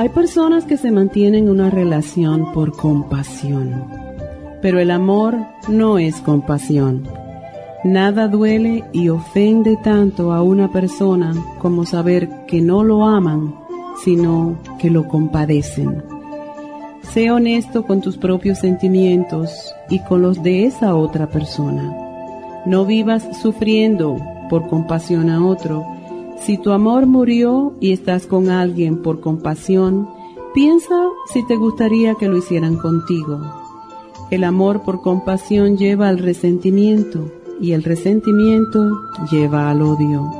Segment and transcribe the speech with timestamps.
[0.00, 3.84] Hay personas que se mantienen en una relación por compasión,
[4.62, 5.36] pero el amor
[5.68, 7.06] no es compasión.
[7.84, 13.54] Nada duele y ofende tanto a una persona como saber que no lo aman,
[14.02, 16.02] sino que lo compadecen.
[17.02, 21.94] Sé honesto con tus propios sentimientos y con los de esa otra persona.
[22.64, 24.16] No vivas sufriendo
[24.48, 25.84] por compasión a otro,
[26.40, 30.08] si tu amor murió y estás con alguien por compasión,
[30.54, 30.94] piensa
[31.32, 33.40] si te gustaría que lo hicieran contigo.
[34.30, 40.30] El amor por compasión lleva al resentimiento y el resentimiento lleva al odio.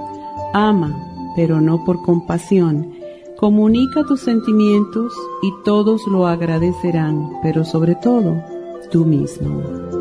[0.54, 0.96] Ama,
[1.36, 2.92] pero no por compasión.
[3.36, 8.36] Comunica tus sentimientos y todos lo agradecerán, pero sobre todo
[8.90, 9.99] tú mismo.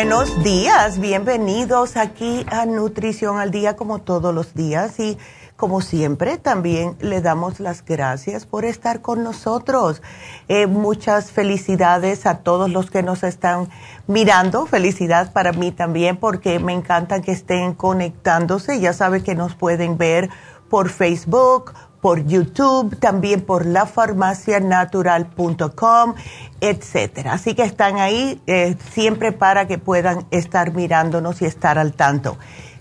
[0.00, 5.18] Buenos días, bienvenidos aquí a Nutrición al Día como todos los días y
[5.56, 10.00] como siempre también le damos las gracias por estar con nosotros.
[10.46, 13.70] Eh, muchas felicidades a todos los que nos están
[14.06, 19.56] mirando, felicidad para mí también porque me encanta que estén conectándose, ya saben que nos
[19.56, 20.30] pueden ver
[20.68, 26.14] por Facebook, por YouTube, también por lafarmacianatural.com,
[26.60, 27.32] etcétera.
[27.32, 32.38] Así que están ahí eh, siempre para que puedan estar mirándonos y estar al tanto.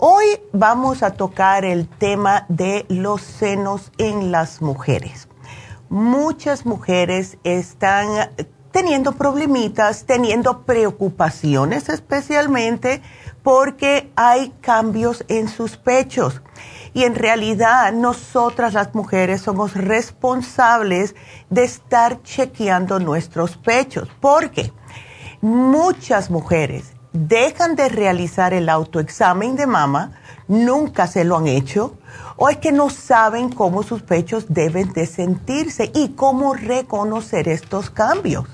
[0.00, 5.26] Hoy vamos a tocar el tema de los senos en las mujeres.
[5.88, 8.30] Muchas mujeres están
[8.70, 13.02] teniendo problemitas, teniendo preocupaciones especialmente
[13.42, 16.42] porque hay cambios en sus pechos.
[16.94, 21.16] Y en realidad nosotras las mujeres somos responsables
[21.50, 24.08] de estar chequeando nuestros pechos.
[24.20, 24.72] Porque
[25.40, 30.12] muchas mujeres dejan de realizar el autoexamen de mama,
[30.46, 31.94] nunca se lo han hecho
[32.36, 37.90] o es que no saben cómo sus pechos deben de sentirse y cómo reconocer estos
[37.90, 38.46] cambios.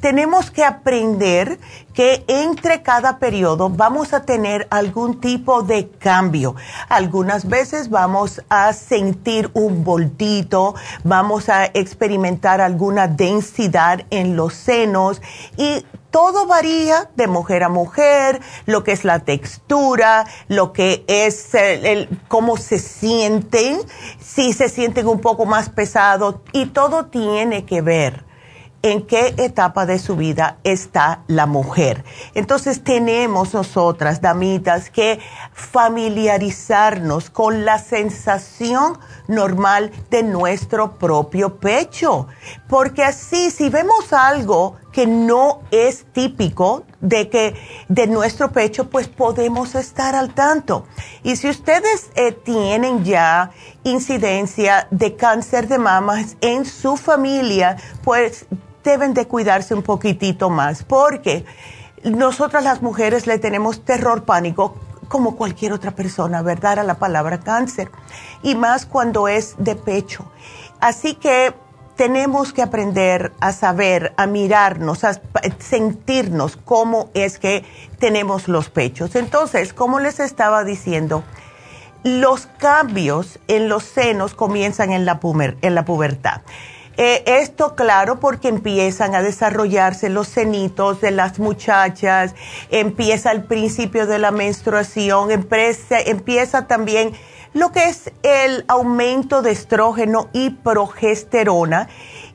[0.00, 1.58] Tenemos que aprender
[1.94, 6.56] que entre cada periodo vamos a tener algún tipo de cambio.
[6.88, 15.22] Algunas veces vamos a sentir un voltito, vamos a experimentar alguna densidad en los senos
[15.56, 21.54] y todo varía de mujer a mujer, lo que es la textura, lo que es
[21.54, 23.80] el, cómo se sienten,
[24.20, 28.24] si se sienten un poco más pesados y todo tiene que ver
[28.84, 32.04] en qué etapa de su vida está la mujer.
[32.34, 35.20] Entonces tenemos nosotras, damitas, que
[35.54, 42.28] familiarizarnos con la sensación normal de nuestro propio pecho,
[42.68, 47.54] porque así si vemos algo que no es típico de que
[47.88, 50.86] de nuestro pecho, pues podemos estar al tanto.
[51.22, 53.50] Y si ustedes eh, tienen ya
[53.82, 58.46] incidencia de cáncer de mamas en su familia, pues
[58.84, 61.44] deben de cuidarse un poquitito más, porque
[62.04, 64.76] nosotras las mujeres le tenemos terror pánico
[65.08, 66.78] como cualquier otra persona, ¿verdad?
[66.78, 67.90] A la palabra cáncer.
[68.42, 70.30] Y más cuando es de pecho.
[70.80, 71.54] Así que
[71.96, 75.20] tenemos que aprender a saber, a mirarnos, a
[75.58, 77.64] sentirnos cómo es que
[77.98, 79.14] tenemos los pechos.
[79.14, 81.22] Entonces, como les estaba diciendo,
[82.02, 85.20] los cambios en los senos comienzan en la,
[85.62, 86.42] en la pubertad.
[86.96, 92.34] Eh, esto, claro, porque empiezan a desarrollarse los cenitos de las muchachas,
[92.70, 97.12] empieza el principio de la menstruación, empieza, empieza también
[97.52, 101.88] lo que es el aumento de estrógeno y progesterona.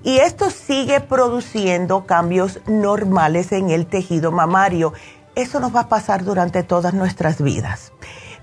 [0.03, 4.93] Y esto sigue produciendo cambios normales en el tejido mamario.
[5.35, 7.91] Eso nos va a pasar durante todas nuestras vidas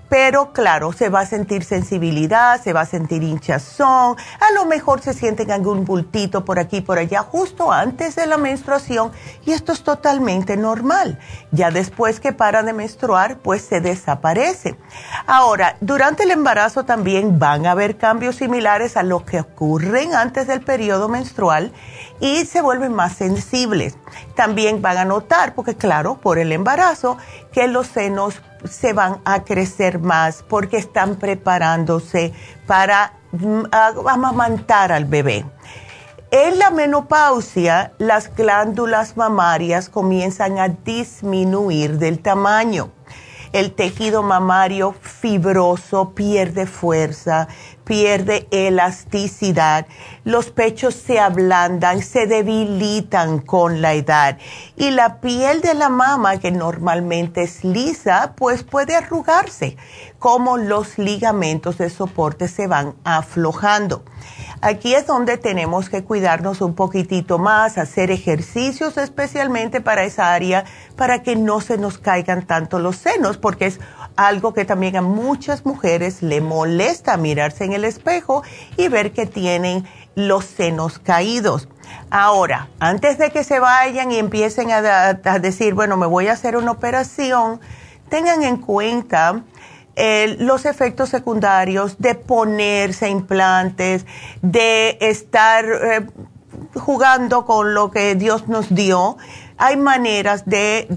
[0.09, 5.01] pero claro, se va a sentir sensibilidad, se va a sentir hinchazón, a lo mejor
[5.01, 9.11] se sienten algún bultito por aquí, por allá, justo antes de la menstruación,
[9.45, 11.19] y esto es totalmente normal.
[11.51, 14.77] Ya después que para de menstruar, pues se desaparece.
[15.25, 20.47] Ahora, durante el embarazo también van a haber cambios similares a los que ocurren antes
[20.47, 21.71] del periodo menstrual
[22.19, 23.97] y se vuelven más sensibles.
[24.35, 27.17] También van a notar, porque claro, por el embarazo,
[27.51, 32.33] que los senos se van a crecer más porque están preparándose
[32.65, 33.63] para mm,
[34.07, 35.45] amamantar al bebé.
[36.31, 42.91] En la menopausia, las glándulas mamarias comienzan a disminuir del tamaño.
[43.53, 47.47] El tejido mamario fibroso pierde fuerza,
[47.87, 49.87] pierde elasticidad,
[50.25, 54.37] los pechos se ablandan, se debilitan con la edad
[54.75, 59.77] y la piel de la mama, que normalmente es lisa, pues puede arrugarse,
[60.19, 64.03] como los ligamentos de soporte se van aflojando.
[64.59, 70.65] Aquí es donde tenemos que cuidarnos un poquitito más, hacer ejercicios especialmente para esa área,
[70.95, 73.79] para que no se nos caigan tanto los senos, porque es
[74.17, 78.43] algo que también a muchas mujeres le molesta mirarse en el espejo
[78.75, 81.69] y ver que tienen los senos caídos.
[82.09, 86.57] Ahora, antes de que se vayan y empiecen a, decir, bueno, me voy a hacer
[86.57, 87.61] una operación,
[88.09, 89.43] tengan en cuenta
[90.39, 94.05] los efectos secundarios de ponerse implantes,
[94.41, 96.07] de estar eh,
[96.75, 99.17] jugando con lo que Dios nos dio.
[99.57, 100.87] Hay maneras de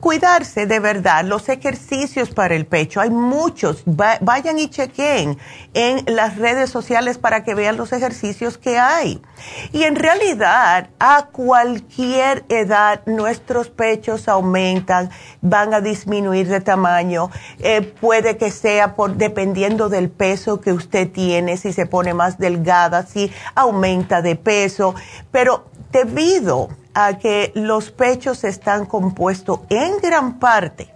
[0.00, 5.38] cuidarse de verdad, los ejercicios para el pecho, hay muchos, vayan y chequen
[5.74, 9.20] en las redes sociales para que vean los ejercicios que hay.
[9.72, 17.82] Y en realidad, a cualquier edad, nuestros pechos aumentan, van a disminuir de tamaño, eh,
[17.82, 23.04] puede que sea por, dependiendo del peso que usted tiene, si se pone más delgada,
[23.04, 24.94] si aumenta de peso,
[25.32, 30.92] pero debido a que los pechos están compuestos en gran parte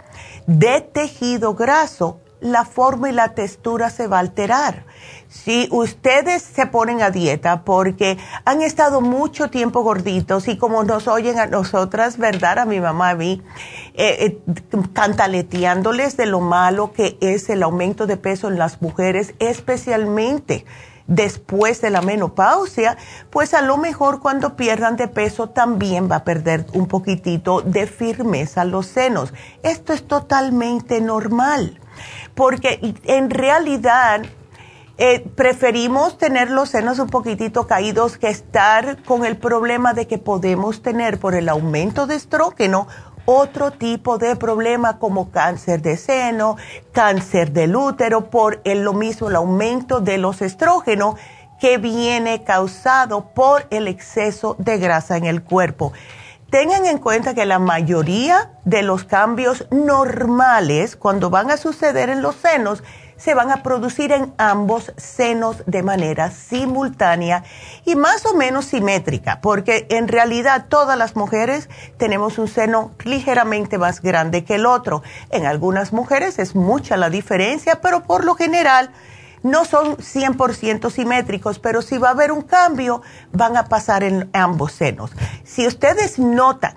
[0.48, 4.84] de tejido graso, la forma y la textura se va a alterar.
[5.28, 11.06] Si ustedes se ponen a dieta porque han estado mucho tiempo gorditos y como nos
[11.06, 12.58] oyen a nosotras, ¿verdad?
[12.58, 13.40] A mi mamá, a mí,
[13.94, 19.34] eh, eh, cantaleteándoles de lo malo que es el aumento de peso en las mujeres,
[19.38, 20.66] especialmente
[21.06, 22.96] después de la menopausia,
[23.30, 27.86] pues a lo mejor cuando pierdan de peso también va a perder un poquitito de
[27.86, 29.32] firmeza los senos.
[29.62, 31.80] Esto es totalmente normal,
[32.34, 34.22] porque en realidad
[34.98, 40.18] eh, preferimos tener los senos un poquitito caídos que estar con el problema de que
[40.18, 42.86] podemos tener por el aumento de estrógeno
[43.24, 46.56] otro tipo de problema como cáncer de seno,
[46.92, 51.16] cáncer del útero, por el, lo mismo el aumento de los estrógenos
[51.60, 55.92] que viene causado por el exceso de grasa en el cuerpo.
[56.50, 62.20] Tengan en cuenta que la mayoría de los cambios normales, cuando van a suceder en
[62.20, 62.82] los senos,
[63.22, 67.44] se van a producir en ambos senos de manera simultánea
[67.84, 73.78] y más o menos simétrica, porque en realidad todas las mujeres tenemos un seno ligeramente
[73.78, 75.04] más grande que el otro.
[75.30, 78.90] En algunas mujeres es mucha la diferencia, pero por lo general
[79.44, 83.02] no son 100% simétricos, pero si va a haber un cambio,
[83.32, 85.12] van a pasar en ambos senos.
[85.44, 86.76] Si ustedes notan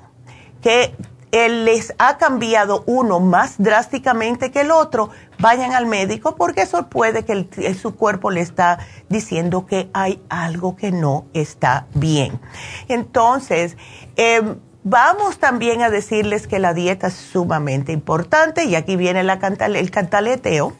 [0.61, 0.95] que
[1.35, 6.87] él les ha cambiado uno más drásticamente que el otro, vayan al médico porque eso
[6.87, 12.39] puede que su cuerpo le está diciendo que hay algo que no está bien.
[12.87, 13.75] Entonces,
[14.15, 19.91] em, vamos también a decirles que la dieta es sumamente importante y aquí viene el
[19.91, 20.71] cantaleteo,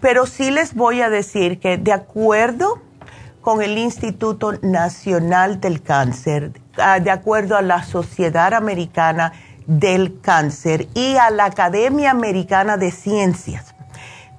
[0.00, 2.82] pero sí les voy a decir que de acuerdo
[3.42, 9.34] con el Instituto Nacional del Cáncer, ah, de acuerdo a la Sociedad Americana,
[9.66, 13.74] del Cáncer y a la Academia Americana de Ciencias.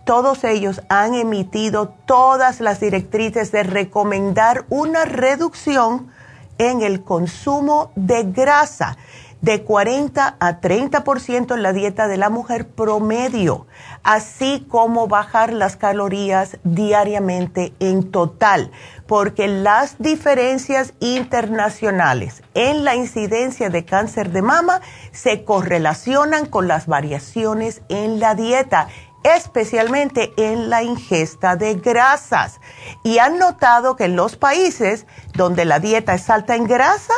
[0.03, 6.11] Todos ellos han emitido todas las directrices de recomendar una reducción
[6.57, 8.97] en el consumo de grasa
[9.45, 13.67] de 40 a 30% en la dieta de la mujer promedio,
[14.01, 18.71] así como bajar las calorías diariamente en total,
[19.05, 26.87] porque las diferencias internacionales en la incidencia de cáncer de mama se correlacionan con las
[26.87, 28.87] variaciones en la dieta
[29.23, 32.61] especialmente en la ingesta de grasas.
[33.03, 37.13] Y han notado que en los países donde la dieta es alta en grasa,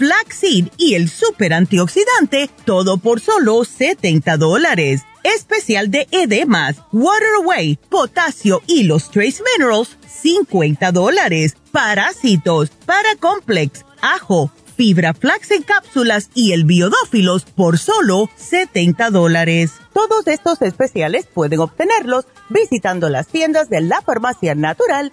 [0.00, 7.78] flaxseed y el super antioxidante, todo por solo 70 dólares especial de edemas, water away,
[7.90, 11.54] potasio y los trace minerals, 50 dólares.
[11.70, 19.72] Parásitos, paracomplex, ajo, fibra flax en cápsulas y el biodófilos por solo 70 dólares.
[19.92, 25.12] Todos estos especiales pueden obtenerlos visitando las tiendas de la farmacia natural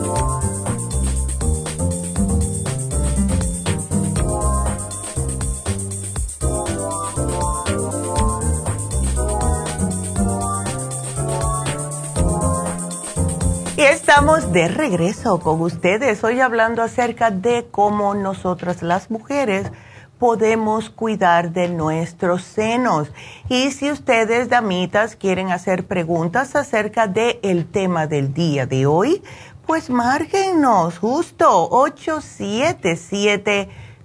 [14.11, 19.71] Estamos de regreso con ustedes, hoy hablando acerca de cómo nosotras las mujeres
[20.19, 23.09] podemos cuidar de nuestros senos.
[23.47, 29.23] Y si ustedes, damitas, quieren hacer preguntas acerca del el tema del día de hoy,
[29.65, 31.69] pues márgenos justo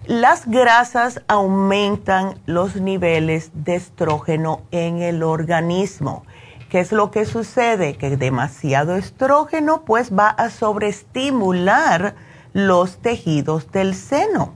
[0.07, 6.25] Las grasas aumentan los niveles de estrógeno en el organismo.
[6.71, 7.97] ¿Qué es lo que sucede?
[7.97, 12.17] Que demasiado estrógeno pues va a sobreestimular
[12.53, 14.55] los tejidos del seno.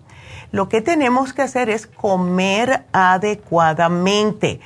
[0.50, 4.60] Lo que tenemos que hacer es comer adecuadamente.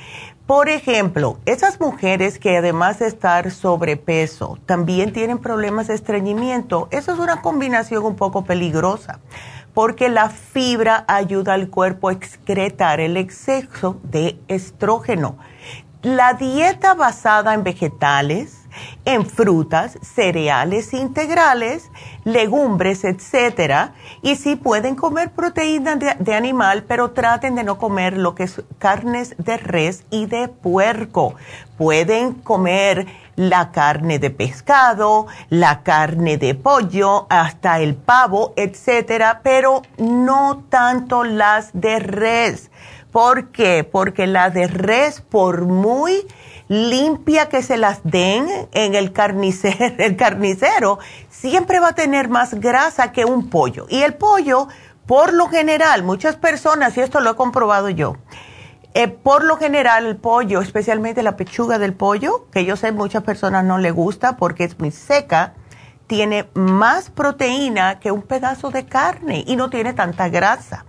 [0.51, 7.13] Por ejemplo, esas mujeres que además de estar sobrepeso, también tienen problemas de estreñimiento, eso
[7.13, 9.21] es una combinación un poco peligrosa,
[9.73, 15.37] porque la fibra ayuda al cuerpo a excretar el exceso de estrógeno.
[16.01, 18.60] La dieta basada en vegetales,
[19.05, 21.89] en frutas, cereales integrales,
[22.23, 23.93] legumbres, etcétera.
[24.21, 28.61] Y sí pueden comer proteínas de, animal, pero traten de no comer lo que es
[28.79, 31.35] carnes de res y de puerco.
[31.77, 39.81] Pueden comer la carne de pescado, la carne de pollo, hasta el pavo, etcétera, pero
[39.97, 42.69] no tanto las de res.
[43.11, 43.83] ¿Por qué?
[43.83, 46.25] Porque la de res, por muy
[46.71, 50.99] limpia que se las den en el carnicero, el carnicero
[51.29, 53.87] siempre va a tener más grasa que un pollo.
[53.89, 54.69] Y el pollo,
[55.05, 58.15] por lo general, muchas personas, y esto lo he comprobado yo,
[58.93, 63.23] eh, por lo general el pollo, especialmente la pechuga del pollo, que yo sé muchas
[63.23, 65.55] personas no le gusta porque es muy seca,
[66.07, 70.85] tiene más proteína que un pedazo de carne y no tiene tanta grasa.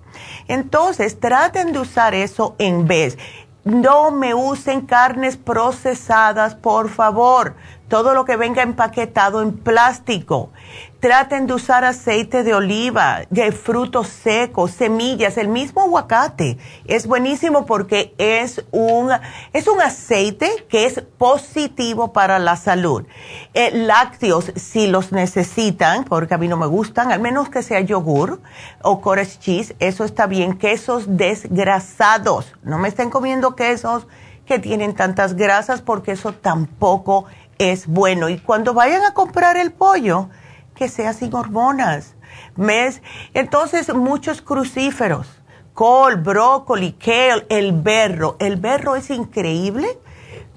[0.46, 3.18] Entonces, traten de usar eso en vez.
[3.64, 7.54] No me usen carnes procesadas, por favor.
[7.92, 10.50] Todo lo que venga empaquetado en plástico.
[10.98, 16.56] Traten de usar aceite de oliva, de frutos secos, semillas, el mismo aguacate.
[16.86, 19.10] Es buenísimo porque es un,
[19.52, 23.04] es un aceite que es positivo para la salud.
[23.52, 27.80] Eh, lácteos, si los necesitan, porque a mí no me gustan, al menos que sea
[27.80, 28.40] yogur
[28.80, 30.56] o cottage cheese, eso está bien.
[30.56, 32.54] Quesos desgrasados.
[32.62, 34.06] No me estén comiendo quesos
[34.46, 37.41] que tienen tantas grasas porque eso tampoco es
[37.86, 38.28] bueno.
[38.28, 40.28] Y cuando vayan a comprar el pollo,
[40.74, 42.14] que sea sin hormonas.
[42.56, 43.02] ¿Ves?
[43.34, 45.26] Entonces, muchos crucíferos,
[45.74, 48.36] col, brócoli, kale, el berro.
[48.38, 49.98] El berro es increíble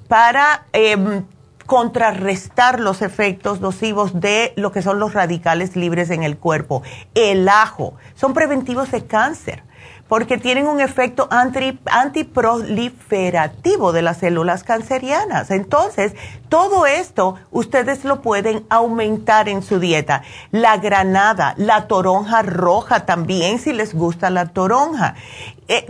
[0.08, 1.26] para em,
[1.66, 6.84] contrarrestar los efectos nocivos de lo que son los radicales libres en el cuerpo.
[7.14, 9.64] El ajo, son preventivos de cáncer
[10.08, 15.50] porque tienen un efecto antiproliferativo de las células cancerianas.
[15.50, 16.14] Entonces,
[16.48, 20.22] todo esto ustedes lo pueden aumentar en su dieta.
[20.52, 25.16] La granada, la toronja roja también, si les gusta la toronja.
[25.68, 25.88] Eh,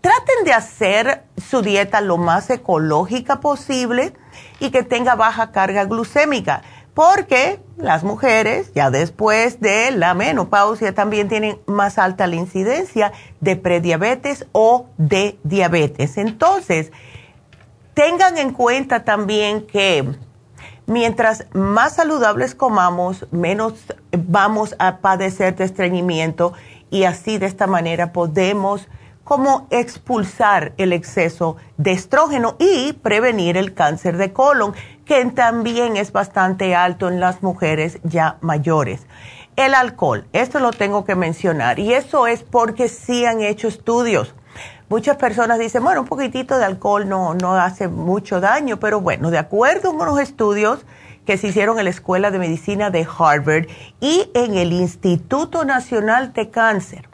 [0.00, 4.12] traten de hacer su dieta lo más ecológica posible
[4.60, 6.62] y que tenga baja carga glucémica
[7.00, 13.10] porque las mujeres ya después de la menopausia también tienen más alta la incidencia
[13.40, 16.18] de prediabetes o de diabetes.
[16.18, 16.92] Entonces,
[17.94, 20.14] tengan en cuenta también que
[20.84, 23.82] mientras más saludables comamos, menos
[24.12, 26.52] vamos a padecer de estreñimiento
[26.90, 28.88] y así de esta manera podemos
[29.30, 36.10] como expulsar el exceso de estrógeno y prevenir el cáncer de colon, que también es
[36.10, 39.06] bastante alto en las mujeres ya mayores.
[39.54, 44.34] El alcohol, esto lo tengo que mencionar, y eso es porque sí han hecho estudios.
[44.88, 49.30] Muchas personas dicen, bueno, un poquitito de alcohol no, no hace mucho daño, pero bueno,
[49.30, 50.84] de acuerdo con los estudios
[51.24, 53.68] que se hicieron en la Escuela de Medicina de Harvard
[54.00, 57.09] y en el Instituto Nacional de Cáncer,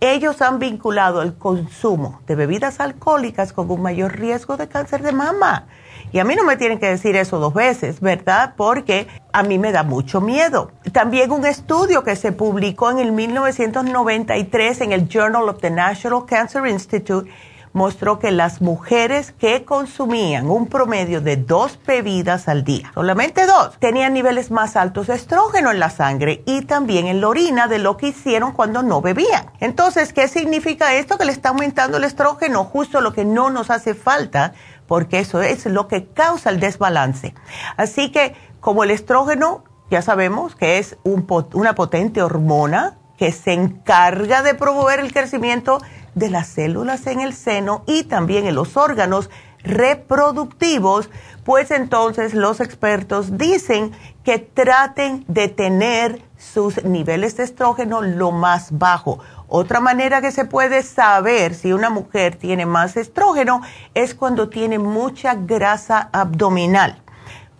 [0.00, 5.12] ellos han vinculado el consumo de bebidas alcohólicas con un mayor riesgo de cáncer de
[5.12, 5.66] mama.
[6.12, 8.54] Y a mí no me tienen que decir eso dos veces, ¿verdad?
[8.56, 10.72] Porque a mí me da mucho miedo.
[10.92, 16.24] También un estudio que se publicó en el 1993 en el Journal of the National
[16.26, 17.30] Cancer Institute
[17.72, 23.78] mostró que las mujeres que consumían un promedio de dos bebidas al día, solamente dos,
[23.78, 27.78] tenían niveles más altos de estrógeno en la sangre y también en la orina de
[27.78, 29.50] lo que hicieron cuando no bebían.
[29.60, 31.18] Entonces, ¿qué significa esto?
[31.18, 34.52] Que le está aumentando el estrógeno, justo lo que no nos hace falta,
[34.86, 37.34] porque eso es lo que causa el desbalance.
[37.76, 44.42] Así que, como el estrógeno, ya sabemos que es una potente hormona, que se encarga
[44.42, 45.82] de promover el crecimiento
[46.14, 49.30] de las células en el seno y también en los órganos
[49.62, 51.10] reproductivos,
[51.44, 53.92] pues entonces los expertos dicen
[54.24, 59.18] que traten de tener sus niveles de estrógeno lo más bajo.
[59.48, 63.62] Otra manera que se puede saber si una mujer tiene más estrógeno
[63.94, 67.02] es cuando tiene mucha grasa abdominal,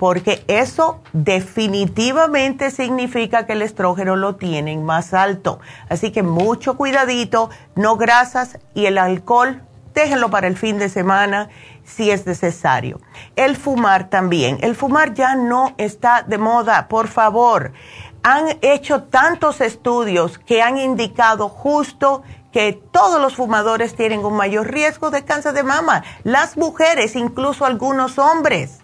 [0.01, 5.61] porque eso definitivamente significa que el estrógeno lo tienen más alto.
[5.91, 9.61] Así que mucho cuidadito, no grasas y el alcohol,
[9.93, 11.51] déjenlo para el fin de semana
[11.85, 12.99] si es necesario.
[13.37, 14.57] El fumar también.
[14.63, 17.75] El fumar ya no está de moda, por favor.
[18.23, 22.23] Han hecho tantos estudios que han indicado justo
[22.55, 27.67] que todos los fumadores tienen un mayor riesgo de cáncer de mama, las mujeres, incluso
[27.67, 28.81] algunos hombres.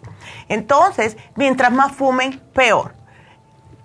[0.48, 2.94] Entonces, mientras más fumen, peor.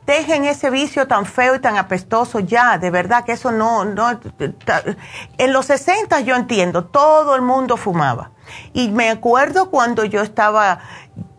[0.05, 5.53] Dejen ese vicio tan feo y tan apestoso ya, de verdad que eso no, en
[5.53, 8.31] los 60 yo entiendo, todo el mundo fumaba
[8.73, 10.79] y me acuerdo cuando yo estaba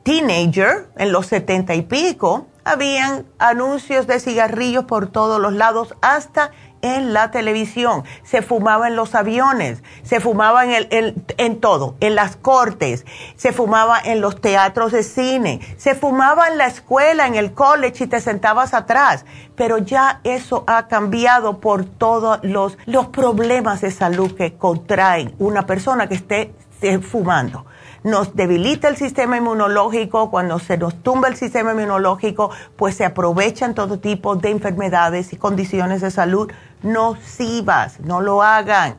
[0.05, 6.53] teenager, en los setenta y pico, habían anuncios de cigarrillos por todos los lados, hasta
[6.83, 12.15] en la televisión, se fumaba en los aviones, se fumaba en, el, en, todo, en
[12.15, 17.37] las cortes, se fumaba en los teatros de cine, se fumaba en la escuela, en
[17.37, 19.25] el college y te sentabas atrás.
[19.55, 25.67] Pero ya eso ha cambiado por todos los, los problemas de salud que contrae una
[25.67, 26.53] persona que esté
[27.01, 27.65] fumando.
[28.05, 33.75] Nos debilita el sistema inmunológico, cuando se nos tumba el sistema inmunológico, pues se aprovechan
[33.75, 36.51] todo tipo de enfermedades y condiciones de salud
[36.83, 38.97] nocivas, no lo hagan.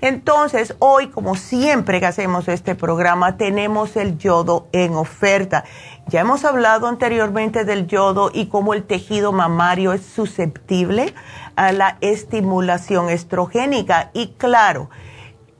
[0.00, 5.64] Entonces, hoy, como siempre que hacemos este programa, tenemos el yodo en oferta.
[6.08, 11.14] Ya hemos hablado anteriormente del yodo y cómo el tejido mamario es susceptible
[11.56, 14.10] a la estimulación estrogénica.
[14.12, 14.90] Y claro,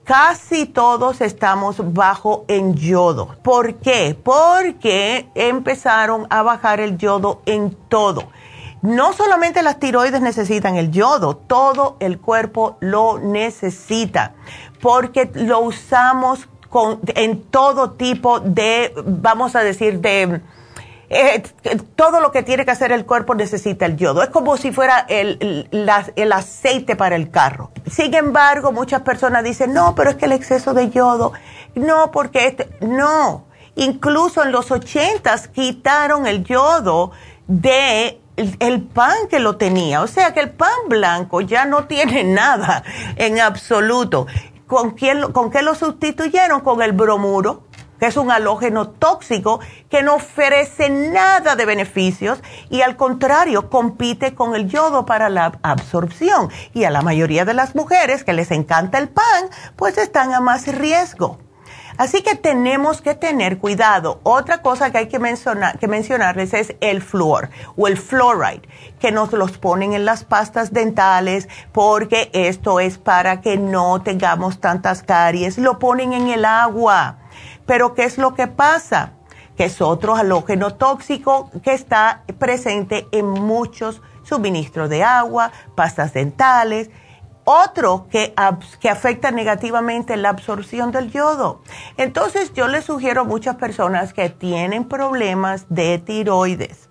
[0.04, 3.36] casi todos estamos bajo en yodo.
[3.42, 4.16] ¿Por qué?
[4.22, 8.24] Porque empezaron a bajar el yodo en todo.
[8.82, 14.34] No solamente las tiroides necesitan el yodo, todo el cuerpo lo necesita,
[14.80, 20.40] porque lo usamos con, en todo tipo de, vamos a decir, de
[21.14, 21.42] eh,
[21.94, 24.22] todo lo que tiene que hacer el cuerpo necesita el yodo.
[24.22, 27.70] Es como si fuera el, el, aceite para el carro.
[27.90, 31.34] Sin embargo, muchas personas dicen, no, pero es que el exceso de yodo,
[31.74, 33.44] no, porque este, no.
[33.74, 37.12] Incluso en los ochentas quitaron el yodo
[37.46, 40.00] de el, pan que lo tenía.
[40.00, 42.84] O sea que el pan blanco ya no tiene nada
[43.16, 44.26] en absoluto.
[44.66, 46.62] ¿Con, quién, ¿Con qué lo sustituyeron?
[46.62, 47.64] Con el bromuro
[48.02, 54.34] que es un halógeno tóxico que no ofrece nada de beneficios y al contrario compite
[54.34, 56.50] con el yodo para la absorción.
[56.74, 59.44] Y a la mayoría de las mujeres que les encanta el pan,
[59.76, 61.38] pues están a más riesgo.
[61.96, 64.18] Así que tenemos que tener cuidado.
[64.24, 68.62] Otra cosa que hay que, mencionar, que mencionarles es el flúor o el fluoride,
[68.98, 74.58] que nos los ponen en las pastas dentales porque esto es para que no tengamos
[74.58, 75.56] tantas caries.
[75.56, 77.21] Lo ponen en el agua.
[77.66, 79.12] Pero ¿qué es lo que pasa?
[79.56, 86.90] Que es otro halógeno tóxico que está presente en muchos suministros de agua, pastas dentales.
[87.44, 88.34] Otro que,
[88.80, 91.60] que afecta negativamente la absorción del yodo.
[91.96, 96.88] Entonces yo les sugiero a muchas personas que tienen problemas de tiroides.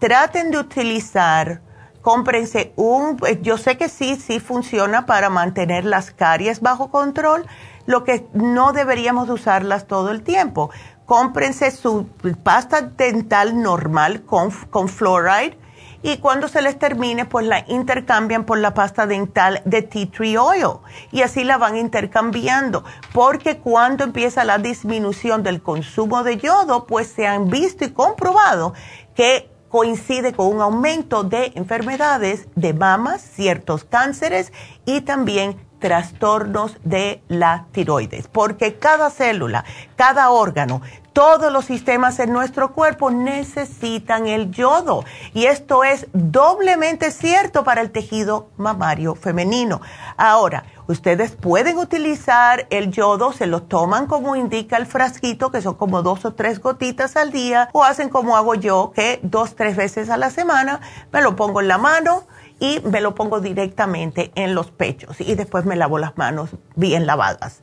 [0.00, 1.62] Traten de utilizar
[2.06, 7.44] cómprense un, yo sé que sí, sí funciona para mantener las caries bajo control,
[7.86, 10.70] lo que no deberíamos usarlas todo el tiempo.
[11.06, 12.08] Cómprense su
[12.42, 15.56] pasta dental normal con, con fluoride
[16.02, 20.36] y cuando se les termine, pues la intercambian por la pasta dental de tea tree
[20.36, 20.78] oil
[21.10, 27.08] y así la van intercambiando, porque cuando empieza la disminución del consumo de yodo, pues
[27.08, 28.74] se han visto y comprobado
[29.14, 34.52] que coincide con un aumento de enfermedades de mamas, ciertos cánceres
[34.84, 42.32] y también trastornos de la tiroides, porque cada célula, cada órgano, todos los sistemas en
[42.32, 49.80] nuestro cuerpo necesitan el yodo y esto es doblemente cierto para el tejido mamario femenino.
[50.16, 55.74] Ahora, ustedes pueden utilizar el yodo, se lo toman como indica el frasquito, que son
[55.74, 59.76] como dos o tres gotitas al día, o hacen como hago yo, que dos, tres
[59.76, 60.80] veces a la semana,
[61.12, 62.24] me lo pongo en la mano,
[62.58, 67.06] y me lo pongo directamente en los pechos y después me lavo las manos bien
[67.06, 67.60] lavadas.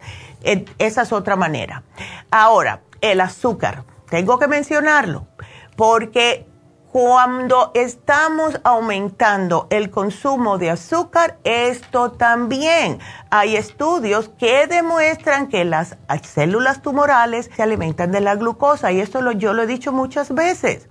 [0.78, 1.84] Esa es otra manera.
[2.32, 5.28] Ahora, el azúcar, tengo que mencionarlo,
[5.76, 6.48] porque
[6.94, 13.00] Cuando estamos aumentando el consumo de azúcar, esto también.
[13.32, 19.24] Hay estudios que demuestran que las células tumorales se alimentan de la glucosa y esto
[19.24, 20.88] lo, yo lo he dicho muchas veces.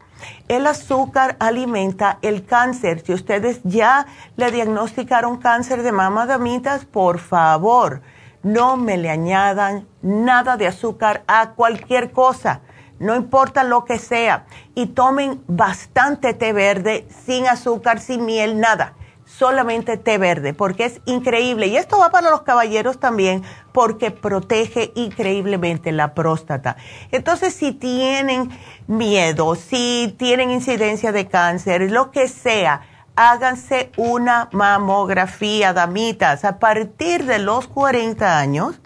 [0.48, 3.00] El azúcar alimenta el cáncer.
[3.04, 4.06] Si ustedes ya
[4.36, 8.02] le diagnosticaron cáncer de mama, damitas, por favor,
[8.42, 12.60] no me le añadan nada de azúcar a cualquier cosa.
[12.98, 18.94] No importa lo que sea, y tomen bastante té verde, sin azúcar, sin miel, nada,
[19.38, 21.66] solamente té verde, porque es increíble.
[21.66, 23.42] Y esto va para los caballeros también,
[23.72, 26.76] porque protege increíblemente la próstata.
[27.10, 28.50] Entonces, si tienen
[28.86, 32.82] miedo, si tienen incidencia de cáncer, lo que sea,
[33.16, 38.81] háganse una mamografía, damitas, a partir de los 40 años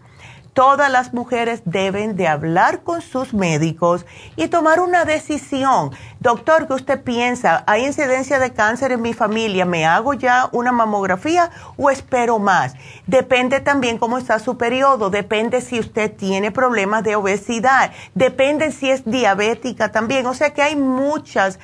[0.56, 5.90] todas las mujeres deben de hablar con sus médicos y tomar una decisión.
[6.18, 7.62] Doctor, ¿qué usted piensa?
[7.66, 9.66] ¿Hay incidencia de cáncer en mi familia?
[9.66, 12.72] ¿Me hago ya una mamografía o espero más?
[13.06, 18.88] Depende también cómo está su periodo, depende si usted tiene problemas de obesidad, depende si
[18.88, 20.24] es diabética también.
[20.24, 21.58] O sea que hay muchas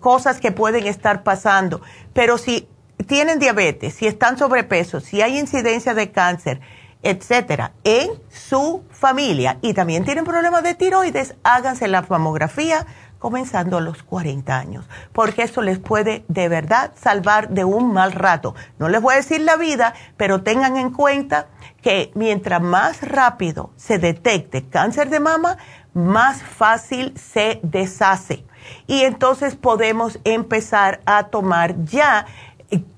[0.00, 1.82] cosas que pueden estar pasando.
[2.12, 2.68] Pero si
[3.06, 6.60] tienen diabetes, si están sobrepeso, si hay incidencia de cáncer,
[7.04, 12.86] etcétera, en su familia y también tienen problemas de tiroides, háganse la mamografía
[13.18, 18.12] comenzando a los 40 años, porque eso les puede de verdad salvar de un mal
[18.12, 18.54] rato.
[18.78, 21.46] No les voy a decir la vida, pero tengan en cuenta
[21.80, 25.56] que mientras más rápido se detecte cáncer de mama,
[25.94, 28.44] más fácil se deshace.
[28.86, 32.26] Y entonces podemos empezar a tomar ya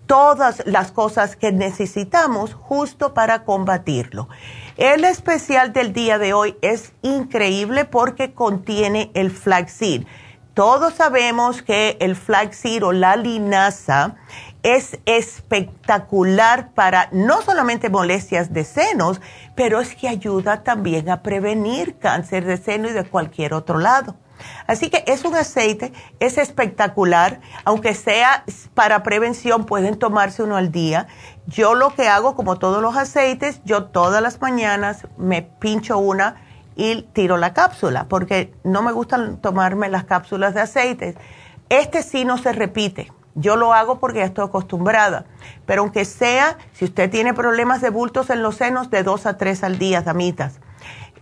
[0.06, 4.28] todas las cosas que necesitamos justo para combatirlo.
[4.76, 10.04] El especial del día de hoy es increíble porque contiene el flaxseed.
[10.54, 14.16] Todos sabemos que el flaxseed o la linaza
[14.62, 19.20] es espectacular para no solamente molestias de senos,
[19.54, 24.16] pero es que ayuda también a prevenir cáncer de seno y de cualquier otro lado.
[24.66, 28.44] Así que es un aceite, es espectacular, aunque sea
[28.74, 31.06] para prevención, pueden tomarse uno al día.
[31.46, 36.36] Yo lo que hago, como todos los aceites, yo todas las mañanas me pincho una
[36.74, 41.16] y tiro la cápsula, porque no me gustan tomarme las cápsulas de aceites.
[41.68, 43.12] Este sí no se repite.
[43.34, 45.26] Yo lo hago porque ya estoy acostumbrada.
[45.66, 49.36] Pero aunque sea, si usted tiene problemas de bultos en los senos, de dos a
[49.36, 50.60] tres al día, damitas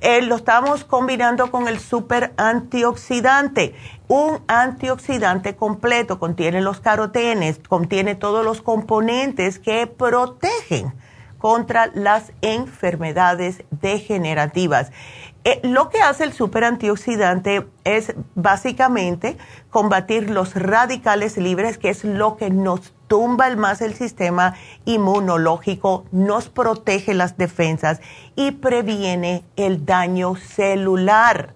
[0.01, 3.75] eh, lo estamos combinando con el super antioxidante.
[4.09, 10.93] Un antioxidante completo contiene los carotenes, contiene todos los componentes que protegen
[11.39, 14.91] contra las enfermedades degenerativas.
[15.45, 19.37] Eh, lo que hace el super antioxidante es básicamente
[19.69, 26.05] combatir los radicales libres, que es lo que nos tumba el más el sistema inmunológico,
[26.13, 28.01] nos protege las defensas
[28.37, 31.55] y previene el daño celular.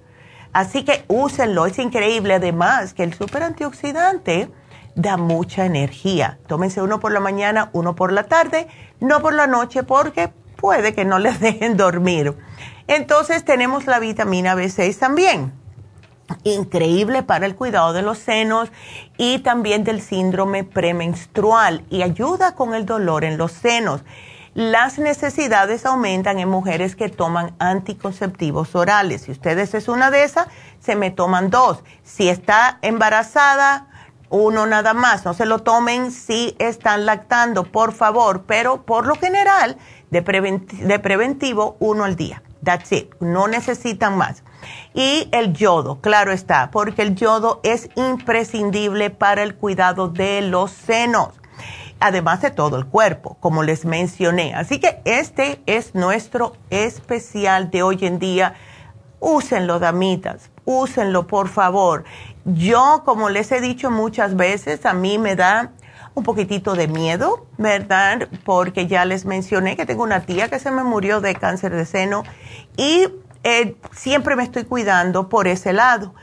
[0.52, 2.34] Así que úsenlo, es increíble.
[2.34, 4.50] Además, que el super antioxidante
[4.94, 6.38] da mucha energía.
[6.46, 8.66] Tómense uno por la mañana, uno por la tarde,
[9.00, 12.34] no por la noche, porque puede que no les dejen dormir.
[12.86, 15.52] Entonces tenemos la vitamina B6 también.
[16.44, 18.70] Increíble para el cuidado de los senos
[19.16, 24.02] y también del síndrome premenstrual y ayuda con el dolor en los senos.
[24.54, 29.22] Las necesidades aumentan en mujeres que toman anticonceptivos orales.
[29.22, 30.48] Si ustedes es una de esas,
[30.80, 31.84] se me toman dos.
[32.02, 33.86] Si está embarazada,
[34.30, 35.24] uno nada más.
[35.24, 38.44] No se lo tomen si están lactando, por favor.
[38.46, 39.76] Pero por lo general,
[40.10, 42.42] de, preventivo, uno al día.
[42.64, 43.14] That's it.
[43.20, 44.42] No necesitan más.
[44.94, 50.70] Y el yodo, claro está, porque el yodo es imprescindible para el cuidado de los
[50.70, 51.34] senos,
[52.00, 54.54] además de todo el cuerpo, como les mencioné.
[54.54, 58.54] Así que este es nuestro especial de hoy en día.
[59.20, 62.04] Úsenlo, damitas, úsenlo, por favor.
[62.44, 65.72] Yo, como les he dicho muchas veces, a mí me da
[66.14, 68.28] un poquitito de miedo, ¿verdad?
[68.44, 71.84] Porque ya les mencioné que tengo una tía que se me murió de cáncer de
[71.84, 72.24] seno
[72.76, 73.08] y
[73.44, 76.14] eh, siempre me estoy cuidando por ese lado.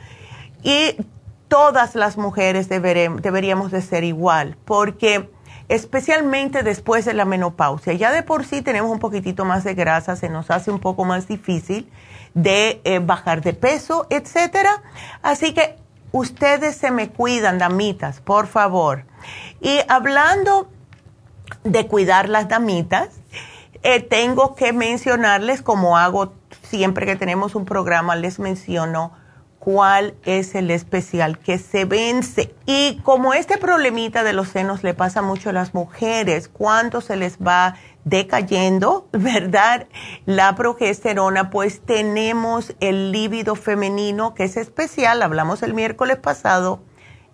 [0.62, 0.96] Y
[1.48, 5.30] todas las mujeres deberíamos de ser igual, porque
[5.68, 10.16] especialmente después de la menopausia, ya de por sí tenemos un poquitito más de grasa,
[10.16, 11.90] se nos hace un poco más difícil
[12.34, 14.82] de eh, bajar de peso, etcétera.
[15.22, 15.76] Así que
[16.12, 19.04] ustedes se me cuidan, damitas, por favor.
[19.60, 20.68] Y hablando
[21.64, 23.08] de cuidar las damitas,
[23.82, 26.32] eh, tengo que mencionarles, como hago
[26.68, 29.12] siempre que tenemos un programa, les menciono
[29.58, 32.54] cuál es el especial que se vence.
[32.66, 37.16] Y como este problemita de los senos le pasa mucho a las mujeres, cuando se
[37.16, 37.74] les va
[38.04, 39.88] decayendo, ¿verdad?
[40.24, 46.82] La progesterona, pues tenemos el líbido femenino que es especial, hablamos el miércoles pasado,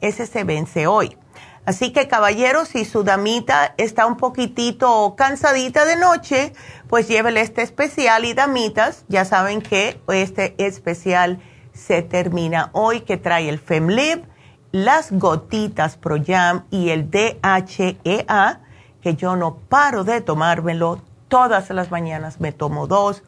[0.01, 1.17] ese se vence hoy.
[1.65, 6.53] Así que caballeros, si su damita está un poquitito cansadita de noche,
[6.89, 11.41] pues llévele este especial y damitas, ya saben que este especial
[11.73, 14.25] se termina hoy que trae el FemLib,
[14.73, 18.61] las gotitas ProYam y el DHEA,
[19.01, 23.23] que yo no paro de tomármelo, todas las mañanas me tomo dos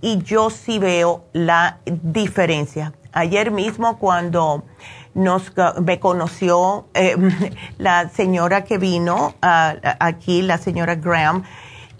[0.00, 2.94] y yo sí veo la diferencia.
[3.12, 4.64] Ayer mismo cuando
[5.14, 7.16] nos, me conoció eh,
[7.78, 11.44] la señora que vino aquí, la señora Graham,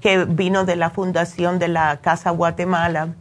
[0.01, 3.15] que vino de la fundación de la Casa Guatemala.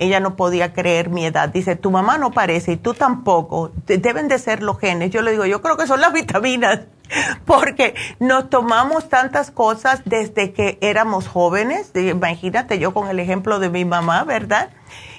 [0.00, 1.48] Ella no podía creer mi edad.
[1.48, 3.70] Dice, tu mamá no parece y tú tampoco.
[3.86, 5.10] Deben de ser los genes.
[5.12, 6.80] Yo le digo, yo creo que son las vitaminas.
[7.44, 11.92] Porque nos tomamos tantas cosas desde que éramos jóvenes.
[11.94, 14.70] Imagínate yo con el ejemplo de mi mamá, ¿verdad?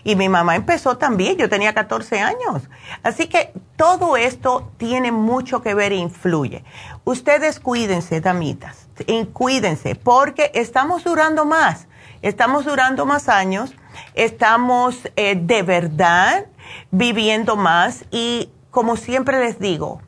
[0.03, 2.69] Y mi mamá empezó también, yo tenía 14 años.
[3.01, 6.63] Así que todo esto tiene mucho que ver e influye.
[7.03, 8.87] Ustedes cuídense, damitas,
[9.33, 11.87] cuídense, porque estamos durando más,
[12.21, 13.73] estamos durando más años,
[14.13, 16.45] estamos eh, de verdad
[16.91, 20.01] viviendo más y como siempre les digo,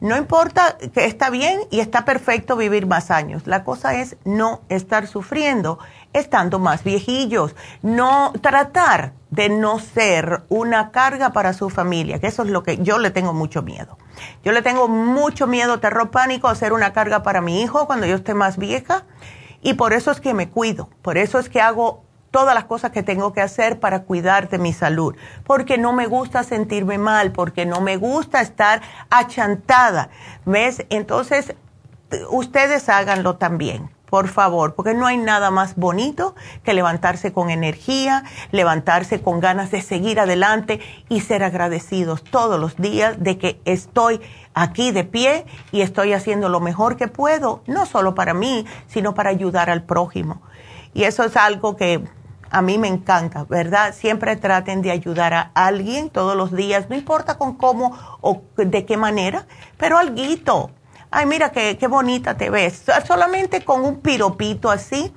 [0.00, 4.62] no importa que está bien y está perfecto vivir más años, la cosa es no
[4.68, 5.78] estar sufriendo
[6.12, 12.42] estando más viejillos, no tratar de no ser una carga para su familia, que eso
[12.42, 13.96] es lo que yo le tengo mucho miedo.
[14.44, 18.06] Yo le tengo mucho miedo, terror pánico, a ser una carga para mi hijo cuando
[18.06, 19.04] yo esté más vieja
[19.62, 22.90] y por eso es que me cuido, por eso es que hago todas las cosas
[22.90, 27.32] que tengo que hacer para cuidar de mi salud, porque no me gusta sentirme mal,
[27.32, 30.08] porque no me gusta estar achantada,
[30.44, 30.84] ¿ves?
[30.88, 31.54] Entonces,
[32.30, 38.24] ustedes háganlo también por favor, porque no hay nada más bonito que levantarse con energía,
[38.50, 44.20] levantarse con ganas de seguir adelante y ser agradecidos todos los días de que estoy
[44.52, 49.14] aquí de pie y estoy haciendo lo mejor que puedo, no solo para mí, sino
[49.14, 50.42] para ayudar al prójimo.
[50.92, 52.04] Y eso es algo que
[52.50, 53.94] a mí me encanta, ¿verdad?
[53.94, 58.84] Siempre traten de ayudar a alguien todos los días, no importa con cómo o de
[58.84, 59.46] qué manera,
[59.78, 60.70] pero alguito
[61.12, 62.84] ay, mira qué, qué bonita te ves.
[63.06, 65.12] Solamente con un piropito así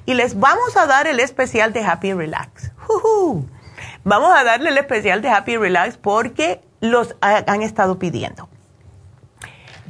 [0.05, 2.71] Y les vamos a dar el especial de Happy Relax.
[4.03, 8.49] Vamos a darle el especial de Happy Relax porque los han estado pidiendo.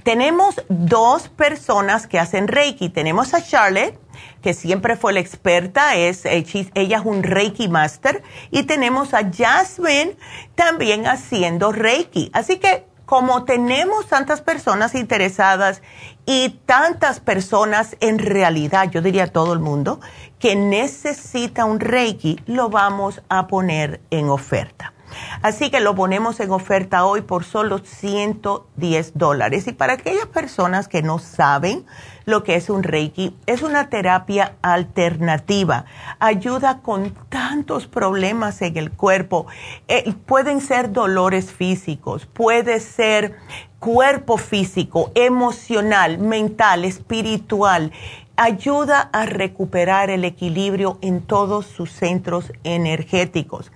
[0.03, 2.89] Tenemos dos personas que hacen Reiki.
[2.89, 3.99] Tenemos a Charlotte,
[4.41, 9.29] que siempre fue la experta, es, eh, ella es un Reiki Master, y tenemos a
[9.29, 10.15] Jasmine
[10.55, 12.31] también haciendo Reiki.
[12.33, 15.81] Así que como tenemos tantas personas interesadas
[16.25, 19.99] y tantas personas en realidad, yo diría todo el mundo,
[20.37, 24.93] que necesita un Reiki, lo vamos a poner en oferta.
[25.41, 29.67] Así que lo ponemos en oferta hoy por solo 110 dólares.
[29.67, 31.85] Y para aquellas personas que no saben
[32.25, 35.85] lo que es un Reiki, es una terapia alternativa.
[36.19, 39.47] Ayuda con tantos problemas en el cuerpo.
[39.87, 43.35] Eh, pueden ser dolores físicos, puede ser
[43.79, 47.91] cuerpo físico, emocional, mental, espiritual
[48.39, 53.69] ayuda a recuperar el equilibrio en todos sus centros energéticos.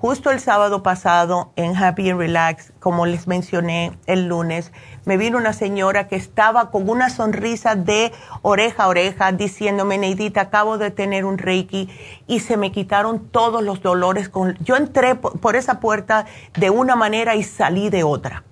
[0.00, 4.72] Justo el sábado pasado en Happy and Relax, como les mencioné el lunes,
[5.04, 8.10] me vino una señora que estaba con una sonrisa de
[8.40, 11.90] oreja a oreja diciéndome, Neidita, acabo de tener un Reiki
[12.26, 14.30] y se me quitaron todos los dolores.
[14.60, 16.24] Yo entré por esa puerta
[16.54, 18.44] de una manera y salí de otra.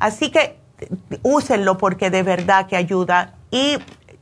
[0.00, 0.58] Así que
[1.22, 3.78] úsenlo porque de verdad que ayuda y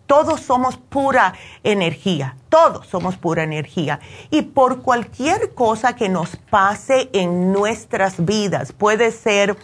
[0.07, 1.35] todos somos pura
[1.65, 4.01] energía, todos somos pura energía.
[4.31, 9.57] Y por cualquier cosa que nos pase en nuestras vidas, puede ser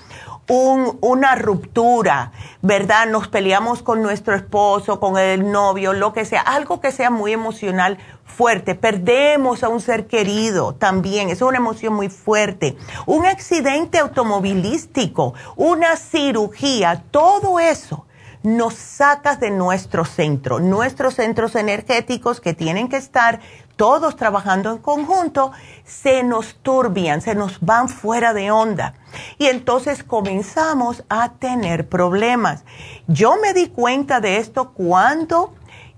[0.48, 3.06] una ruptura, ¿verdad?
[3.06, 7.32] Nos peleamos con nuestro esposo, con el novio, lo que sea, algo que sea muy
[7.32, 8.74] emocional fuerte.
[8.74, 12.76] Perdemos a un ser querido también, es una emoción muy fuerte.
[13.06, 18.04] Un accidente automovilístico, una cirugía, todo eso
[18.42, 23.40] nos sacas de nuestro centro, nuestros centros energéticos que tienen que estar
[23.76, 25.52] todos trabajando en conjunto,
[25.84, 28.94] se nos turbian, se nos van fuera de onda.
[29.38, 32.64] Y entonces comenzamos a tener problemas.
[33.06, 35.54] Yo me di cuenta de esto cuando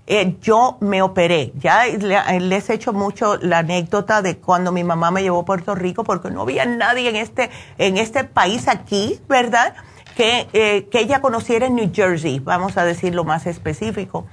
[0.07, 1.51] eh, yo me operé.
[1.57, 5.73] Ya les he hecho mucho la anécdota de cuando mi mamá me llevó a Puerto
[5.75, 9.75] Rico porque no había nadie en este, en este país aquí, ¿verdad?
[10.15, 14.25] Que, eh, que ella conociera en New Jersey, vamos a decir lo más específico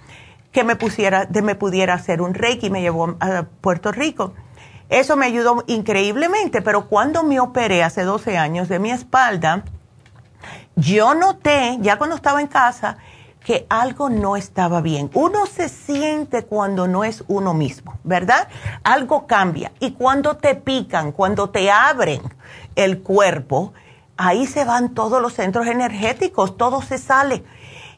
[0.52, 4.34] que me pusiera, de me pudiera hacer un reiki, me llevó a Puerto Rico.
[4.90, 9.64] Eso me ayudó increíblemente, pero cuando me operé hace 12 años de mi espalda,
[10.76, 12.98] yo noté, ya cuando estaba en casa,
[13.42, 15.10] que algo no estaba bien.
[15.14, 18.48] Uno se siente cuando no es uno mismo, ¿verdad?
[18.84, 19.72] Algo cambia.
[19.80, 22.22] Y cuando te pican, cuando te abren
[22.76, 23.72] el cuerpo,
[24.22, 27.42] ahí se van todos los centros energéticos, todo se sale.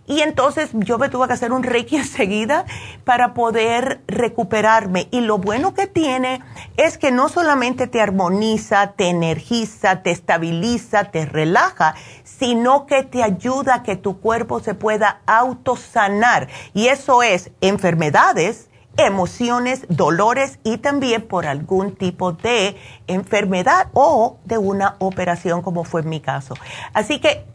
[0.07, 2.65] Y entonces yo me tuve que hacer un reiki enseguida
[3.05, 5.09] para poder recuperarme.
[5.11, 6.41] Y lo bueno que tiene
[6.77, 11.95] es que no solamente te armoniza, te energiza, te estabiliza, te relaja,
[12.25, 16.49] sino que te ayuda a que tu cuerpo se pueda autosanar.
[16.75, 22.77] Y eso es enfermedades, emociones, dolores y también por algún tipo de
[23.07, 26.55] enfermedad o de una operación como fue en mi caso.
[26.93, 27.47] Así que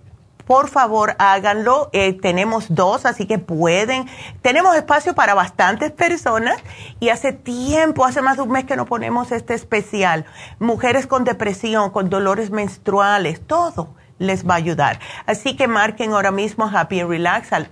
[0.49, 1.91] por favor háganlo.
[1.93, 4.09] Eh, tenemos dos, así que pueden.
[4.41, 6.57] Tenemos espacio para bastantes personas
[6.99, 10.25] y hace tiempo, hace más de un mes que no ponemos este especial.
[10.57, 14.99] Mujeres con depresión, con dolores menstruales, todo les va a ayudar.
[15.27, 17.69] Así que marquen ahora mismo Happy Relax al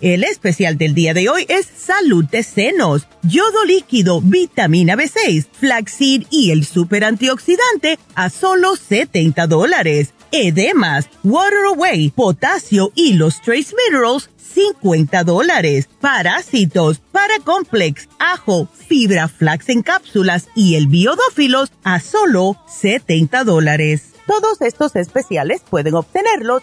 [0.00, 6.24] El especial del día de hoy es salud de senos, yodo líquido, vitamina B6, flaxseed
[6.30, 13.74] y el super antioxidante a solo 70 dólares edemas, water away, potasio y los trace
[13.88, 15.88] minerals, 50 dólares.
[16.00, 24.12] Parásitos, paracomplex, ajo, fibra flax en cápsulas y el biodófilos a solo 70 dólares.
[24.26, 26.62] Todos estos especiales pueden obtenerlos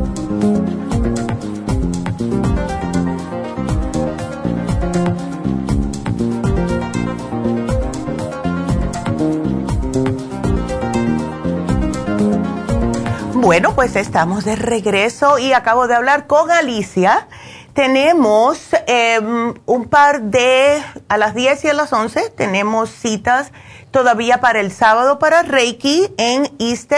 [13.41, 17.27] Bueno, pues estamos de regreso y acabo de hablar con Alicia.
[17.73, 20.79] Tenemos em, un par de,
[21.09, 23.51] a las 10 y a las 11, tenemos citas
[23.89, 26.93] todavía para el sábado para Reiki en East.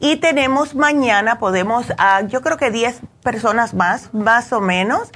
[0.00, 1.86] Y tenemos mañana, podemos,
[2.26, 5.12] yo creo que 10 personas más, más o menos,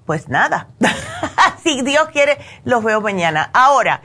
[0.05, 0.67] pues nada,
[1.63, 3.51] si Dios quiere, los veo mañana.
[3.53, 4.01] Ahora,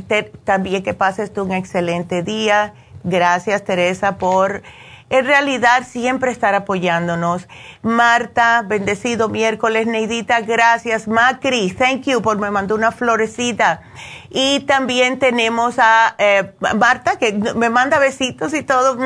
[0.44, 2.74] también que pases tú un excelente día.
[3.04, 4.62] Gracias Teresa por
[5.10, 7.48] en realidad siempre estar apoyándonos.
[7.82, 9.88] Marta, bendecido miércoles.
[9.88, 11.08] Neidita, gracias.
[11.08, 13.82] Macri, thank you por me mandó una florecita.
[14.30, 18.96] Y también tenemos a eh, Marta que me manda besitos y todo.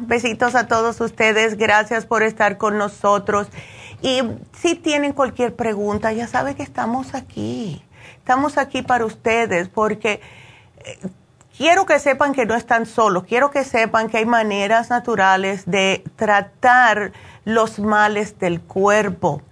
[0.00, 1.56] Besitos a todos ustedes.
[1.56, 3.46] Gracias por estar con nosotros.
[4.02, 4.22] Y
[4.60, 7.80] si tienen cualquier pregunta, ya saben que estamos aquí.
[8.18, 10.20] Estamos aquí para ustedes porque...
[10.84, 10.98] Eh,
[11.56, 16.04] quiero que sepan que no están solos, quiero que sepan que hay maneras naturales de
[16.16, 17.12] tratar
[17.44, 19.42] los males del cuerpo.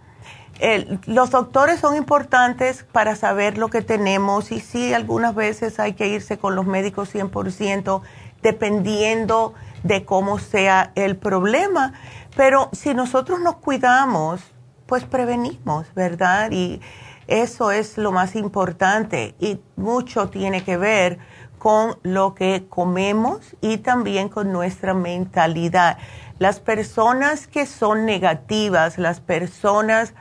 [1.07, 6.07] los doctores son importantes para saber lo que tenemos y sí, algunas veces hay que
[6.07, 8.03] irse con los médicos 100%
[8.43, 11.95] dependiendo de cómo sea el problema.
[12.37, 14.41] Pero si nosotros nos cuidamos,
[14.87, 16.51] pues prevenimos, ¿verdad?
[16.53, 16.81] Y
[17.27, 21.19] eso es lo más importante y mucho tiene que ver
[21.63, 25.97] con lo que comemos y también con nuestra mentalidad.
[26.41, 30.13] Las personas que son negativas, las personas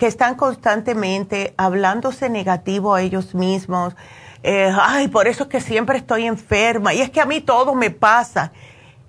[0.00, 3.94] que están constantemente hablándose negativo a ellos mismos,
[4.42, 7.76] eh, ay, por eso es que siempre estoy enferma y es que a mí todo
[7.76, 8.50] me pasa.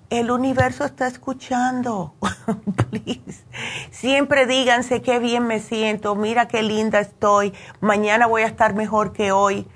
[0.08, 2.14] El universo está escuchando.
[3.90, 9.12] Siempre díganse qué bien me siento, mira qué linda estoy, mañana voy a estar mejor
[9.12, 9.66] que hoy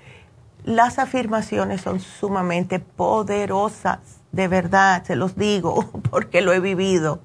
[0.65, 3.99] las afirmaciones son sumamente poderosas,
[4.33, 7.21] de verdad, se los digo, porque lo he vivido.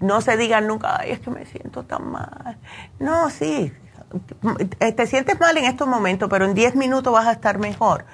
[0.00, 2.58] No se digan nunca, ay, es que me siento tan mal.
[3.00, 3.72] No, sí,
[4.80, 8.04] eh, te sientes mal en estos momentos, pero en 10 minutos vas a estar mejor,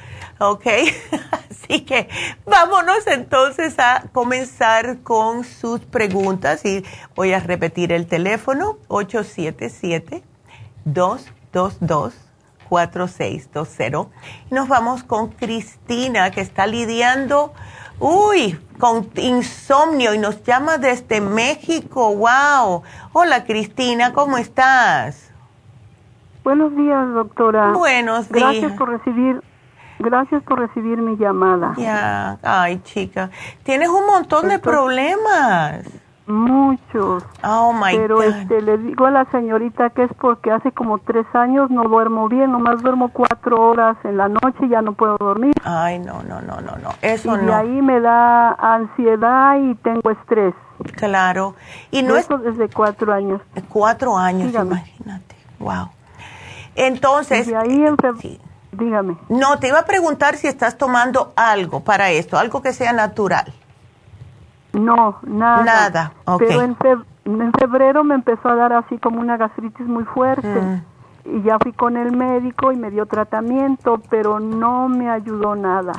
[0.41, 0.67] ¿ok?
[1.51, 2.09] Así que
[2.47, 6.85] vámonos entonces a comenzar con sus preguntas y
[7.15, 10.25] voy a repetir el teléfono 877
[10.85, 12.24] 222
[12.69, 14.09] 4620.
[14.51, 17.53] Nos vamos con Cristina, que está lidiando,
[18.01, 22.15] uy, con insomnio y nos llama desde México.
[22.15, 22.83] ¡Wow!
[23.13, 25.31] Hola, Cristina, ¿cómo estás?
[26.43, 27.73] Buenos días, doctora.
[27.73, 28.53] Buenos días.
[28.53, 29.43] Gracias por recibir.
[29.99, 31.73] Gracias por recibir mi llamada.
[31.79, 33.31] Ya, ay chica,
[33.63, 35.87] tienes un montón de problemas.
[36.27, 37.23] Muchos.
[37.43, 41.27] Oh my Pero este, le digo a la señorita que es porque hace como tres
[41.35, 45.17] años no duermo bien, nomás duermo cuatro horas en la noche y ya no puedo
[45.19, 45.53] dormir.
[45.65, 47.47] Ay, no, no, no, no, no, eso y no.
[47.47, 50.55] de ahí me da ansiedad y tengo estrés.
[50.97, 51.55] Claro.
[51.91, 53.41] Y no Eso desde cuatro años.
[53.69, 54.71] Cuatro años, Dígame.
[54.71, 55.37] imagínate.
[55.59, 55.91] Wow.
[56.75, 58.41] Entonces, Y ahí en feb-
[58.73, 59.17] dígame.
[59.29, 63.53] no, te iba a preguntar si estás tomando algo para esto, algo que sea natural.
[64.75, 65.65] No, nada.
[65.65, 66.43] Nada, ok.
[66.47, 70.47] Pero en, feb- en febrero me empezó a dar así como una gastritis muy fuerte.
[70.61, 70.83] Mm.
[71.27, 75.93] Y ya fui con el médico y me dio tratamiento, pero no me ayudó nada.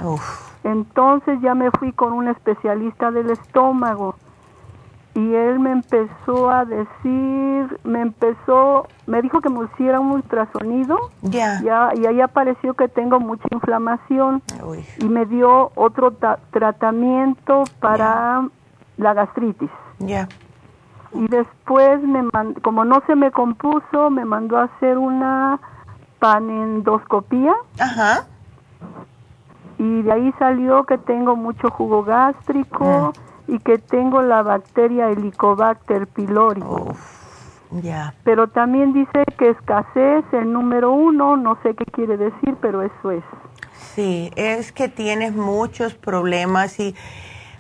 [0.64, 4.16] Entonces ya me fui con un especialista del estómago.
[5.16, 10.98] Y él me empezó a decir, me empezó, me dijo que me hiciera un ultrasonido.
[11.22, 11.62] Ya.
[11.64, 14.42] Ya, y ahí apareció que tengo mucha inflamación.
[15.00, 18.48] Y me dio otro ta- tratamiento para
[18.98, 19.70] la gastritis.
[20.00, 20.28] Ya.
[21.14, 22.24] Y después, me
[22.62, 25.60] como no se me compuso, me mandó a hacer una
[26.20, 27.54] panendoscopía.
[27.80, 28.26] Ajá.
[29.78, 33.14] Y de ahí salió que tengo mucho jugo gástrico
[33.48, 33.52] Mm.
[33.52, 36.64] y que tengo la bacteria Helicobacter pylori.
[37.82, 38.14] Ya.
[38.24, 43.12] Pero también dice que escasez, el número uno, no sé qué quiere decir, pero eso
[43.12, 43.24] es.
[43.74, 46.96] Sí, es que tienes muchos problemas y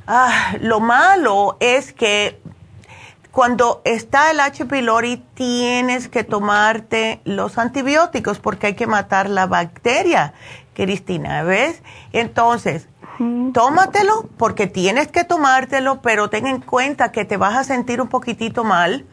[0.07, 2.39] ah, lo malo es que
[3.31, 4.65] cuando está el H.
[4.65, 10.33] pylori tienes que tomarte los antibióticos porque hay que matar la bacteria,
[10.73, 11.81] Cristina, ¿ves?
[12.13, 12.87] Entonces,
[13.53, 18.07] tómatelo porque tienes que tomártelo, pero ten en cuenta que te vas a sentir un
[18.07, 19.05] poquitito mal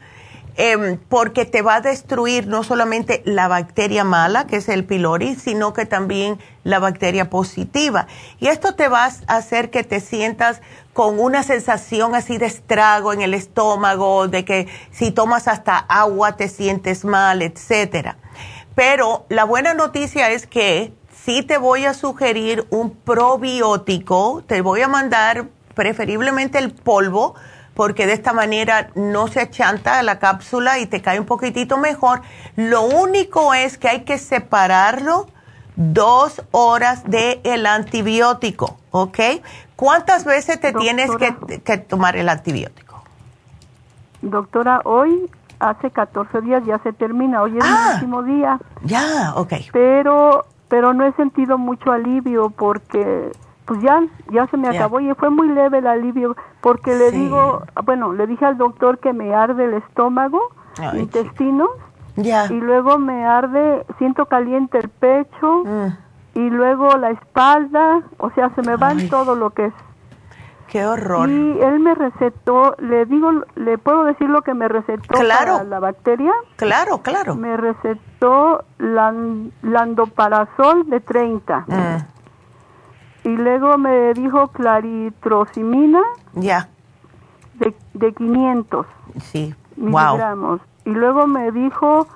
[0.57, 5.35] em, porque te va a destruir no solamente la bacteria mala, que es el pylori,
[5.35, 8.07] sino que también la bacteria positiva.
[8.39, 10.61] Y esto te va a hacer que te sientas
[10.93, 16.37] con una sensación así de estrago en el estómago, de que si tomas hasta agua
[16.37, 18.17] te sientes mal, etcétera.
[18.75, 20.93] Pero la buena noticia es que
[21.25, 27.35] sí te voy a sugerir un probiótico, te voy a mandar preferiblemente el polvo,
[27.75, 32.23] porque de esta manera no se achanta la cápsula y te cae un poquitito mejor.
[32.57, 35.27] Lo único es que hay que separarlo
[35.77, 39.19] dos horas del el antibiótico, ¿ok?
[39.77, 43.03] ¿Cuántas veces te tienes que, que tomar el antibiótico?
[44.21, 48.59] Doctora, hoy hace 14 días ya se termina, hoy es mi último día.
[48.85, 49.55] Ya, ok.
[49.73, 53.33] Pero, pero no he sentido mucho alivio porque
[53.73, 57.17] pues ya, ya se me acabó y fue muy leve el alivio porque le Sí.
[57.21, 60.41] digo, bueno, le dije al doctor que me arde el estómago,
[60.79, 61.71] Ay, intestinos,
[62.17, 65.87] y luego me arde, siento caliente el pecho Mm.
[66.35, 69.75] y luego la espalda, o sea, se me va en todo lo que es.
[70.67, 71.29] Qué horror.
[71.31, 75.53] Y él me recetó, le digo, le puedo decir lo que me recetó Claro.
[75.59, 76.33] para la bacteria.
[76.57, 77.35] Claro, claro.
[77.37, 81.65] Me recetó lan- landoparasol de 30.
[81.67, 81.97] Mm.
[83.25, 86.01] Y luego me dijo claritrocimina
[86.35, 86.69] Ya,
[87.55, 88.87] de, de 500
[89.21, 89.55] sí.
[89.77, 89.89] Wow.
[89.91, 90.61] miligramos.
[90.85, 92.07] Y luego me dijo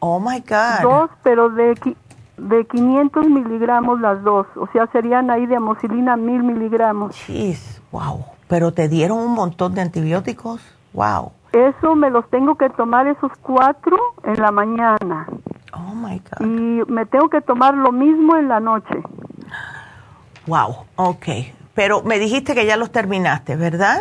[0.00, 0.82] Oh my God.
[0.82, 1.74] dos, pero de,
[2.36, 4.46] de 500 miligramos las dos.
[4.56, 7.16] O sea, serían ahí de amoxilina mil miligramos.
[7.16, 8.24] Jeez, wow.
[8.48, 10.60] Pero te dieron un montón de antibióticos.
[10.92, 11.32] Wow.
[11.52, 15.26] Eso me los tengo que tomar esos cuatro en la mañana.
[15.76, 16.46] Oh my God.
[16.46, 19.02] Y me tengo que tomar lo mismo en la noche.
[20.46, 20.84] Wow.
[20.96, 21.26] Ok.
[21.74, 24.00] Pero me dijiste que ya los terminaste, ¿verdad?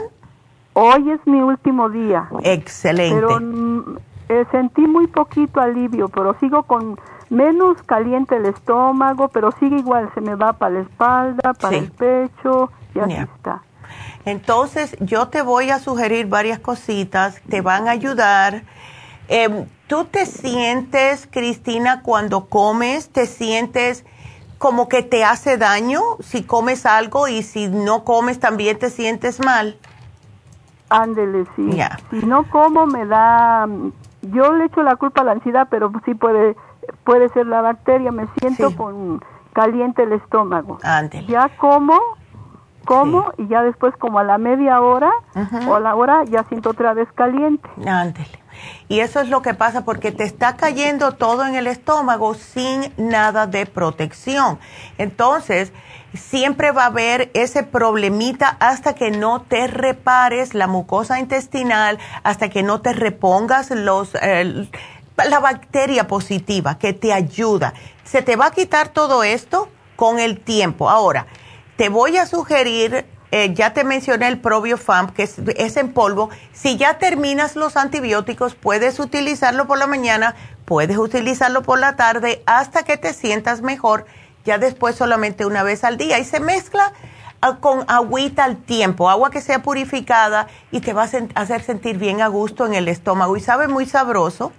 [0.73, 2.27] Hoy es mi último día.
[2.43, 3.15] Excelente.
[3.15, 3.97] Pero mm,
[4.29, 6.99] eh, sentí muy poquito alivio, pero sigo con
[7.29, 11.83] menos caliente el estómago, pero sigue igual, se me va para la espalda, para Sí.
[11.83, 13.61] el pecho, y así está.
[14.25, 18.63] Entonces, yo te voy a sugerir varias cositas, te van a ayudar.
[19.27, 24.03] Em, ¿Tú te sientes, Cristina, cuando comes, te sientes
[24.57, 29.39] como que te hace daño si comes algo y si no comes también te sientes
[29.45, 29.77] mal?
[30.89, 31.73] Ándele, sí.
[31.73, 31.99] Ya.
[32.09, 33.67] Si no como me da,
[34.23, 36.55] yo le echo la culpa a la ansiedad, pero sí puede,
[37.03, 38.11] puede ser la bacteria.
[38.11, 39.23] Me siento con
[39.53, 40.79] caliente el estómago.
[41.27, 41.99] Ya como,
[42.85, 45.11] como y ya después como a la media hora
[45.67, 47.69] o a la hora ya siento otra vez caliente.
[47.85, 48.42] Ándele.
[48.87, 52.93] Y eso es lo que pasa porque te está cayendo todo en el estómago sin
[52.97, 54.59] nada de protección.
[54.97, 55.71] Entonces,
[56.13, 62.49] siempre va a haber ese problemita hasta que no te repares la mucosa intestinal, hasta
[62.49, 67.73] que no te repongas los, la bacteria positiva que te ayuda.
[68.03, 70.89] Se te va a quitar todo esto con el tiempo.
[70.89, 71.27] Ahora,
[71.77, 73.05] te voy a sugerir
[73.35, 76.29] eh, ya te mencioné el ProbioFam, que es, en polvo.
[76.53, 82.43] Si ya terminas los antibióticos, puedes utilizarlo por la mañana, puedes utilizarlo por la tarde
[82.45, 84.05] hasta que te sientas mejor,
[84.45, 86.19] ya después solamente una vez al día.
[86.19, 86.93] Y se mezcla
[87.41, 91.97] ah, con agüita al tiempo, agua que sea purificada y te va a hacer sentir
[91.97, 94.51] bien a gusto en el estómago y sabe muy sabroso.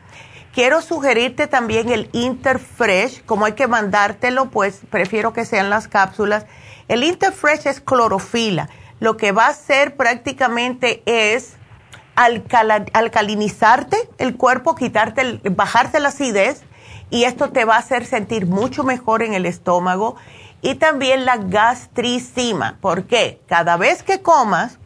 [0.54, 6.46] Quiero sugerirte también el Interfresh, como hay que mandártelo, pues prefiero que sean las cápsulas
[6.88, 8.68] el Interfresh es clorofila.
[9.00, 11.54] Lo que va a hacer prácticamente es
[12.14, 16.62] alcalinizarte el cuerpo, quitarte, bajarte la acidez
[17.10, 20.16] y esto te va a hacer sentir mucho mejor en el estómago
[20.62, 22.78] y también la gastricima.
[22.80, 24.78] porque Cada vez que comas,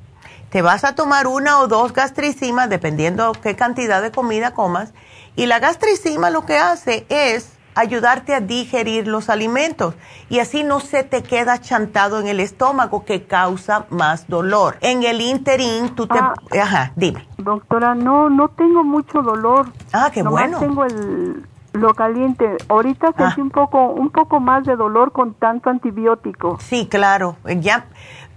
[0.51, 4.95] te vas a tomar una o dos gastricimas, dependiendo qué cantidad de comida comas,
[5.39, 9.95] y la gastricima lo que hace es ayudarte a digerir los alimentos
[10.29, 14.79] y así no se te queda chantado en el estómago que causa más dolor.
[14.81, 16.19] En el interín, tú te...
[16.19, 16.35] Ah.
[16.61, 17.25] ajá, dime.
[17.37, 19.71] Doctora, no, no tengo mucho dolor.
[19.93, 20.59] Ah, qué Nomás bueno.
[20.59, 22.57] tengo el, lo caliente.
[22.67, 23.45] Ahorita sentí ah.
[23.45, 26.59] un poco, un poco más de dolor con tanto antibiótico.
[26.61, 27.37] Sí, claro.
[27.61, 27.87] Ya,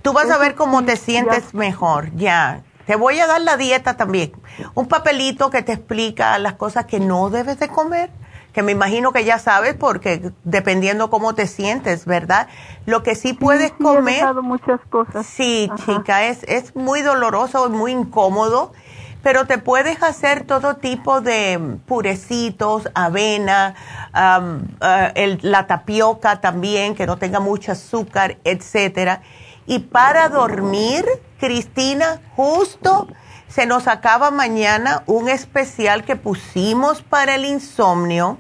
[0.04, 2.16] tú vas a ver cómo te sientes mejor.
[2.16, 2.62] Ya.
[2.86, 4.32] Te voy a dar la dieta también.
[4.74, 8.10] Un papelito que te explica las cosas que no debes de comer
[8.54, 12.48] que me imagino que ya sabes porque dependiendo cómo te sientes, ¿verdad?
[12.86, 14.24] Lo que sí puedes comer...
[14.24, 15.26] He muchas cosas.
[15.26, 18.74] Sí, chica, es, es muy doloroso, muy incómodo,
[19.24, 23.76] pero te puedes hacer todo tipo de purecitos, avena,
[25.16, 29.22] eh, la tapioca también, que no tenga mucho azúcar, etcétera.
[29.66, 31.06] Y para dormir,
[31.42, 33.08] Cristina, justo
[33.48, 38.38] se nos acaba mañana un especial que pusimos para el insomnio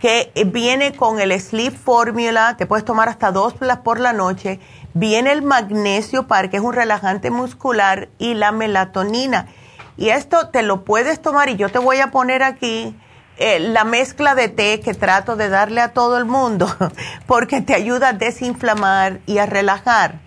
[0.00, 4.60] que viene con el Sleep Formula, te puedes tomar hasta dos por la noche,
[4.94, 9.48] viene el magnesio para que es un relajante muscular y la melatonina.
[9.96, 12.96] Y esto te lo puedes tomar y yo te voy a poner aquí
[13.38, 16.72] eh, la mezcla de té que trato de darle a todo el mundo
[17.26, 20.20] porque te ayuda a desinflamar y a relajar.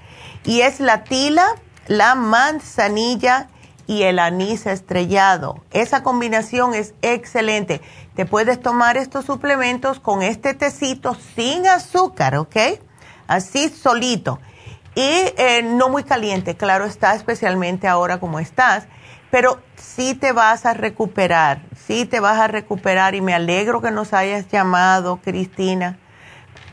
[0.43, 1.47] Y es la tila,
[1.87, 3.49] la manzanilla
[3.87, 5.61] y el anís estrellado.
[5.71, 7.81] Esa combinación es excelente.
[8.15, 12.55] Te puedes tomar estos suplementos con este tecito sin azúcar, ¿ok?
[13.27, 14.39] Así solito.
[14.95, 18.85] Y eh, no muy caliente, claro está, especialmente ahora como estás.
[19.31, 23.89] Pero sí te vas a recuperar, sí te vas a recuperar y me alegro que
[23.89, 25.97] nos hayas llamado, Cristina.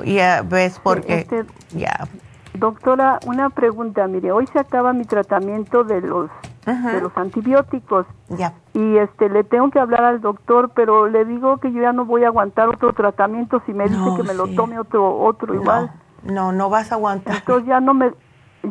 [0.04, 2.06] Ya ves, porque este, ya.
[2.54, 6.30] Doctora, una pregunta, mire, hoy se acaba mi tratamiento de los
[6.66, 8.06] de los antibióticos.
[8.28, 8.54] Ya.
[8.74, 12.04] Y este le tengo que hablar al doctor, pero le digo que yo ya no
[12.04, 15.90] voy a aguantar otro tratamiento si me dice que me lo tome otro otro igual.
[16.22, 17.36] No, no vas a aguantar.
[17.36, 18.12] Entonces ya no me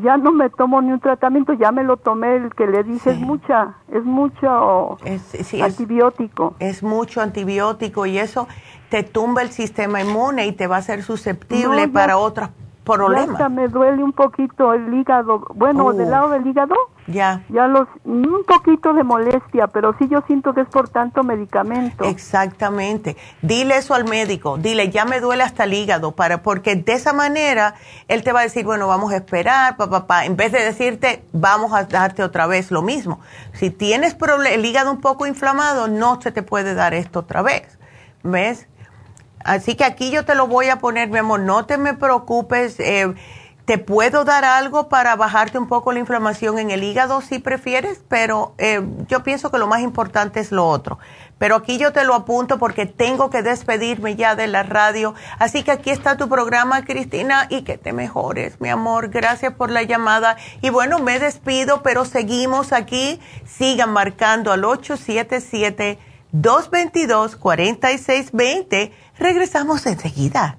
[0.03, 3.09] ya no me tomo ni un tratamiento, ya me lo tomé el que le dije
[3.09, 4.97] es mucha, es mucho
[5.63, 6.53] antibiótico.
[6.59, 8.47] Es, mucho antibiótico y eso
[8.89, 12.51] te tumba el sistema inmune y te va a hacer susceptible para otras
[12.97, 13.49] problema.
[13.49, 15.45] me duele un poquito el hígado.
[15.55, 16.75] Bueno, del lado del hígado.
[17.07, 17.43] Ya.
[17.49, 22.03] Ya los, un poquito de molestia, pero sí yo siento que es por tanto medicamento.
[22.03, 23.17] Exactamente.
[23.41, 24.57] Dile eso al médico.
[24.57, 27.73] Dile, ya me duele hasta el hígado, para, porque de esa manera
[28.07, 31.23] él te va a decir, bueno, vamos a esperar, papá, pa, en vez de decirte,
[31.33, 33.19] vamos a darte otra vez lo mismo.
[33.53, 34.15] Si tienes
[34.51, 37.79] el hígado un poco inflamado, no se te puede dar esto otra vez.
[38.21, 38.68] ¿Ves?
[39.43, 42.79] Así que aquí yo te lo voy a poner, mi amor, no te me preocupes.
[42.79, 43.13] Eh,
[43.69, 48.01] te puedo dar algo para bajarte un poco la inflamación en el hígado si prefieres,
[48.07, 50.97] pero eh, yo pienso que lo más importante es lo otro.
[51.37, 55.13] Pero aquí yo te lo apunto porque tengo que despedirme ya de la radio.
[55.37, 59.09] Así que aquí está tu programa, Cristina, y que te mejores, mi amor.
[59.09, 60.35] Gracias por la llamada.
[60.63, 63.21] Y bueno, me despido, pero seguimos aquí.
[63.45, 65.99] Sigan marcando al 877
[66.31, 70.58] 222 4620 Regresamos enseguida.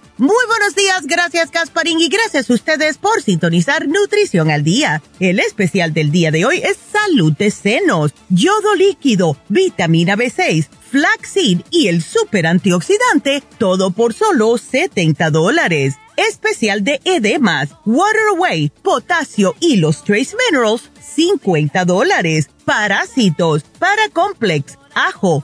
[0.17, 5.01] Muy buenos días, gracias Casparín y gracias a ustedes por sintonizar Nutrición al Día.
[5.19, 11.61] El especial del día de hoy es Salud de Senos, Yodo Líquido, Vitamina B6, Flaxseed
[11.71, 15.95] y el Super Antioxidante, todo por solo 70 dólares
[16.27, 22.49] especial de edemas, water away, potasio y los trace minerals, 50 dólares.
[22.65, 25.43] Parásitos, paracomplex, ajo,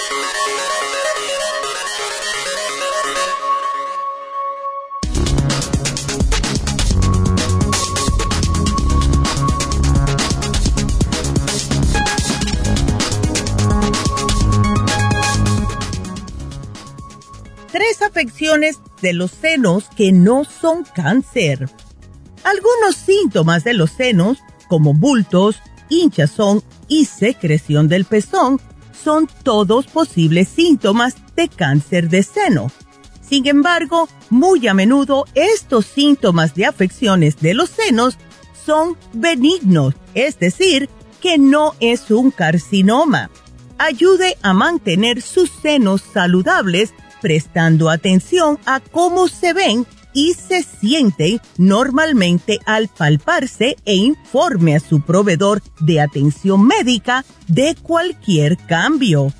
[17.71, 21.69] Tres afecciones de los senos que no son cáncer.
[22.43, 25.57] Algunos síntomas de los senos, como bultos,
[25.89, 28.59] hinchazón y secreción del pezón,
[29.03, 32.71] son todos posibles síntomas de cáncer de seno.
[33.21, 38.17] Sin embargo, muy a menudo estos síntomas de afecciones de los senos
[38.65, 40.89] son benignos, es decir,
[41.21, 43.29] que no es un carcinoma.
[43.77, 51.39] Ayude a mantener sus senos saludables prestando atención a cómo se ven y se sienten
[51.57, 59.33] normalmente al palparse e informe a su proveedor de atención médica de cualquier cambio.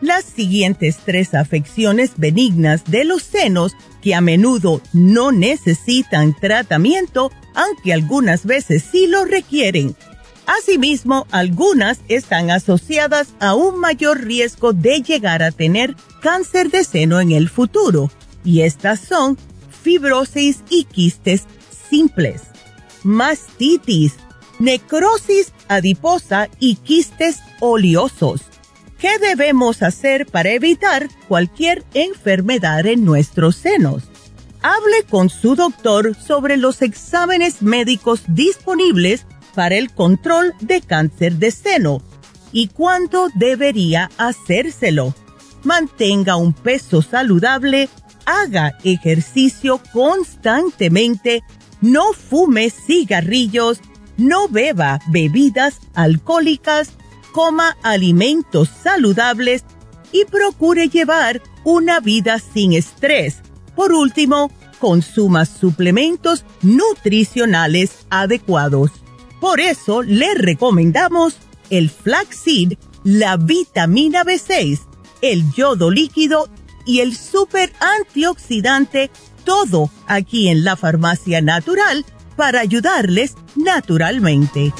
[0.00, 7.92] Las siguientes tres afecciones benignas de los senos que a menudo no necesitan tratamiento, aunque
[7.92, 9.96] algunas veces sí lo requieren.
[10.46, 17.20] Asimismo, algunas están asociadas a un mayor riesgo de llegar a tener cáncer de seno
[17.20, 18.10] en el futuro,
[18.44, 19.36] y estas son
[19.82, 21.44] fibrosis y quistes
[21.90, 22.42] simples,
[23.02, 24.14] mastitis,
[24.58, 28.42] necrosis adiposa y quistes oleosos.
[28.98, 34.04] ¿Qué debemos hacer para evitar cualquier enfermedad en nuestros senos?
[34.60, 41.52] Hable con su doctor sobre los exámenes médicos disponibles para el control de cáncer de
[41.52, 42.02] seno
[42.50, 45.14] y cuándo debería hacérselo
[45.68, 47.90] mantenga un peso saludable,
[48.24, 51.42] haga ejercicio constantemente,
[51.82, 53.80] no fume cigarrillos,
[54.16, 56.92] no beba bebidas alcohólicas,
[57.32, 59.64] coma alimentos saludables
[60.10, 63.42] y procure llevar una vida sin estrés.
[63.76, 64.50] Por último,
[64.80, 68.90] consuma suplementos nutricionales adecuados.
[69.38, 71.36] Por eso le recomendamos
[71.68, 74.87] el flaxseed, la vitamina B6,
[75.22, 76.48] el yodo líquido
[76.84, 79.10] y el super antioxidante,
[79.44, 82.04] todo aquí en la farmacia natural
[82.36, 84.72] para ayudarles naturalmente.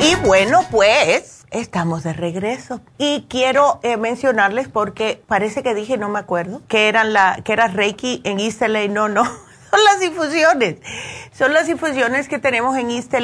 [0.00, 2.80] Y bueno, pues Estamos de regreso.
[2.96, 7.52] Y quiero eh, mencionarles porque parece que dije, no me acuerdo, que eran la que
[7.52, 9.24] era Reiki en East no, no,
[9.70, 10.76] son las infusiones.
[11.32, 13.14] Son las infusiones que tenemos en East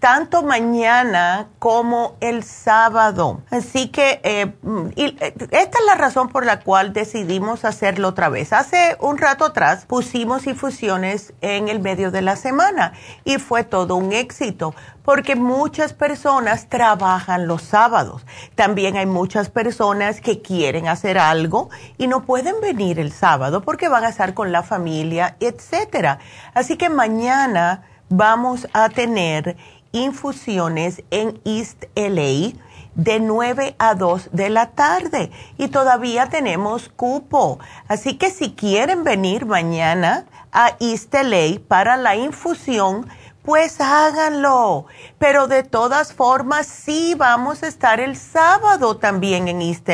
[0.00, 3.42] tanto mañana como el sábado.
[3.50, 4.52] Así que eh,
[4.96, 8.52] eh, esta es la razón por la cual decidimos hacerlo otra vez.
[8.52, 12.92] Hace un rato atrás pusimos infusiones en el medio de la semana
[13.24, 14.74] y fue todo un éxito
[15.04, 18.26] porque muchas personas trabajan los sábados.
[18.54, 23.88] También hay muchas personas que quieren hacer algo y no pueden venir el sábado porque
[23.88, 26.18] van a estar con la familia, etcétera.
[26.54, 29.56] Así que mañana vamos a tener
[29.92, 32.52] infusiones en East LA
[32.94, 37.58] de 9 a 2 de la tarde y todavía tenemos cupo.
[37.88, 43.08] Así que si quieren venir mañana a East LA para la infusión,
[43.42, 44.86] pues háganlo.
[45.18, 49.88] Pero de todas formas, sí vamos a estar el sábado también en East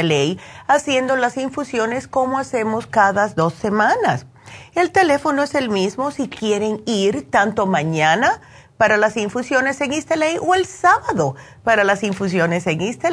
[0.67, 4.27] haciendo las infusiones como hacemos cada dos semanas.
[4.75, 8.41] El teléfono es el mismo si quieren ir tanto mañana
[8.77, 11.35] para las infusiones en East o el sábado
[11.65, 13.05] para las infusiones en East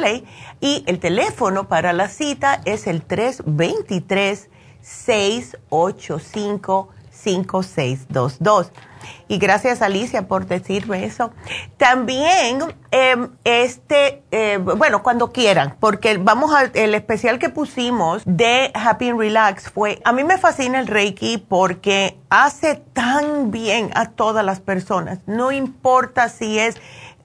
[0.60, 4.48] Y el teléfono para la cita es el 323
[4.82, 8.72] 685 5622
[9.28, 11.32] y gracias Alicia por decirme eso.
[11.76, 18.70] También, em, este, eh, bueno, cuando quieran, porque vamos al el especial que pusimos de
[18.74, 24.10] Happy and Relax fue, a mí me fascina el Reiki porque hace tan bien a
[24.10, 26.76] todas las personas, no importa si es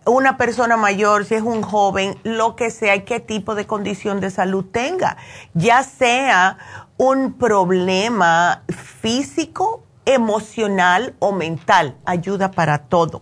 [0.06, 4.20] una persona mayor, si es un joven, lo que sea y qué tipo de condición
[4.20, 5.18] de salud tenga,
[5.54, 6.58] ya sea
[6.98, 13.22] un problema físico emocional o mental, ayuda para todo.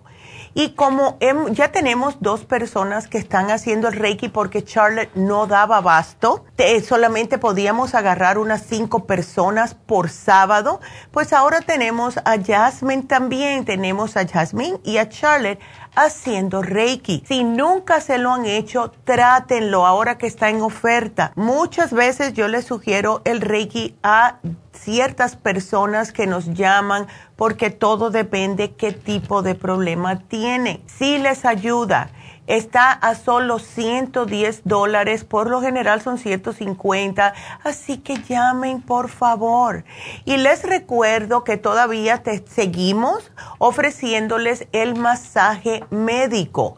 [0.53, 1.19] Y como
[1.51, 6.45] ya tenemos dos personas que están haciendo el Reiki porque Charlotte no daba abasto,
[6.83, 10.81] solamente podíamos agarrar unas cinco personas por sábado,
[11.11, 15.59] pues ahora tenemos a Jasmine también, tenemos a Jasmine y a Charlotte
[15.95, 17.23] haciendo Reiki.
[17.27, 21.33] Si nunca se lo han hecho, trátenlo ahora que está en oferta.
[21.35, 24.39] Muchas veces yo les sugiero el Reiki a
[24.77, 30.81] ciertas personas que nos llaman porque todo depende qué tipo de problema tiene.
[30.85, 32.09] Si les ayuda
[32.47, 39.83] está a solo 110 dólares, por lo general son 150, así que llamen por favor.
[40.25, 46.77] Y les recuerdo que todavía te seguimos ofreciéndoles el masaje médico.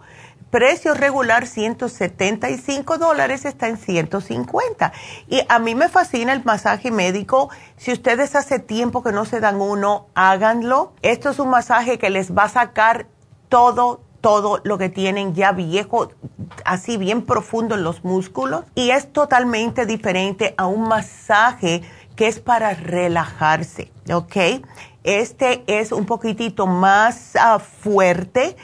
[0.49, 4.91] Precio regular 175 dólares está en 150.
[5.27, 7.49] Y a mí me fascina el masaje médico.
[7.77, 10.93] Si ustedes hace tiempo que no se dan uno, háganlo.
[11.03, 13.05] Esto es un masaje que les va a sacar
[13.47, 16.09] todo, todo lo que tienen ya viejo,
[16.65, 18.65] así bien profundo en los músculos.
[18.73, 21.83] Y es totalmente diferente a un masaje
[22.15, 24.35] que es para relajarse, ¿ok?
[25.05, 28.57] Este es un poquitito más ah, fuerte,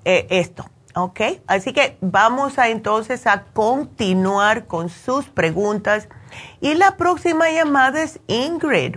[0.04, 0.64] eh, esto.
[0.94, 1.20] ¿Ok?
[1.46, 6.08] Así que vamos a entonces a continuar con sus preguntas.
[6.60, 8.96] Y la próxima llamada es Ingrid.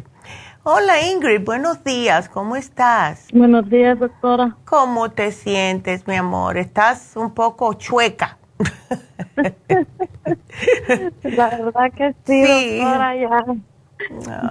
[0.63, 3.27] Hola Ingrid, buenos días, ¿cómo estás?
[3.33, 4.55] Buenos días, doctora.
[4.63, 6.57] ¿Cómo te sientes, mi amor?
[6.57, 8.37] ¿Estás un poco chueca?
[11.23, 13.45] La verdad que sí, doctora, ya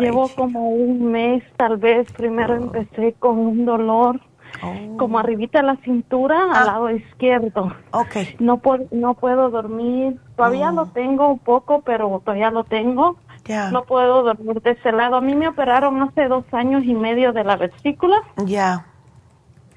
[0.00, 2.10] llevo como un mes, tal vez.
[2.12, 2.56] Primero oh.
[2.56, 4.20] empecé con un dolor
[4.62, 4.96] oh.
[4.96, 6.64] como arribita de la cintura al ah.
[6.64, 7.74] lado izquierdo.
[7.90, 8.36] Okay.
[8.38, 10.18] No, no puedo dormir.
[10.36, 10.86] Todavía lo oh.
[10.86, 13.16] tengo un poco, pero todavía lo tengo.
[13.72, 15.16] No puedo dormir de ese lado.
[15.16, 18.22] A mí me operaron hace dos años y medio de la vesícula.
[18.44, 18.86] Ya.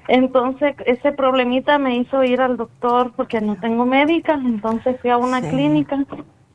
[0.08, 4.34] Entonces, ese problemita me hizo ir al doctor porque no tengo médica.
[4.34, 6.04] Entonces fui a una clínica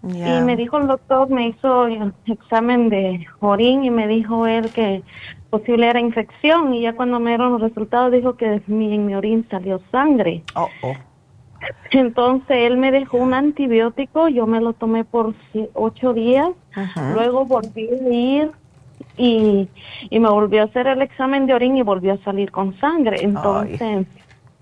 [0.04, 4.72] y me dijo el doctor, me hizo el examen de orín y me dijo él
[4.72, 5.04] que
[5.52, 6.74] posible era infección.
[6.74, 10.44] Y ya cuando me dieron los resultados, dijo que en mi orín salió sangre.
[10.56, 10.96] Oh, oh.
[11.92, 15.34] Entonces él me dejó un antibiótico, yo me lo tomé por
[15.74, 16.50] ocho días,
[17.14, 18.52] luego volví a ir
[19.18, 19.68] y,
[20.10, 23.18] y, me volvió a hacer el examen de orín y volvió a salir con sangre.
[23.22, 24.08] Entonces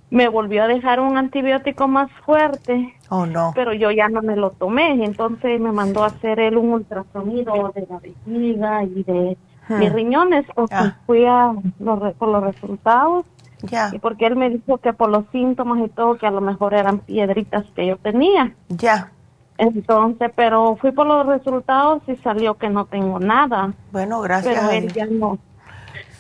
[0.10, 2.96] me volvió a dejar un antibiótico más fuerte.
[3.10, 3.52] Oh, no.
[3.56, 7.72] Pero yo ya no me lo tomé, entonces me mandó a hacer él un ultrasonido
[7.76, 9.38] de la vejiga y de
[9.70, 10.98] mis riñones, porque ah.
[11.06, 13.26] fui a los, por los resultados.
[13.62, 13.90] Ya.
[13.92, 16.74] Y porque él me dijo que por los síntomas y todo, que a lo mejor
[16.74, 18.54] eran piedritas que yo tenía.
[18.70, 19.12] Ya.
[19.60, 23.74] Entonces, pero fui por los resultados y salió que no tengo nada.
[23.92, 24.56] Bueno, gracias.
[24.58, 25.38] Pero él ya no,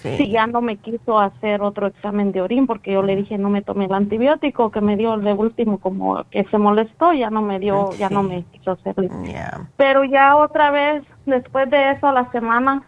[0.02, 0.30] sí.
[0.30, 3.62] ya no me quiso hacer otro examen de orín porque yo le dije no me
[3.62, 7.42] tomé el antibiótico que me dio el de último como que se molestó, ya no
[7.42, 8.96] me dio, ya no me quiso hacer.
[9.78, 12.84] Pero ya otra vez, después de eso, a la semana,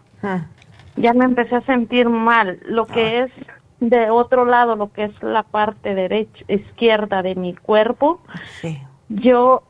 [0.96, 2.60] ya me empecé a sentir mal.
[2.64, 3.24] Lo que ah.
[3.24, 3.32] es
[3.80, 8.20] de otro lado, lo que es la parte derecha, izquierda de mi cuerpo,
[8.60, 8.80] sí.
[9.08, 9.64] yo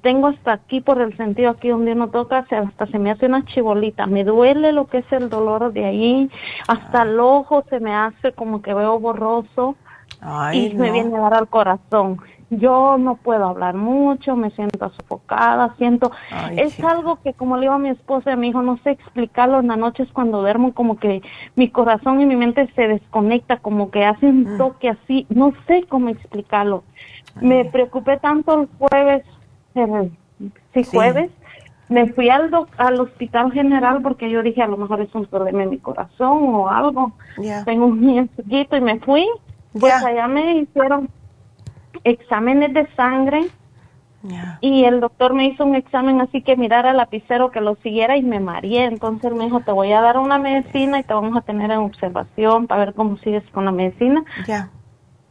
[0.00, 3.44] tengo hasta aquí por el sentido aquí donde uno toca, hasta se me hace una
[3.44, 6.30] chibolita, me duele lo que es el dolor de ahí,
[6.68, 9.74] hasta el ojo se me hace como que veo borroso
[10.52, 12.20] y me viene a dar al corazón.
[12.54, 16.12] Yo no puedo hablar mucho, me siento sofocada, siento,
[16.56, 18.90] es algo que como le digo a mi esposa y a mi hijo, no sé
[18.90, 21.22] explicarlo en las noches cuando duermo, como que
[21.56, 24.58] mi corazón y mi mente se desconecta, como que hace un mm.
[24.58, 26.84] toque así, no sé cómo explicarlo
[27.40, 29.24] me preocupé tanto el jueves,
[29.74, 30.10] el,
[30.74, 31.30] sí, jueves,
[31.88, 35.62] me fui al, al hospital general porque yo dije a lo mejor es un problema
[35.62, 37.12] en mi corazón o algo.
[37.64, 39.26] Tengo un niño y me fui.
[39.78, 41.08] Pues allá me hicieron
[42.04, 43.46] exámenes de sangre
[44.60, 48.16] y el doctor me hizo un examen así que mirara el lapicero que lo siguiera
[48.16, 48.84] y me mareé.
[48.84, 51.78] Entonces me dijo, te voy a dar una medicina y te vamos a tener en
[51.78, 54.22] observación para ver cómo sigues con la medicina.
[54.46, 54.70] Ya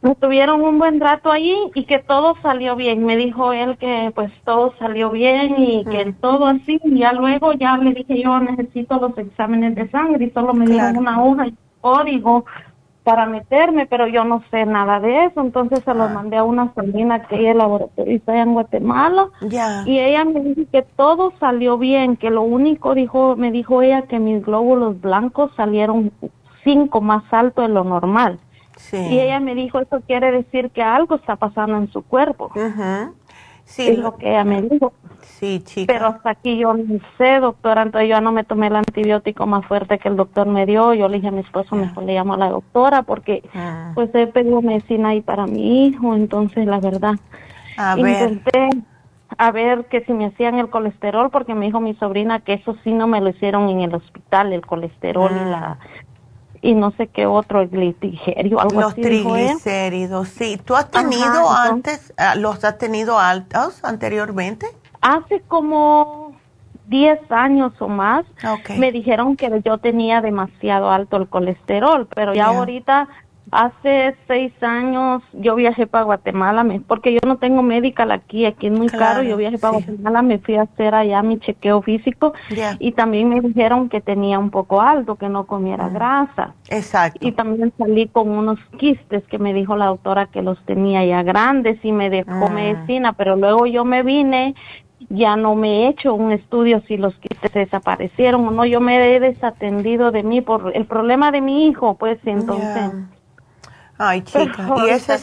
[0.02, 3.06] me tuvieron un buen rato allí y que todo salió bien.
[3.06, 6.80] Me dijo él que pues todo salió bien y que todo así.
[6.84, 10.66] Y ya luego ya le dije yo necesito los exámenes de sangre y solo me
[10.66, 12.44] dieron una hoja y código
[13.04, 15.40] para meterme, pero yo no sé nada de eso.
[15.40, 16.14] Entonces se los ah.
[16.14, 19.28] mandé a una sobrina que ella es laboratorista en Guatemala.
[19.86, 24.02] Y ella me dijo que todo salió bien, que lo único dijo, me dijo ella
[24.02, 26.12] que mis glóbulos blancos salieron
[26.64, 28.38] cinco más alto de lo normal.
[28.92, 32.50] Y ella me dijo, eso quiere decir que algo está pasando en su cuerpo.
[33.72, 33.88] Sí.
[33.88, 34.92] Es lo que ella me dijo.
[35.22, 35.92] Sí, chica.
[35.92, 39.64] Pero hasta aquí yo no sé, doctora, entonces yo no me tomé el antibiótico más
[39.64, 40.92] fuerte que el doctor me dio.
[40.92, 43.92] Yo le dije a mi esposo, mejor le llamo a la doctora porque ah.
[43.94, 47.14] pues he pedido medicina ahí para mi hijo, entonces la verdad.
[47.78, 48.68] A intenté
[49.38, 52.76] a ver que si me hacían el colesterol porque me dijo mi sobrina que eso
[52.84, 55.46] sí no me lo hicieron en el hospital, el colesterol y ah.
[55.46, 55.78] la
[56.62, 59.02] y no sé qué otro glicerio, algo los así.
[59.02, 60.58] Los triglicéridos, sí.
[60.64, 64.66] ¿Tú has tenido antes, ah, los has tenido altos anteriormente?
[65.00, 66.36] Hace como
[66.86, 68.24] 10 años o más
[68.78, 73.08] me dijeron que yo tenía demasiado alto el colesterol, pero ya ahorita
[73.52, 78.72] Hace seis años yo viajé para Guatemala, porque yo no tengo medical aquí, aquí es
[78.72, 82.32] muy caro, yo viajé para Guatemala, me fui a hacer allá mi chequeo físico
[82.78, 85.92] y también me dijeron que tenía un poco alto, que no comiera mm.
[85.92, 86.54] grasa.
[86.70, 87.28] Exacto.
[87.28, 91.22] Y también salí con unos quistes que me dijo la doctora que los tenía ya
[91.22, 92.54] grandes y me dejó mm.
[92.54, 94.54] medicina, pero luego yo me vine
[95.10, 99.14] ya no me he hecho un estudio si los quistes desaparecieron o no, yo me
[99.14, 102.92] he desatendido de mí por el problema de mi hijo, pues entonces...
[104.04, 105.20] Ay, chica, y ese,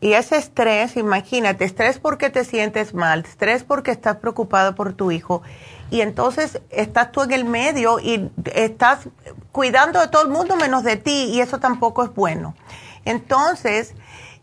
[0.00, 5.12] y ese estrés, imagínate, estrés porque te sientes mal, estrés porque estás preocupado por tu
[5.12, 5.42] hijo,
[5.88, 9.08] y entonces estás tú en el medio y estás
[9.52, 12.56] cuidando de todo el mundo menos de ti, y eso tampoco es bueno.
[13.04, 13.94] Entonces,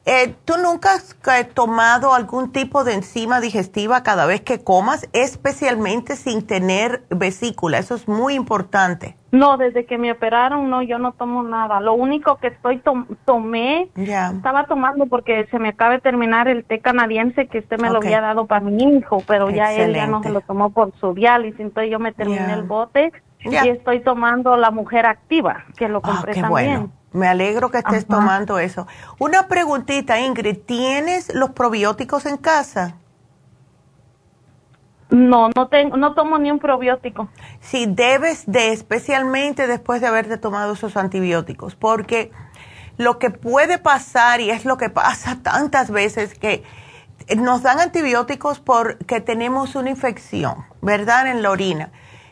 [0.06, 5.08] eh, ¿Tú nunca has eh, tomado algún tipo de enzima digestiva cada vez que comas,
[5.14, 7.78] especialmente sin tener vesícula?
[7.78, 9.16] Eso es muy importante.
[9.32, 11.80] No, desde que me operaron, no, yo no tomo nada.
[11.80, 12.82] Lo único que estoy
[13.26, 17.90] tomé, estaba tomando porque se me acaba de terminar el té canadiense que usted me
[17.90, 20.94] lo había dado para mi hijo, pero ya él ya no se lo tomó por
[21.00, 25.88] su diálisis, entonces yo me terminé el bote y estoy tomando la mujer activa, que
[25.88, 26.50] lo ah, compré también.
[26.50, 26.92] Bueno.
[27.14, 28.88] Me alegro que estés tomando eso.
[29.20, 32.96] Una preguntita, Ingrid, ¿tienes los probióticos en casa?
[35.10, 37.28] No, no tengo, no tomo ni un probiótico.
[37.60, 42.32] Sí, debes de, especialmente después de haberte tomado esos antibióticos, porque
[42.96, 46.64] lo que puede pasar, y es lo que pasa tantas veces, que
[47.36, 51.28] nos dan antibióticos porque tenemos una infección, ¿verdad?
[51.28, 51.92] En la orina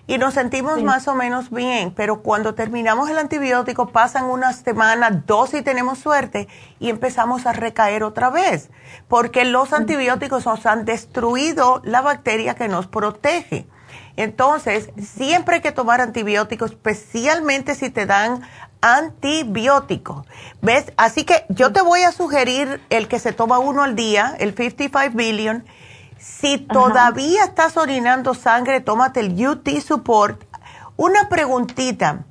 [0.10, 5.27] y nos sentimos más o menos bien, pero cuando terminamos el antibiótico pasan unas semanas,
[5.27, 6.48] dos si tenemos suerte,
[6.80, 8.72] y empezamos a recaer otra vez,
[9.07, 13.68] porque los antibióticos nos han destruido la bacteria que nos protege.
[14.15, 18.41] Entonces, siempre hay que tomar antibióticos, especialmente si te dan
[18.81, 20.26] antibióticos.
[20.64, 20.91] ¿Ves?
[20.98, 24.56] Así que yo te voy a sugerir el que se toma uno al día, el
[24.56, 25.65] 55 billion.
[26.20, 30.44] Si todavía estás orinando sangre, tómate el UT Support.
[30.98, 32.26] Una preguntita.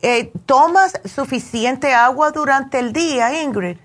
[0.00, 3.78] Eh, ¿Tomas suficiente agua durante el día, Ingrid?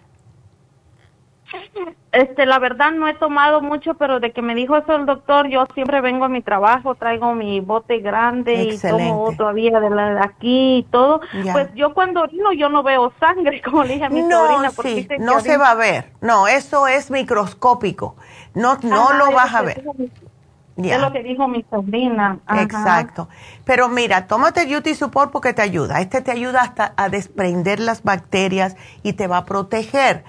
[2.12, 5.48] Este, la verdad no he tomado mucho, pero de que me dijo eso el doctor,
[5.48, 10.16] yo siempre vengo a mi trabajo, traigo mi bote grande y tomo todavía de la
[10.16, 11.22] de aquí y todo.
[11.54, 14.70] Pues yo cuando orino yo no veo sangre, como le dije a mi no, sobrina.
[14.84, 16.12] Sí, no se va a ver.
[16.20, 18.18] No, eso es microscópico.
[18.54, 19.84] No, no lo vas a ver.
[20.78, 22.40] Es lo que dijo mi sobrina.
[22.58, 23.28] Exacto.
[23.66, 26.02] Pero mira, tómate el UT Support porque te ayuda.
[26.02, 30.24] Este te ayuda hasta a desprender las bacterias y te va a proteger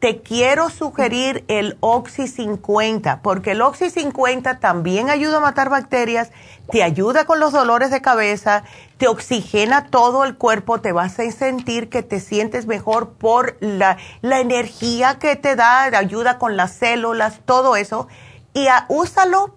[0.00, 6.30] te quiero sugerir el Oxy 50, porque el Oxy 50 también ayuda a matar bacterias,
[6.70, 8.64] te ayuda con los dolores de cabeza,
[8.96, 13.98] te oxigena todo el cuerpo, te vas a sentir que te sientes mejor por la,
[14.22, 18.08] energía que te da, ayuda con las células, todo eso.
[18.54, 19.54] Y úsalo,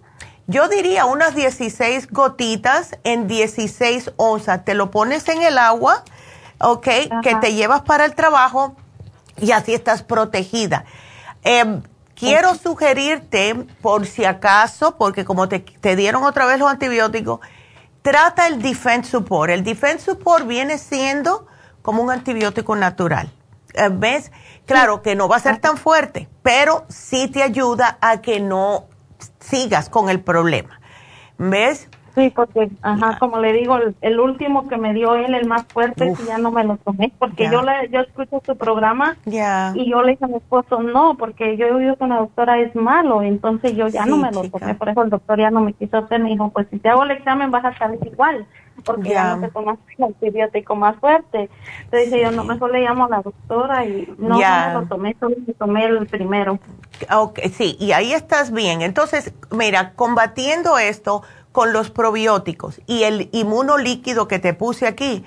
[0.48, 4.66] yo diría unas 16 gotitas en 16 onzas.
[4.66, 6.04] Te lo pones en el agua,
[6.60, 6.88] ¿ok?
[7.22, 8.76] Que te llevas para el trabajo
[9.44, 10.86] y así estás protegida.
[11.44, 11.84] Em,
[12.16, 17.42] quiero sugerirte, por si acaso, porque como te, dieron otra vez los antibióticos,
[18.02, 19.52] trata el Defense Support.
[19.52, 21.46] El Defense Support viene siendo
[21.82, 23.30] como un antibiótico natural.
[23.74, 24.32] Eh, ¿Ves?
[24.66, 28.86] Claro que no va a ser tan fuerte, pero sí te ayuda a que no
[29.42, 30.80] sigas con el problema.
[31.38, 31.90] ¿Ves?
[32.16, 36.14] Sí, porque, ajá, como le digo, el, último que me dio él, el más fuerte,
[36.28, 40.12] ya no me lo tomé, porque yo le, yo escucho su programa y yo le
[40.12, 43.76] dije a mi esposo, no, porque yo he oído que la doctora es malo, entonces
[43.76, 46.22] yo ya no me lo tomé, por eso el doctor ya no me quiso hacer,
[46.22, 48.46] me dijo, pues si te hago el examen vas a salir igual,
[48.86, 51.50] porque ya, no te tomas el antibiótico más fuerte.
[51.86, 55.16] Entonces dije yo, no, mejor le llamo a la doctora y no, me lo tomé,
[55.20, 56.60] solo me tomé el primero.
[57.12, 58.82] Okay, sí, y ahí estás bien.
[58.82, 61.24] Entonces, mira, combatiendo esto,
[61.54, 65.24] con los probióticos y el inmunolíquido que te puse aquí,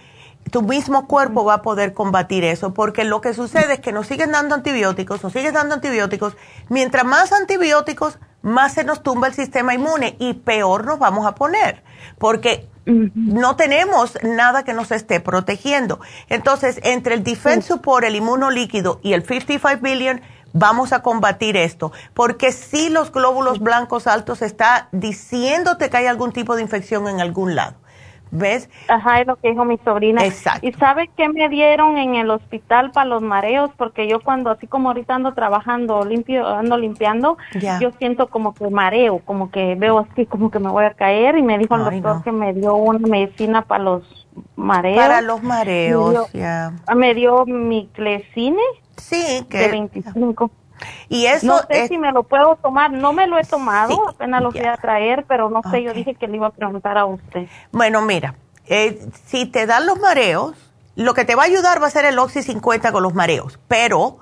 [0.51, 4.09] tu mismo cuerpo va a poder combatir eso, porque lo que sucede es que nos
[4.09, 6.37] siguen dando antibióticos, nos siguen dando antibióticos,
[6.69, 11.35] mientras más antibióticos, más se nos tumba el sistema inmune y peor nos vamos a
[11.35, 11.83] poner,
[12.19, 16.01] porque no tenemos nada que nos esté protegiendo.
[16.29, 20.21] Entonces, entre el Defense Support, el inmunolíquido y el 55 billion,
[20.57, 26.33] vamos a combatir esto, porque si los glóbulos blancos altos está diciéndote que hay algún
[26.33, 27.77] tipo de infección en algún lado.
[28.33, 28.69] ¿Ves?
[28.89, 30.25] Ajá, es lo que dijo mi sobrina.
[30.25, 30.67] Exacto.
[30.67, 33.71] ¿Y sabe qué me dieron en el hospital para los mareos?
[33.77, 37.39] Porque yo cuando, así como ahorita ando trabajando, limpio, ando limpiando,
[37.81, 41.39] yo siento como que mareo, como que veo así, como que me voy a caer.
[41.39, 44.26] Y me dijo el doctor que me dio una medicina para los
[44.57, 44.99] mareos.
[44.99, 46.73] Para los mareos, ya.
[46.95, 48.63] Me dio mi clecine
[48.97, 49.59] Sí, que...
[49.59, 50.51] De 25.
[51.09, 54.43] Y eso no sé si me lo puedo tomar, no me lo he tomado, apenas
[54.43, 57.07] lo voy a traer, pero no sé, yo dije que le iba a preguntar a
[57.07, 57.49] usted.
[57.73, 58.35] Bueno, mira,
[58.67, 60.55] eh, si te dan los mareos,
[60.95, 63.59] lo que te va a ayudar va a ser el Oxy 50 con los mareos,
[63.69, 64.19] pero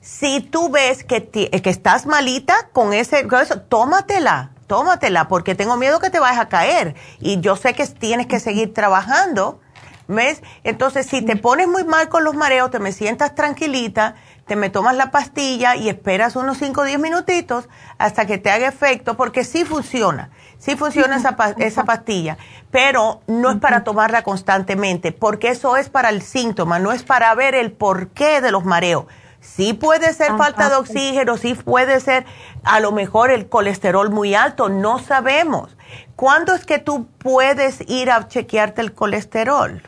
[0.00, 5.76] si tú ves que, que estás malita con ese, con eso, tómatela, tómatela, porque tengo
[5.76, 9.60] miedo que te vayas a caer y yo sé que tienes que seguir trabajando
[10.08, 10.42] ¿Ves?
[10.64, 14.14] Entonces, si te pones muy mal con los mareos, te me sientas tranquilita,
[14.46, 17.68] te me tomas la pastilla y esperas unos 5 o 10 minutitos
[17.98, 22.38] hasta que te haga efecto, porque sí funciona, sí funciona esa, esa pastilla,
[22.70, 27.34] pero no es para tomarla constantemente, porque eso es para el síntoma, no es para
[27.34, 29.04] ver el porqué de los mareos.
[29.48, 32.26] Sí puede ser falta de oxígeno, sí puede ser
[32.62, 35.76] a lo mejor el colesterol muy alto, no sabemos.
[36.14, 39.82] ¿Cuándo es que tú puedes ir a chequearte el colesterol?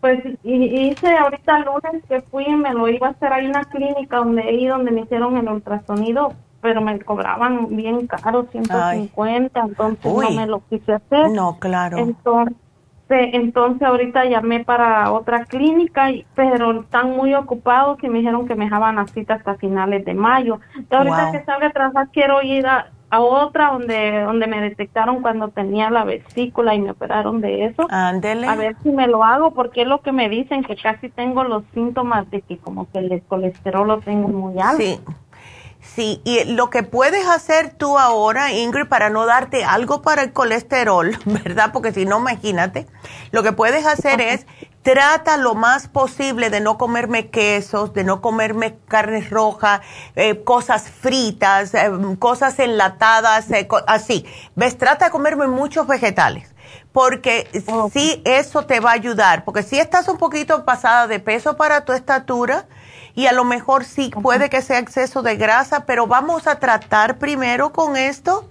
[0.00, 3.64] Pues hice ahorita el lunes que fui, me lo iba a hacer ahí en una
[3.64, 10.04] clínica donde ahí donde me hicieron el ultrasonido, pero me cobraban bien caro, 150, entonces
[10.04, 11.30] no me lo quise hacer.
[11.30, 11.98] No, claro.
[11.98, 12.56] Entonces,
[13.08, 18.64] entonces ahorita llamé para otra clínica, pero están muy ocupados y me dijeron que me
[18.64, 20.60] dejaban la cita hasta finales de mayo.
[20.76, 25.22] Entonces, ahorita que salga a trabajar quiero ir a, a otra donde donde me detectaron
[25.22, 27.86] cuando tenía la vesícula y me operaron de eso.
[28.48, 31.44] A ver si me lo hago porque es lo que me dicen que casi tengo
[31.44, 34.82] los síntomas de que como que el colesterol lo tengo muy alto.
[34.82, 35.00] Sí.
[35.94, 40.32] Sí, y lo que puedes hacer tú ahora, Ingrid, para no darte algo para el
[40.32, 41.70] colesterol, ¿verdad?
[41.72, 42.88] Porque si no, imagínate,
[43.30, 44.44] lo que puedes hacer es
[44.82, 49.82] trata lo más posible de no comerme quesos, de no comerme carne roja,
[50.16, 54.26] eh, cosas fritas, eh, cosas enlatadas, eh, así.
[54.56, 54.76] ¿Ves?
[54.76, 56.54] Trata de comerme muchos vegetales
[56.92, 57.48] porque
[57.92, 61.84] sí eso te va a ayudar, porque si estás un poquito pasada de peso para
[61.84, 62.66] tu estatura
[63.14, 67.18] y a lo mejor sí puede que sea exceso de grasa, pero vamos a tratar
[67.18, 68.48] primero con esto.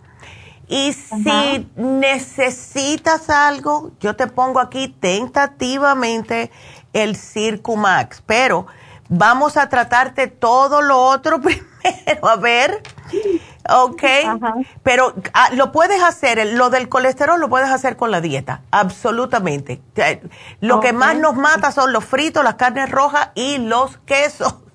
[0.68, 6.52] Y si necesitas algo, yo te pongo aquí tentativamente
[6.94, 8.68] el Circumax, pero
[9.10, 12.81] vamos a tratarte todo lo otro primero, a ver
[13.69, 14.03] ¿ok?
[14.84, 19.81] Pero ah, lo puedes hacer, lo del colesterol lo puedes hacer con la dieta, absolutamente.
[20.60, 24.56] Lo que más nos mata son los fritos, las carnes rojas y los quesos.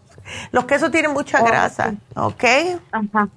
[0.52, 2.44] Los quesos tienen mucha grasa, ¿ok?
[2.93, 3.28] Ajá.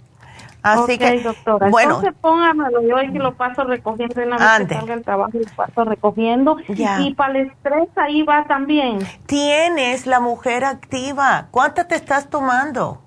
[0.63, 1.69] Así que, doctora.
[1.69, 1.95] bueno.
[1.95, 4.67] Entonces póngamelo, yo que lo paso recogiendo una vez antes.
[4.67, 6.57] que salga el trabajo, lo paso recogiendo.
[6.67, 8.99] Y para el estrés ahí va también.
[9.25, 11.47] Tienes la mujer activa.
[11.51, 13.01] ¿Cuántas te estás tomando?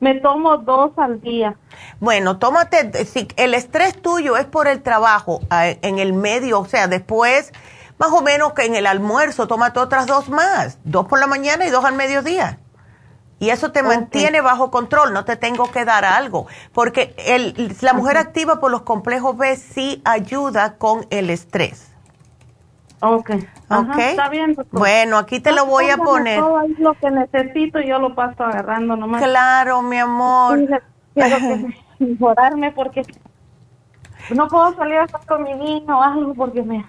[0.00, 1.56] Me tomo dos al día.
[1.98, 6.86] Bueno, tómate, si el estrés tuyo es por el trabajo en el medio, o sea,
[6.86, 7.52] después,
[7.98, 11.66] más o menos que en el almuerzo, tómate otras dos más, dos por la mañana
[11.66, 12.58] y dos al mediodía.
[13.40, 17.92] Y eso te mantiene bajo control, no te tengo que dar algo, porque el, la
[17.92, 21.87] mujer activa por los complejos B sí ayuda con el estrés.
[23.00, 23.30] Ok.
[23.30, 26.40] está bien, Bueno, aquí te lo voy a poner.
[26.40, 29.22] Todo lo que necesito yo lo paso agarrando nomás.
[29.22, 30.58] Claro, mi amor.
[31.14, 33.02] quiero que mejorarme porque
[34.34, 36.84] no puedo salir a estar con mi niño o algo porque me...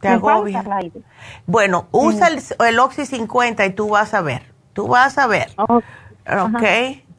[0.00, 0.64] Te agobia.
[1.46, 4.42] Bueno, usa el, el, Oxy 50 y tú vas a ver.
[4.72, 5.50] Tú vas a ver.
[5.58, 6.62] ok.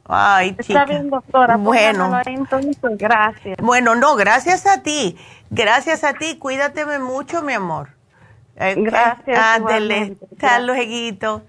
[0.06, 0.82] Ay, chica.
[0.82, 1.58] Está bien, doctora.
[1.58, 2.20] Bueno.
[2.26, 3.58] Entonces, gracias.
[3.62, 5.16] Bueno, no, gracias a ti.
[5.52, 6.38] Gracias a ti.
[6.38, 8.01] Cuídateme mucho, mi amor.
[8.76, 9.40] Gracias.
[9.40, 11.44] Ándele, hasta luego.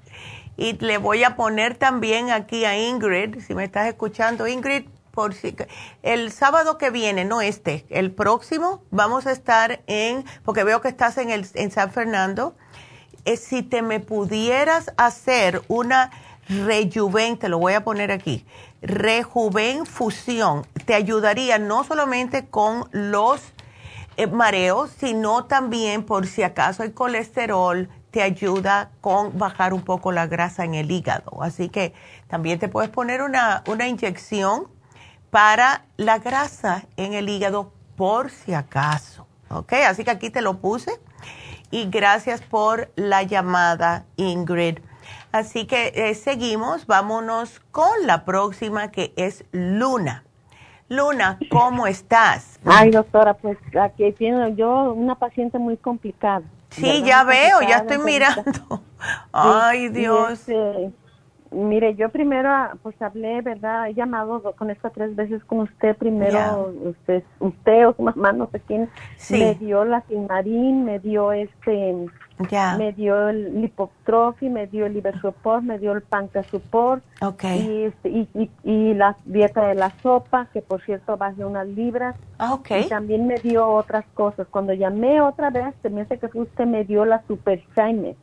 [0.57, 5.35] Y le voy a poner también aquí a Ingrid, si me estás escuchando, Ingrid, por
[5.35, 5.55] si
[6.03, 10.89] el sábado que viene, no este, el próximo, vamos a estar en, porque veo que
[10.89, 12.55] estás en el en San Fernando,
[13.25, 16.11] eh, si te me pudieras hacer una
[16.49, 18.45] rejuven, te lo voy a poner aquí,
[18.81, 23.52] rejuven fusión, te ayudaría no solamente con los
[24.17, 30.13] eh, mareos, sino también por si acaso el colesterol te ayuda con bajar un poco
[30.13, 31.43] la grasa en el hígado.
[31.43, 31.95] Así que
[32.29, 34.69] también te puedes poner una, una inyección
[35.31, 39.27] para la grasa en el hígado por si acaso.
[39.49, 39.73] ¿Ok?
[39.87, 41.01] Así que aquí te lo puse.
[41.71, 44.79] Y gracias por la llamada, Ingrid.
[45.33, 50.25] Así que eh, seguimos, vámonos con la próxima que es Luna.
[50.89, 52.59] Luna, ¿cómo estás?
[52.65, 56.43] Ay, doctora, pues aquí tiene yo una paciente muy complicada.
[56.71, 58.83] Sí, ya veo, ya estoy mirando.
[59.33, 60.33] Ay, Dios.
[60.33, 60.91] Este,
[61.51, 62.51] mire, yo primero,
[62.83, 63.89] pues hablé, ¿verdad?
[63.89, 65.97] He llamado con esto tres veces con usted.
[65.97, 68.91] Primero, usted, usted o su mamá, no sé quién,
[69.31, 72.07] me dio la Silmarín, me dio este
[72.79, 77.03] me dio el lipotrophy, me dio el liver support, me dio el pancreas support.
[77.87, 82.17] Este, y, y, y, la dieta de la sopa, que por cierto bajé unas libras.
[82.39, 84.47] Ah, y también me dio otras cosas.
[84.49, 88.17] Cuando llamé otra vez, se me hace que usted me dio la super shine.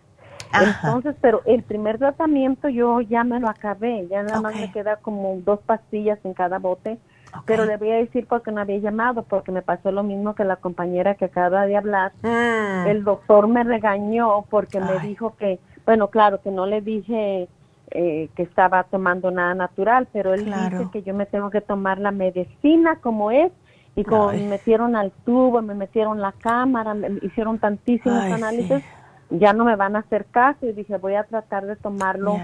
[0.52, 4.96] Entonces, pero el primer tratamiento yo ya me lo acabé, ya nada más me queda
[4.96, 6.98] como dos pastillas en cada bote
[7.46, 10.44] pero le voy a decir porque no había llamado, porque me pasó lo mismo que
[10.44, 12.12] la compañera que acaba de hablar.
[12.22, 12.88] Mm.
[12.88, 17.48] El doctor me regañó porque me dijo que, bueno, claro, que no le dije
[17.92, 22.00] eh, que estaba tomando nada natural, pero él dice que yo me tengo que tomar
[22.00, 23.52] la medicina como es.
[23.96, 28.82] Y como me metieron al tubo, me metieron la cámara, me hicieron tantísimos análisis,
[29.30, 30.66] ya no me van a hacer caso.
[30.66, 32.38] Y dije voy a tratar de tomarlo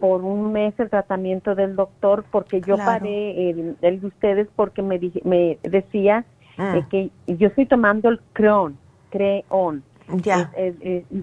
[0.00, 5.00] por un mes el tratamiento del doctor porque yo paré el, de ustedes porque me,
[5.24, 6.24] me decía
[6.58, 8.76] eh, que yo estoy tomando el Creon,
[9.10, 9.82] Creon.
[10.22, 10.50] Ya.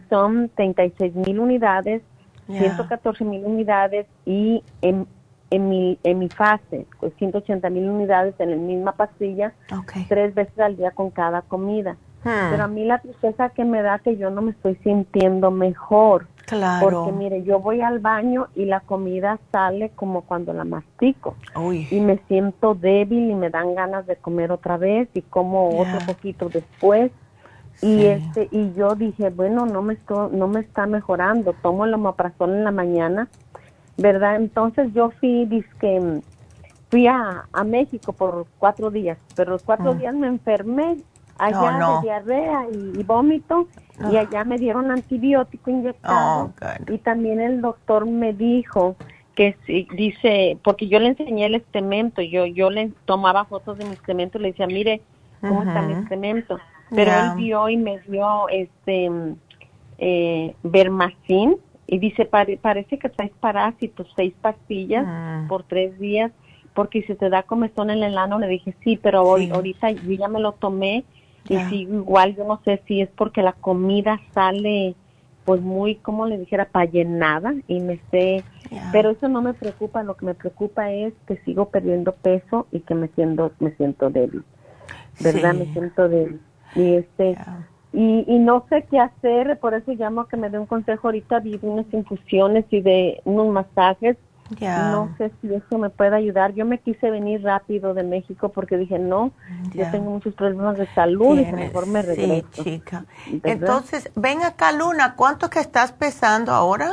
[0.09, 2.01] son 36 mil unidades,
[2.47, 5.05] 114 mil unidades y en,
[5.51, 6.87] en, mi, en mi fase,
[7.17, 9.53] 180 pues, mil unidades en la misma pastilla,
[10.07, 11.97] tres veces al día con cada comida.
[12.23, 12.51] Hmm.
[12.51, 16.27] Pero a mí la tristeza que me da que yo no me estoy sintiendo mejor.
[16.45, 16.81] Claro.
[16.81, 21.35] Porque mire, yo voy al baño y la comida sale como cuando la mastico.
[21.89, 25.99] Y me siento débil y me dan ganas de comer otra vez y como otro
[26.05, 27.11] poquito después.
[27.81, 31.53] Y este y yo dije, bueno, no me estoy, no me está mejorando.
[31.61, 33.27] Tomo el omeprazol en la mañana,
[34.01, 34.35] ¿verdad?
[34.35, 36.21] Entonces yo fui disque
[36.89, 39.97] fui a, a México por cuatro días, pero los cuatro hmm.
[39.97, 40.97] días me enfermé
[41.37, 43.67] allá de diarrea y, vómito
[44.11, 44.21] y ah.
[44.21, 48.95] allá me dieron antibiótico inyectado oh, y también el doctor me dijo
[49.33, 53.85] que si, dice porque yo le enseñé el excremento yo yo le tomaba fotos de
[53.85, 55.01] mi excremento y le decía mire
[55.39, 56.59] cómo está mi excremento
[56.91, 59.09] Pero él vio y me dio este
[59.97, 61.57] eh, Bermacin
[61.91, 65.49] y dice, parece que traes parásitos, seis pastillas mm.
[65.49, 66.31] por tres días,
[66.73, 70.13] porque si te da comezón en el ano, le dije, sí, pero hoy, ahorita yo
[70.13, 71.03] ya me lo tomé
[71.49, 74.95] y sigo igual, yo no sé si es porque la comida sale
[75.43, 78.45] pues muy, como le dijera, para llenada y me sé,
[78.93, 82.79] pero eso no me preocupa, lo que me preocupa es que sigo perdiendo peso y
[82.79, 84.45] que me siento, me siento débil,
[85.19, 85.55] ¿verdad?
[85.55, 86.39] Me siento débil.
[86.73, 87.35] Y este,
[87.93, 91.09] y, y no sé qué hacer, por eso llamo a que me dé un consejo
[91.09, 94.17] ahorita de unas infusiones y de unos masajes.
[94.59, 96.53] No sé si eso me puede ayudar.
[96.53, 99.31] Yo me quise venir rápido de México porque dije, no,
[99.73, 102.47] yo tengo muchos problemas de salud y mejor me regreso.
[102.51, 103.05] Sí, chica.
[103.43, 106.91] Entonces, ven acá, Luna, ¿cuánto que estás pesando ahora?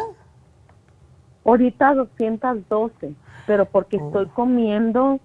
[1.45, 3.15] Ahorita 212,
[3.47, 4.35] pero porque estoy oh.
[4.35, 5.19] comiendo,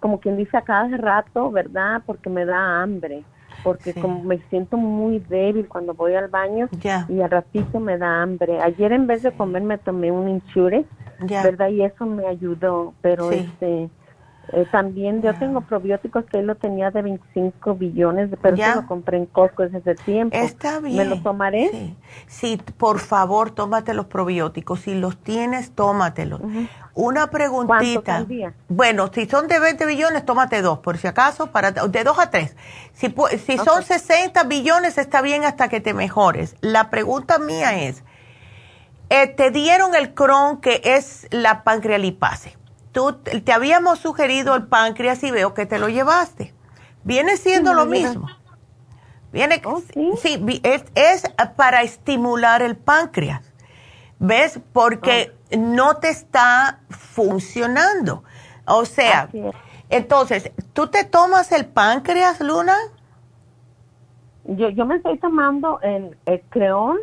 [0.00, 2.02] como quien dice a cada rato, ¿verdad?
[2.04, 3.22] Porque me da hambre
[3.64, 6.68] porque como me siento muy débil cuando voy al baño
[7.08, 8.60] y al ratito me da hambre.
[8.60, 10.84] Ayer en vez de comer me tomé un insure,
[11.18, 11.70] ¿verdad?
[11.70, 13.88] Y eso me ayudó, pero este
[14.52, 18.86] eh, también yo tengo probióticos que él lo tenía de 25 billones, pero yo lo
[18.86, 20.36] compré en Costco desde ese tiempo.
[20.36, 20.96] Está bien.
[20.96, 21.94] ¿Me lo tomaré?
[22.26, 22.60] Sí.
[22.76, 24.80] por favor, tómate los probióticos.
[24.80, 26.40] Si los tienes, tómatelos.
[26.94, 28.26] Una preguntita.
[28.68, 32.30] Bueno, si son de 20 billones, tómate dos, por si acaso, para de dos a
[32.30, 32.56] tres.
[32.92, 33.12] Si,
[33.44, 36.54] si son 60 billones, está bien hasta que te mejores.
[36.60, 38.04] La pregunta mía es,
[39.08, 42.56] eh, te dieron el Crohn, que es la pancrealipase
[42.94, 46.54] tú te habíamos sugerido el páncreas y veo que te lo llevaste.
[47.02, 48.28] Viene siendo lo mismo.
[49.32, 49.82] Viene, oh,
[50.22, 51.24] sí, es,
[51.56, 53.52] para estimular el páncreas.
[54.20, 54.60] ¿Ves?
[54.72, 58.22] Porque no te está funcionando.
[58.64, 59.28] O sea,
[59.90, 62.76] entonces, ¿tú te tomas el páncreas, Luna?
[64.44, 66.98] Yo, yo me estoy tomando el, el creón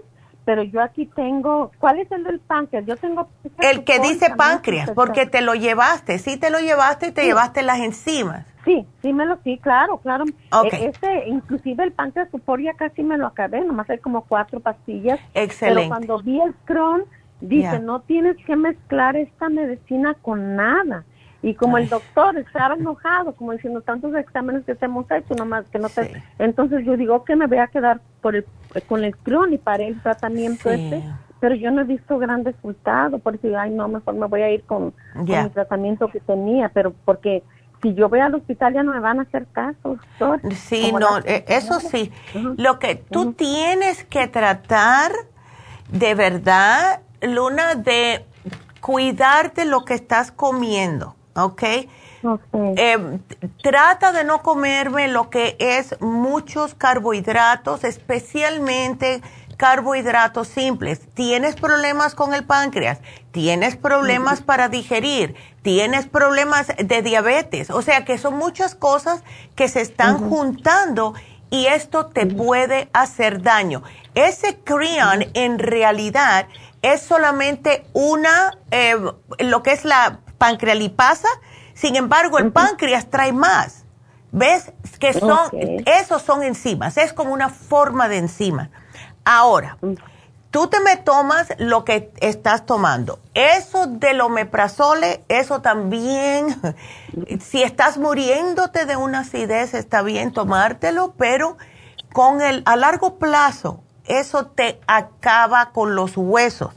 [0.46, 2.86] pero yo aquí tengo, ¿cuál es el del páncreas?
[2.86, 3.30] Yo tengo...
[3.60, 7.62] El que dice páncreas, porque te lo llevaste, sí te lo llevaste y te llevaste
[7.62, 8.46] las enzimas.
[8.66, 10.26] Sí, sí me lo, sí, claro, claro.
[10.26, 12.30] E, este, inclusive el páncreas
[12.64, 15.20] ya casi me lo acabé, nomás hay como cuatro pastillas.
[15.34, 15.82] Excelente.
[15.82, 17.04] Pero cuando vi el Crohn,
[17.40, 21.04] dice, no tienes que mezclar esta medicina con nada.
[21.44, 25.66] Y como el doctor estaba enojado, como diciendo tantos exámenes que te hemos hecho, nomás
[25.72, 26.24] que no te...
[26.38, 28.46] Entonces yo digo que me voy a quedar por el,
[28.88, 31.04] con el Crohn y para el tratamiento este,
[31.40, 34.52] pero yo no he visto gran resultado, por eso, ay no, mejor me voy a
[34.52, 37.42] ir con, el tratamiento que tenía, pero porque
[37.82, 40.40] si yo voy al hospital ya no me van a hacer caso, doctor.
[40.54, 42.12] Sí, no, eh, eso sí.
[42.58, 45.12] Lo que tú tienes que tratar
[45.90, 48.24] de verdad, Luna, de
[48.80, 51.64] cuidarte lo que estás comiendo ¿ok?
[52.78, 53.20] Eh,
[53.64, 59.22] trata de no comerme lo que es muchos carbohidratos, especialmente
[59.58, 61.02] carbohidratos simples.
[61.14, 63.00] ¿Tienes problemas con el páncreas?
[63.32, 65.36] ¿Tienes problemas para digerir?
[65.62, 67.70] ¿Tienes problemas de diabetes?
[67.70, 69.24] O sea que son muchas cosas
[69.56, 71.14] que se están juntando
[71.52, 73.84] y esto te puede hacer daño.
[74.16, 76.48] Ese creon en realidad
[76.82, 78.96] es solamente una, eh,
[79.40, 81.28] lo que es la pancrealipasa,
[81.76, 83.86] sin embargo el páncreas trae más.
[84.32, 84.72] ¿Ves?
[85.00, 85.38] Que son,
[85.86, 88.72] esos son enzimas, es como una forma de enzima.
[89.24, 89.78] Ahora,
[90.50, 93.20] tú te me tomas lo que estás tomando.
[93.36, 96.60] Eso del omeprazole, eso también,
[97.40, 101.58] si estás muriéndote de una acidez, está bien tomártelo, pero
[102.14, 106.74] con el, a largo plazo, eso te acaba con los huesos.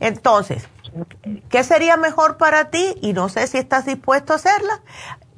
[0.00, 0.68] Entonces,
[1.48, 2.94] ¿Qué sería mejor para ti?
[3.00, 4.82] Y no sé si estás dispuesto a hacerla.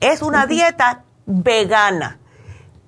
[0.00, 2.18] Es una dieta vegana.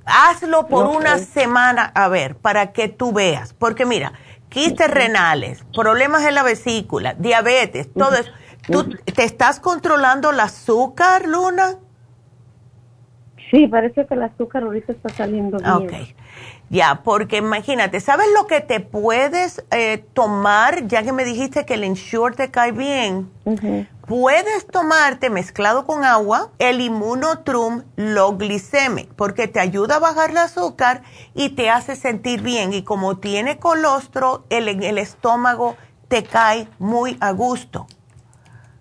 [0.04, 3.52] Hazlo por una semana, a ver, para que tú veas.
[3.54, 4.12] Porque mira,
[4.48, 8.30] quistes renales, problemas en la vesícula, diabetes, todo eso.
[8.70, 11.76] ¿Tú te estás controlando el azúcar, Luna?
[13.50, 15.72] Sí, parece que el azúcar ahorita está saliendo bien.
[15.72, 16.16] Ok.
[16.68, 20.88] Ya, porque imagínate, ¿sabes lo que te puedes eh, tomar?
[20.88, 23.30] Ya que me dijiste que el Ensure te cae bien.
[24.06, 30.38] Puedes tomarte mezclado con agua el Immunotrum Low Glycemic porque te ayuda a bajar el
[30.38, 31.02] azúcar
[31.34, 32.72] y te hace sentir bien.
[32.72, 35.76] Y como tiene colostro, el, el estómago
[36.08, 37.86] te cae muy a gusto.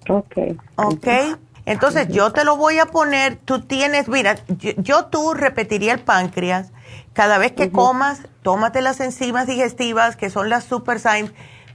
[0.10, 0.38] Ok.
[0.76, 1.08] Ok.
[1.66, 6.72] Entonces yo te lo voy a poner, tú tienes, mira, yo, tú repetiría el páncreas,
[7.14, 11.00] cada vez que comas, tómate las enzimas digestivas, que son las super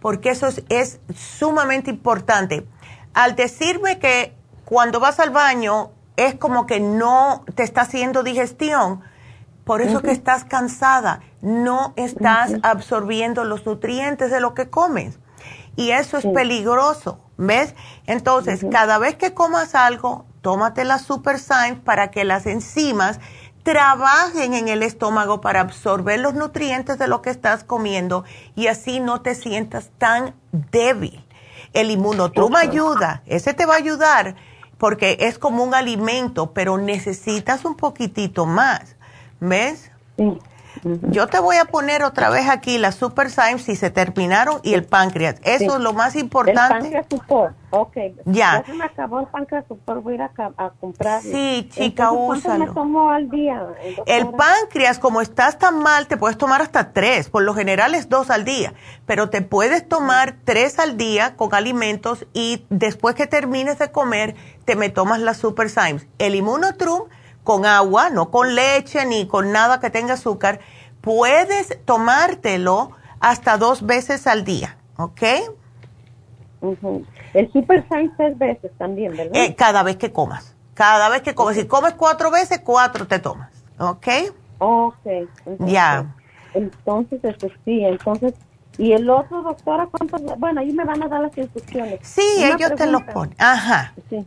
[0.01, 2.67] porque eso es, sumamente importante.
[3.15, 4.35] Al decirme que
[4.65, 9.03] cuando vas al baño es como que no te está haciendo digestión,
[9.65, 15.21] Por eso que estás cansada, no estás absorbiendo los nutrientes de lo que comes.
[15.77, 17.75] Y eso es peligroso, ¿ves?
[18.07, 21.37] Entonces, cada vez que comas algo, tómate la Super
[21.85, 23.21] para que las enzimas
[23.63, 28.25] trabajen en el estómago para absorber los nutrientes de lo que estás comiendo
[28.55, 30.35] y así no te sientas tan
[30.73, 31.25] débil.
[31.73, 34.37] El inmunotrum ayuda, ese te va a ayudar
[34.79, 38.97] porque es como un alimento, pero necesitas un poquitito más,
[39.39, 39.91] ¿ves?
[40.17, 40.39] Sí.
[40.83, 44.75] Yo te voy a poner otra vez aquí la Super Symes si se terminaron y
[44.75, 45.37] el páncreas.
[45.43, 46.89] Eso es lo más importante.
[46.89, 47.97] El páncreas ok.
[48.25, 48.61] Ya.
[48.61, 51.23] Ya se me acabó el páncreas voy a ir a, comprar.
[51.23, 52.67] Sí, chica, úsalo.
[52.67, 53.67] me tomo al día?
[54.07, 57.29] El páncreas, como estás tan mal, te puedes tomar hasta tres.
[57.29, 58.73] Por lo general es dos al día.
[59.07, 64.35] Pero te puedes tomar tres al día con alimentos y después que termines de comer,
[64.65, 66.07] te me tomas la Super Symes.
[66.19, 67.09] El Immunotrum
[67.51, 70.61] con agua, no con leche ni con nada que tenga azúcar,
[71.01, 75.23] puedes tomártelo hasta dos veces al día, ¿ok?
[77.35, 79.35] El Super Science tres veces también, ¿verdad?
[79.35, 80.55] Eh, cada vez que comas.
[80.75, 81.57] Cada vez que comes.
[81.57, 83.51] Si comes cuatro veces, cuatro te tomas,
[83.81, 84.07] ¿ok?
[84.59, 85.07] Ok.
[85.59, 86.07] ya.
[86.55, 88.35] Entonces, este, sí, entonces
[88.79, 90.23] y el otro, doctora, ¿cuántos?
[90.39, 91.99] Bueno, ahí me van a dar las instrucciones.
[92.03, 93.35] Sí, ellos te lo ponen.
[93.39, 93.93] Ajá.
[94.09, 94.25] Sí.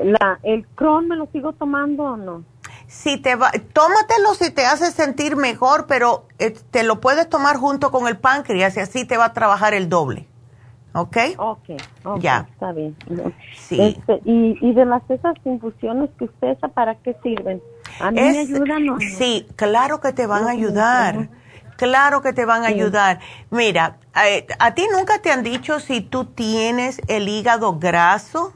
[0.00, 2.44] La, ¿El Cron me lo sigo tomando o no?
[2.90, 7.56] Si te va, tómatelo si te hace sentir mejor, pero eh, te lo puedes tomar
[7.56, 10.26] junto con el páncreas y así te va a trabajar el doble.
[10.92, 11.16] ¿Ok?
[11.38, 11.68] Ok,
[12.18, 12.48] ya.
[12.52, 12.96] Está bien.
[13.54, 13.80] Sí.
[13.80, 17.62] Este, y, y de las esas infusiones que usted ¿para qué sirven?
[18.00, 18.98] ¿A mí me ayudan o no?
[18.98, 21.28] Sí, claro que te van a ayudar.
[21.76, 23.20] Claro que te van a ayudar.
[23.50, 28.52] Mira, eh, ¿a ti nunca te han dicho si tú tienes el hígado graso?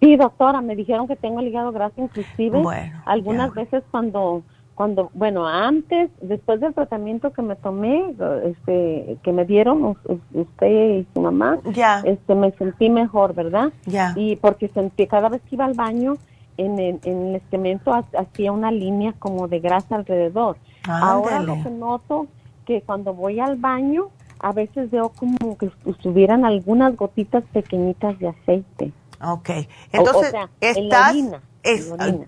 [0.00, 2.62] Sí, doctora, me dijeron que tengo el hígado graso inclusive.
[3.04, 4.42] algunas veces cuando
[4.74, 8.14] cuando bueno, antes, después del tratamiento que me tomé,
[8.44, 9.96] este que me dieron
[10.34, 12.02] usted y su mamá, ya.
[12.04, 13.72] este me sentí mejor, ¿verdad?
[13.86, 14.12] Ya.
[14.16, 16.18] Y porque sentí cada vez que iba al baño
[16.58, 20.58] en el, en el excremento hacía una línea como de grasa alrededor.
[20.86, 22.26] Ahora lo que noto
[22.66, 24.08] que cuando voy al baño
[24.40, 28.92] a veces veo como que estuvieran algunas gotitas pequeñitas de aceite.
[29.20, 29.50] Ok,
[29.92, 31.14] entonces estás,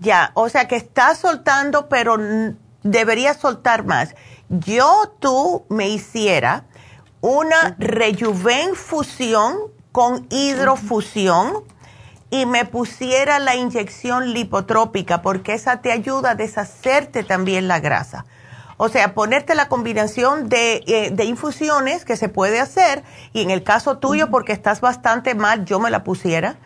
[0.01, 2.16] ya, o sea que estás soltando, pero
[2.82, 4.15] deberías soltar más.
[4.48, 6.65] Yo tú me hiciera
[7.20, 7.77] una
[8.74, 9.56] fusión
[9.93, 11.65] con hidrofusión
[12.31, 18.27] y me pusiera la inyección lipotrópica porque esa te ayuda a deshacerte también la grasa.
[18.77, 23.02] O sea, ponerte la combinación de, eh, de, infusiones que se puede hacer
[23.32, 26.56] y en el caso tuyo, porque estás bastante mal, yo me la pusiera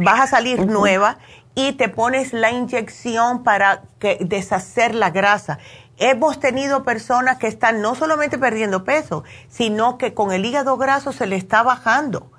[0.00, 1.18] vas a salir nueva
[1.54, 5.58] y te pones la inyección para que, deshacer la grasa.
[5.96, 11.12] Hemos tenido personas que están no solamente perdiendo peso, sino que con el hígado graso
[11.12, 12.30] se le está bajando.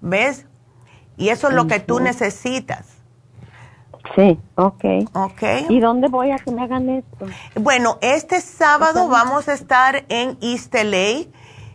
[0.00, 0.46] ¿Ves?
[1.16, 2.94] Y eso es lo que tú necesitas.
[4.14, 4.84] Sí, ok.
[5.12, 5.42] Ok.
[5.68, 7.26] ¿Y dónde voy a que me hagan esto?
[7.54, 11.30] Bueno, este sábado vamos a estar en East LA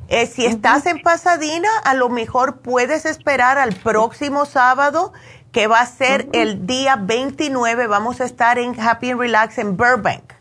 [0.09, 5.13] eh, si estás en Pasadena, a lo mejor puedes esperar al próximo sábado,
[5.51, 7.85] que va a ser el día 29.
[7.85, 10.33] Vamos a estar en Happy and Relax en Burbank.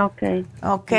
[0.00, 0.22] Ok.
[0.62, 0.92] Ok.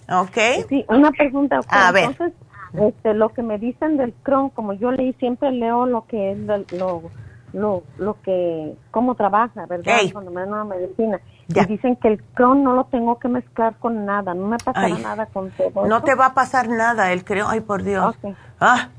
[0.10, 0.38] Ok.
[0.70, 1.60] Sí, una pregunta.
[1.68, 2.12] A ver.
[2.12, 2.38] Entonces,
[2.74, 6.38] este, lo que me dicen del Crohn, como yo leí, siempre leo lo que es
[6.74, 7.04] lo,
[7.54, 10.00] lo, lo que, cómo trabaja, ¿verdad?
[10.12, 11.22] Cuando me dan una medicina.
[11.48, 14.98] Y dicen que el Crohn no lo tengo que mezclar con nada, no me pasará
[14.98, 15.86] nada con todo.
[15.86, 18.16] No te va a pasar nada el Crohn, ay por Dios.
[18.60, 18.90] Ah,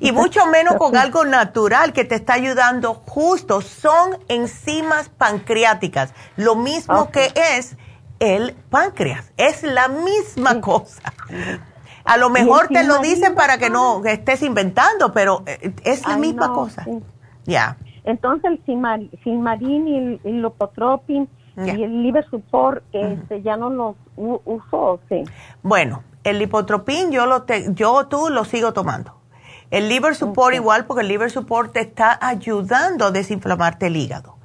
[0.00, 3.60] y mucho menos con algo natural que te está ayudando justo.
[3.60, 7.76] Son enzimas pancreáticas, lo mismo que es
[8.18, 11.12] el páncreas, es la misma cosa.
[12.04, 16.16] A lo mejor te lo dicen para que no estés inventando, pero eh, es la
[16.16, 16.84] misma cosa.
[17.44, 17.76] Ya.
[18.04, 23.96] Entonces el Silmarín y el, el Lopotropin y el Liver Support este, ya no los
[24.16, 25.24] uso, sí.
[25.62, 29.20] Bueno, el lipotropín yo lo te, yo tú lo sigo tomando.
[29.70, 34.36] El liver support igual porque el liver support te está ayudando a desinflamarte el hígado.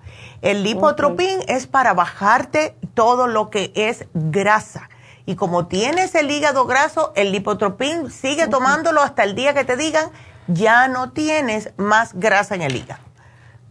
[0.41, 4.89] El lipotropín es para bajarte todo lo que es grasa
[5.25, 9.75] Y como tienes el hígado graso, el lipotropín sigue tomándolo hasta el día que te
[9.75, 10.11] digan
[10.47, 13.01] ya no tienes más grasa en el hígado.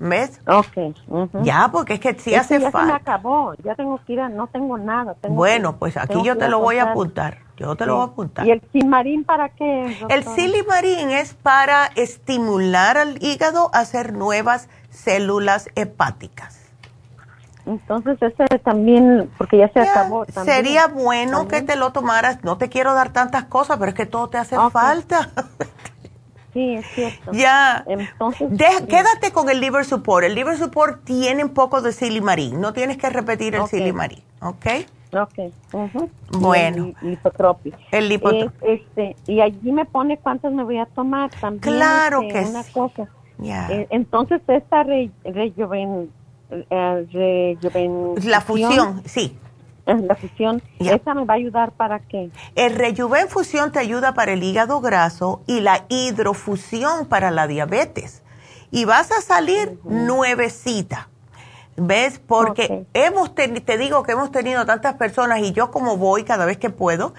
[0.00, 0.40] ¿Ves?
[0.46, 0.96] Ok.
[1.42, 2.86] Ya, porque es que si hace ya falta.
[2.86, 5.14] Se me acabó, ya tengo que ir a, no tengo nada.
[5.28, 7.43] bueno, pues aquí yo te lo voy a apuntar.
[7.56, 8.46] Yo te lo voy a apuntar.
[8.46, 9.96] ¿Y el silimarín para qué?
[10.08, 16.60] El silimarín es para estimular al hígado a hacer nuevas células hepáticas.
[17.66, 20.26] Entonces, ese también, porque ya se acabó.
[20.26, 20.56] También.
[20.56, 22.44] Sería bueno que te lo tomaras.
[22.44, 25.30] No te quiero dar tantas cosas, pero es que todo te hace falta.
[26.52, 27.32] Sí, es cierto.
[27.32, 27.84] Ya.
[27.86, 28.48] Entonces.
[28.88, 30.24] Quédate con el liver support.
[30.24, 32.60] El liver support tiene un poco de silimarín.
[32.60, 33.80] No tienes que repetir el okay.
[33.80, 34.22] silimarín.
[34.40, 34.66] ¿Ok?
[35.16, 35.52] Ok.
[36.38, 36.92] Bueno.
[37.02, 37.72] El lipotropi.
[37.90, 38.54] El lipotropi.
[38.62, 41.60] este, y allí me pone cuántas me voy a tomar también.
[41.60, 42.72] Claro este, que una sí.
[42.72, 43.08] cosa.
[43.42, 46.10] Eh, entonces, esta re, rejuven,
[46.50, 47.06] eh,
[47.60, 49.36] rejuven, La fusión, sí.
[49.86, 50.62] La fusión.
[50.78, 52.30] ¿esa me va a ayudar para qué?
[52.54, 58.22] El Rejuven Fusión te ayuda para el hígado graso y la hidrofusión para la diabetes.
[58.70, 61.10] Y vas a salir nuevecita.
[61.76, 62.20] ¿Ves?
[62.24, 66.44] Porque hemos teni- te digo que hemos tenido tantas personas y yo como voy cada
[66.46, 67.14] vez que puedo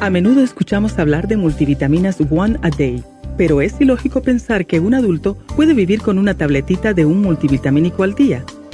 [0.06, 3.04] A menudo escuchamos hablar de multivitaminas One a Day,
[3.38, 8.04] pero es ilógico pensar que un adulto puede vivir con una tabletita de un multivitamínico
[8.04, 8.46] al día.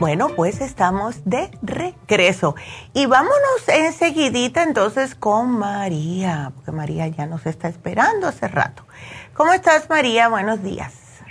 [0.00, 2.54] Bueno, pues estamos de regreso.
[2.94, 8.84] Y vámonos enseguidita entonces con María, porque María ya nos está esperando hace rato.
[9.34, 10.28] ¿Cómo estás, María?
[10.28, 11.22] Buenos días.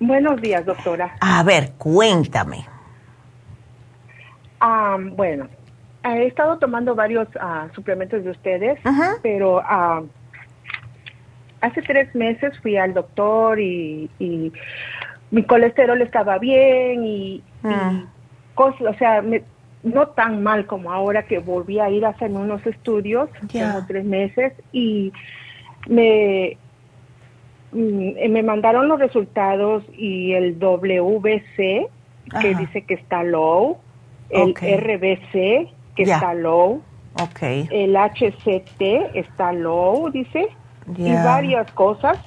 [0.00, 1.14] Buenos días, doctora.
[1.20, 2.66] A ver, cuéntame.
[5.12, 5.48] Bueno,
[6.02, 8.80] he estado tomando varios ah, suplementos de ustedes,
[9.22, 9.62] pero
[11.60, 14.08] hace tres meses fui al doctor y,
[15.30, 17.42] mi colesterol estaba bien y,
[18.54, 19.22] cosas, o sea,
[19.82, 24.04] no tan mal como ahora que volví a ir a hacer unos estudios, hace tres
[24.04, 25.12] meses, y
[25.88, 26.56] me
[27.72, 31.88] mm, me mandaron los resultados y el WBC
[32.40, 33.78] que dice que está low,
[34.28, 36.82] el RBC que está low,
[37.14, 37.68] okay.
[37.70, 40.48] el HCT está low, dice,
[40.96, 42.18] y varias cosas.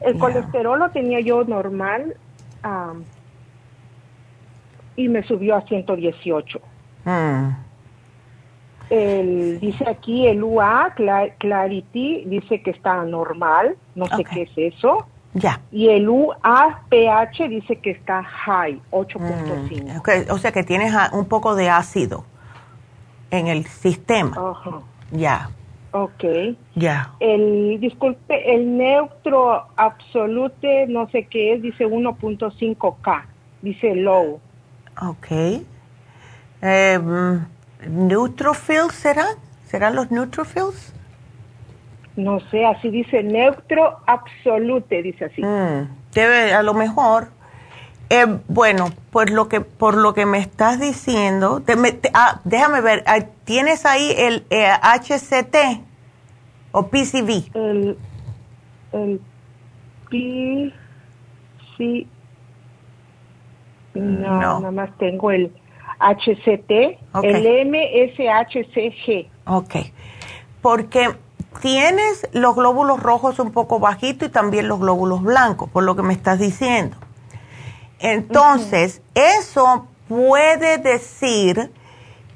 [0.00, 2.16] El colesterol lo tenía yo normal
[4.96, 6.60] y me subió a 118.
[7.04, 7.48] Mm.
[8.90, 10.94] El, dice aquí el UA,
[11.38, 15.06] Clarity, dice que está normal, no sé qué es eso.
[15.32, 15.60] Ya.
[15.70, 20.26] Y el UAPH dice que está high, 8.5.
[20.26, 22.24] Mm, o sea que tienes un poco de ácido
[23.30, 24.56] en el sistema.
[25.12, 25.50] Ya.
[25.92, 26.24] Ok.
[26.76, 27.12] Ya.
[27.20, 33.24] El, disculpe, el neutro absolute, no sé qué es, dice 1.5K,
[33.62, 34.40] dice low.
[35.02, 35.26] Ok.
[36.62, 36.98] Eh,
[37.88, 39.26] ¿Neutrophils será?
[39.66, 40.92] ¿Serán los neutrophils?
[42.16, 45.42] No sé, así dice neutro absolute, dice así.
[45.42, 47.28] Mm, debe, a lo mejor.
[48.12, 51.62] Eh, bueno, pues lo que, por lo que me estás diciendo,
[52.12, 55.80] ah, déjame ver, ah, ¿tienes ahí el HCT eh,
[56.72, 57.54] o PCV?
[57.54, 57.96] El,
[58.90, 59.20] el
[60.10, 62.08] PCV.
[63.94, 65.52] No, nada más tengo el
[66.00, 66.70] HCT,
[67.22, 69.28] el MSHCG.
[69.46, 69.76] Ok,
[70.60, 71.10] porque
[71.62, 76.02] tienes los glóbulos rojos un poco bajitos y también los glóbulos blancos, por lo que
[76.02, 76.96] me estás diciendo.
[78.00, 81.70] Entonces, eso puede decir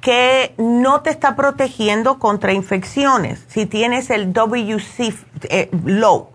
[0.00, 5.14] que no te está protegiendo contra infecciones si tienes el WC
[5.48, 6.28] eh, low.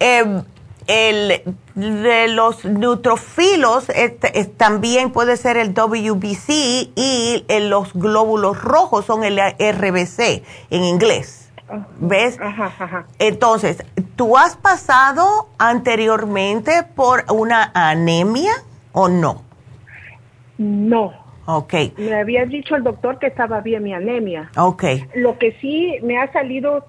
[0.00, 0.42] Em,
[0.88, 1.42] el
[1.76, 3.86] de los neutrofilos
[4.56, 11.41] también puede ser el WBC y los glóbulos rojos son el RBC en inglés.
[11.98, 12.38] ¿Ves?
[13.18, 13.84] Entonces,
[14.16, 18.52] ¿tú has pasado anteriormente por una anemia
[18.92, 19.42] o no?
[20.58, 21.12] No.
[21.46, 21.74] Ok.
[21.96, 24.50] Me había dicho el doctor que estaba bien mi anemia.
[24.56, 24.84] Ok.
[25.14, 26.86] Lo que sí me ha salido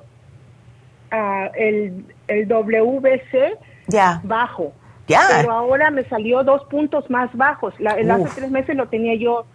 [1.11, 3.57] ah, el, el WBC
[3.87, 4.21] ya.
[4.23, 4.73] bajo.
[5.07, 5.21] Ya.
[5.41, 7.73] Pero ahora me salió dos puntos más bajos.
[7.79, 9.45] La, hace tres meses lo tenía yo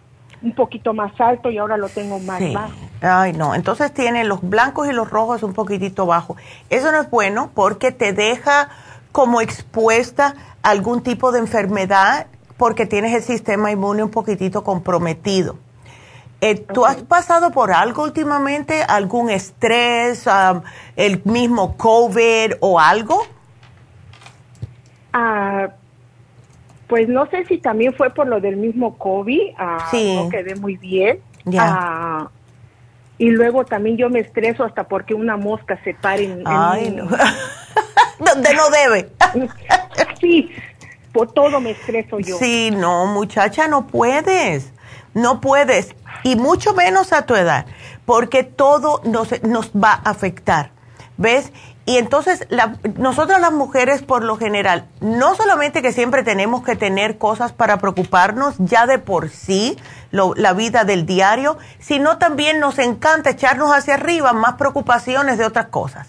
[0.41, 2.88] un poquito más alto y ahora lo tengo más bajo.
[3.01, 3.55] Ay, no.
[3.55, 6.35] Entonces tiene los blancos y los rojos un poquitito bajo.
[6.69, 8.69] Eso no es bueno porque te deja
[9.11, 12.27] como expuesta a algún tipo de enfermedad
[12.57, 15.57] porque tienes el sistema inmune un poquitito comprometido.
[16.41, 18.83] Eh, ¿Tú has pasado por algo últimamente?
[18.83, 20.25] ¿Algún estrés?
[20.95, 23.21] ¿El mismo COVID o algo?
[25.11, 25.69] Ah,
[26.87, 30.15] pues no sé si también fue por lo del mismo COVID, ah, sí.
[30.15, 31.19] no quedé muy bien.
[31.57, 32.29] Ah,
[33.19, 37.05] y luego también yo me estreso hasta porque una mosca se pare en, Ay, no.
[38.19, 39.09] donde no debe.
[40.21, 40.49] sí,
[41.11, 42.37] por todo me estreso yo.
[42.37, 44.71] Sí, no, muchacha, no puedes.
[45.13, 45.95] No puedes.
[46.23, 47.65] Y mucho menos a tu edad,
[48.05, 50.71] porque todo nos, nos va a afectar.
[51.17, 51.51] ¿Ves?
[51.85, 56.75] Y entonces, la, nosotras las mujeres, por lo general, no solamente que siempre tenemos que
[56.75, 59.75] tener cosas para preocuparnos ya de por sí,
[60.11, 65.67] la vida del diario, sino también nos encanta echarnos hacia arriba más preocupaciones de otras
[65.67, 66.07] cosas.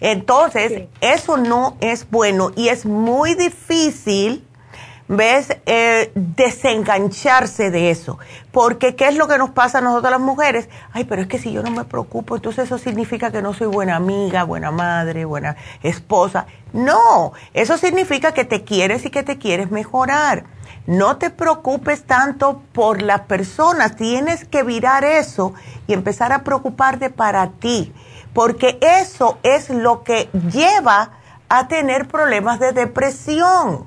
[0.00, 4.46] Entonces, eso no es bueno y es muy difícil
[5.08, 5.56] ¿ves?
[5.66, 8.18] Eh, desengancharse de eso.
[8.52, 10.68] Porque, ¿qué es lo que nos pasa a nosotras las mujeres?
[10.92, 13.68] Ay, pero es que si yo no me preocupo, entonces eso significa que no soy
[13.68, 16.46] buena amiga, buena madre, buena esposa.
[16.72, 20.44] No, eso significa que te quieres y que te quieres mejorar.
[20.86, 25.52] No te preocupes tanto por las personas, tienes que virar eso
[25.88, 27.92] y empezar a preocuparte para ti,
[28.32, 31.10] porque eso es lo que lleva
[31.48, 33.86] a tener problemas de depresión.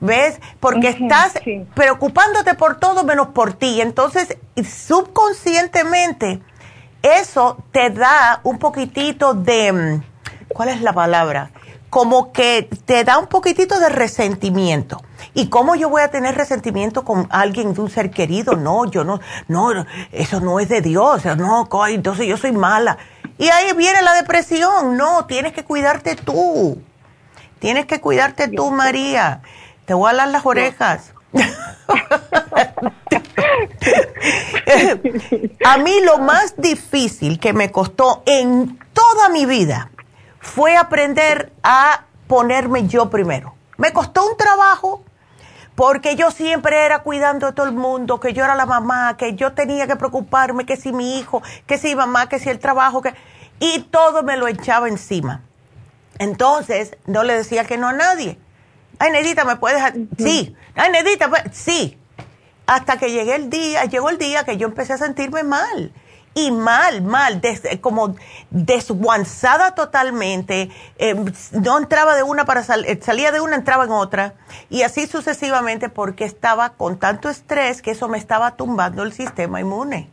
[0.00, 0.40] ¿Ves?
[0.60, 1.32] Porque estás
[1.74, 3.80] preocupándote por todo menos por ti.
[3.80, 6.40] Entonces, subconscientemente,
[7.02, 10.00] eso te da un poquitito de,
[10.48, 11.50] ¿cuál es la palabra?
[11.90, 15.02] Como que te da un poquitito de resentimiento.
[15.38, 18.56] ¿Y cómo yo voy a tener resentimiento con alguien de un ser querido?
[18.56, 22.98] No, yo no, no, eso no es de Dios, no, entonces yo soy mala.
[23.38, 24.96] Y ahí viene la depresión.
[24.96, 26.82] No, tienes que cuidarte tú.
[27.60, 29.42] Tienes que cuidarte tú, María.
[29.84, 31.12] Te voy a dar las orejas.
[35.64, 39.92] a mí lo más difícil que me costó en toda mi vida
[40.40, 43.54] fue aprender a ponerme yo primero.
[43.76, 45.04] Me costó un trabajo
[45.78, 49.36] porque yo siempre era cuidando a todo el mundo, que yo era la mamá, que
[49.36, 53.00] yo tenía que preocuparme, que si mi hijo, que si mamá, que si el trabajo,
[53.00, 53.14] que...
[53.60, 55.44] Y todo me lo echaba encima.
[56.18, 58.40] Entonces, no le decía que no a nadie.
[58.98, 59.80] Ay, Nedita, ¿me puedes...?
[60.18, 60.56] Sí.
[60.74, 61.96] Ay, Nedita, pues, sí.
[62.66, 65.92] Hasta que llegué el día, llegó el día que yo empecé a sentirme mal
[66.38, 67.42] y mal, mal,
[67.80, 68.14] como
[68.50, 71.16] desguanzada totalmente, eh,
[71.52, 74.34] no entraba de una para salir, eh, salía de una, entraba en otra,
[74.70, 79.60] y así sucesivamente porque estaba con tanto estrés que eso me estaba tumbando el sistema
[79.60, 80.10] inmune.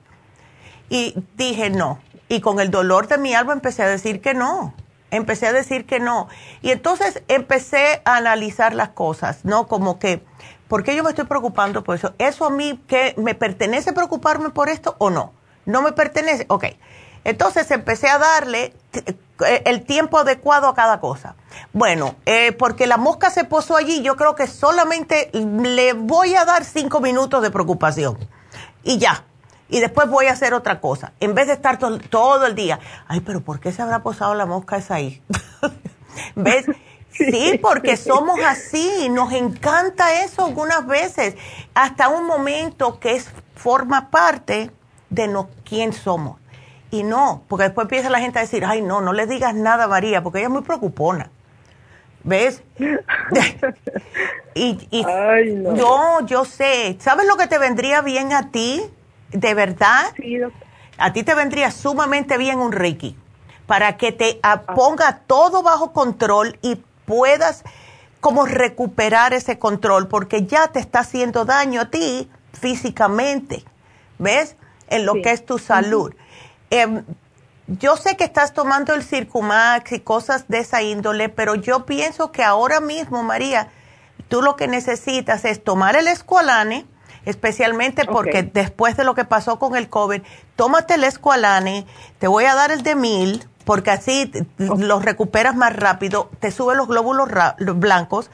[0.89, 4.73] Y dije no, y con el dolor de mi alma empecé a decir que no,
[5.11, 6.27] empecé a decir que no,
[6.63, 9.67] y entonces empecé a analizar las cosas, ¿no?
[9.67, 10.23] Como que,
[10.67, 12.15] ¿por qué yo me estoy preocupando por eso?
[12.17, 15.34] ¿Eso a mí que me pertenece preocuparme por esto o no?
[15.65, 16.45] No me pertenece.
[16.49, 16.65] Ok.
[17.23, 21.35] Entonces empecé a darle eh, el tiempo adecuado a cada cosa.
[21.73, 26.45] Bueno, eh, porque la mosca se posó allí, yo creo que solamente le voy a
[26.45, 28.17] dar cinco minutos de preocupación.
[28.83, 29.23] Y ya.
[29.67, 31.13] Y después voy a hacer otra cosa.
[31.19, 34.45] En vez de estar todo el día, ay, pero ¿por qué se habrá posado la
[34.45, 35.21] mosca esa ahí?
[36.35, 36.65] ¿Ves?
[37.17, 41.35] Sí, porque somos así, nos encanta eso algunas veces,
[41.73, 44.69] hasta un momento que es, forma parte
[45.09, 46.37] de no, quién somos.
[46.91, 49.85] Y no, porque después empieza la gente a decir, ay, no, no le digas nada
[49.85, 51.29] a María, porque ella es muy preocupona.
[52.23, 52.63] ¿Ves?
[54.55, 55.05] y,
[55.45, 56.25] no.
[56.25, 56.97] yo sé.
[56.99, 58.81] ¿Sabes lo que te vendría bien a ti?
[59.31, 60.05] ¿De verdad?
[60.97, 63.17] a ti te vendría sumamente bien un Reiki,
[63.67, 64.61] para que te ah.
[64.61, 67.63] ponga todo bajo control y puedas
[68.21, 73.63] como recuperar ese control, porque ya te está haciendo daño a ti físicamente.
[74.17, 74.55] ¿Ves?
[74.87, 76.13] En lo que es tu salud.
[76.69, 77.03] Em,
[77.67, 82.31] yo sé que estás tomando el Circumax y cosas de esa índole, pero yo pienso
[82.31, 83.69] que ahora mismo, María,
[84.27, 86.85] tú lo que necesitas es tomar el escualane,
[87.25, 90.21] especialmente porque después de lo que pasó con el COVID,
[90.55, 91.87] tómate el escualane,
[92.19, 96.75] te voy a dar el de mil, porque así los recuperas más rápido, te sube
[96.75, 98.29] los glóbulos blancos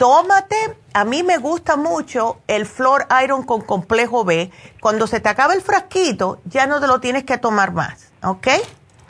[0.00, 0.56] tómate,
[0.94, 4.50] a mí me gusta mucho el Flor Iron con complejo B.
[4.80, 8.48] Cuando se te acaba el frasquito, ya no te lo tienes que tomar más, ¿ok?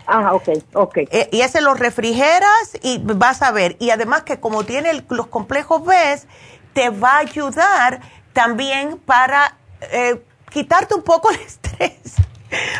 [0.08, 0.96] Ah, ok, ok.
[1.12, 3.76] Eh, y ese lo refrigeras y vas a ver.
[3.78, 5.94] Y además que como tiene los complejos B,
[6.72, 8.00] te va a ayudar
[8.32, 9.56] también para
[9.92, 12.16] eh, quitarte un poco el estrés.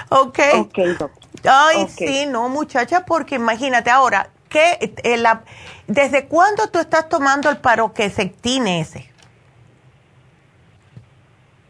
[0.09, 0.41] ¿Ok?
[0.59, 1.11] Ok, doctor.
[1.49, 5.45] Ay, sí, no, muchacha, porque imagínate ahora, que eh, la,
[5.91, 9.11] ¿desde cuándo tú estás tomando el paroqueceptine ese?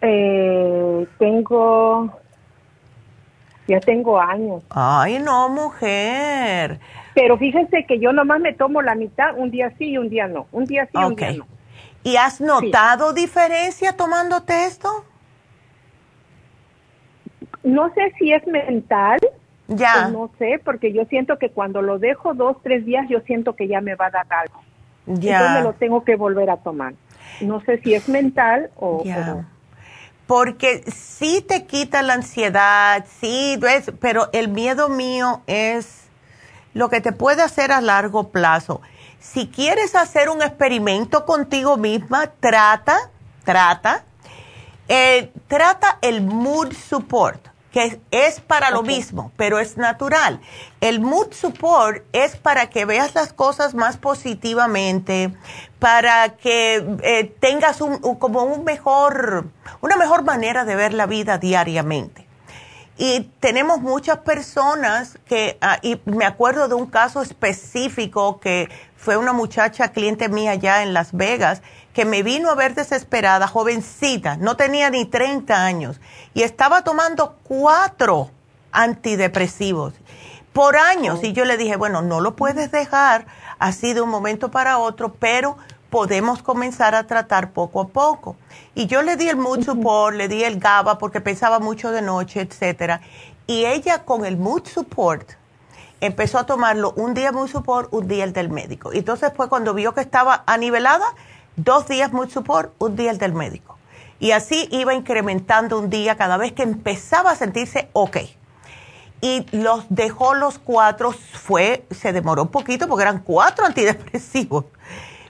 [0.03, 2.13] Eh, tengo,
[3.67, 4.63] ya tengo años.
[4.69, 6.81] Ay, no, mujer.
[7.15, 10.29] Pero fíjense que yo nomás me tomo la mitad, un día sí y un día
[10.29, 10.47] no.
[10.53, 11.47] Un día sí y un día no.
[12.03, 15.05] ¿Y has notado diferencia tomándote esto?
[17.63, 19.19] No sé si es mental
[19.71, 19.93] ya.
[19.95, 23.55] Pues no sé, porque yo siento que cuando lo dejo dos, tres días, yo siento
[23.55, 24.61] que ya me va a dar algo.
[25.07, 25.39] Ya.
[25.39, 26.95] Entonces me lo tengo que volver a tomar.
[27.41, 29.03] No sé si es mental o...
[29.05, 29.47] Ya.
[30.27, 33.59] Porque sí te quita la ansiedad, sí,
[33.99, 36.09] pero el miedo mío es
[36.73, 38.81] lo que te puede hacer a largo plazo.
[39.19, 42.97] Si quieres hacer un experimento contigo misma, trata,
[43.45, 44.05] trata,
[44.89, 50.41] eh, trata el mood support que es para lo mismo, pero es natural.
[50.81, 55.33] El mood support es para que veas las cosas más positivamente,
[55.79, 59.47] para que eh, tengas un, como un mejor,
[59.81, 62.27] una mejor manera de ver la vida diariamente.
[63.03, 69.17] Y tenemos muchas personas que, ah, y me acuerdo de un caso específico que fue
[69.17, 74.37] una muchacha cliente mía allá en Las Vegas, que me vino a ver desesperada, jovencita,
[74.37, 76.01] no tenía ni 30 años,
[76.35, 78.31] y estaba tomando cuatro
[78.73, 79.95] antidepresivos
[80.53, 81.21] por años.
[81.23, 83.27] Y yo le dije, bueno, no lo puedes dejar
[83.59, 85.57] así de un momento para otro, pero
[85.91, 88.37] podemos comenzar a tratar poco a poco.
[88.75, 92.03] Y yo le di el mood support, le di el GABA porque pensaba mucho de
[92.03, 93.01] noche, etcétera.
[93.47, 95.33] Y ella con el mood support
[96.01, 98.93] empezó a tomarlo un día mood support, un día el del médico.
[98.93, 101.07] Y entonces fue cuando vio que estaba anivelada,
[101.65, 103.79] dos días Mood Support, un día el del médico.
[104.19, 108.19] Y así iba incrementando un día cada vez que empezaba a sentirse ok.
[109.23, 114.65] Y los dejó los cuatro, fue, se demoró un poquito porque eran cuatro antidepresivos.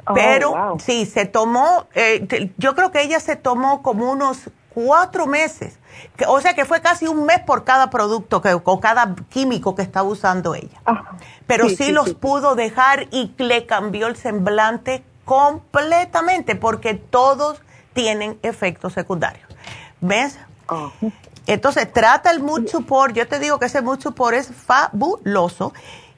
[0.06, 5.26] Oh, Pero sí, se tomó, eh, yo creo que ella se tomó como unos cuatro
[5.26, 5.78] meses.
[6.26, 9.82] o sea que fue casi un mes por cada producto que, o cada químico que
[9.82, 10.80] estaba usando ella.
[10.86, 11.16] Ah,
[11.46, 17.62] Pero sí, los pudo dejar y le cambió el semblante completamente porque todos
[17.92, 19.48] tienen efectos secundarios.
[20.00, 20.36] ¿Ves?
[20.68, 20.90] Ah.
[21.46, 23.14] Entonces trata el mood support.
[23.14, 25.72] Yo te digo que ese mood support es fabuloso.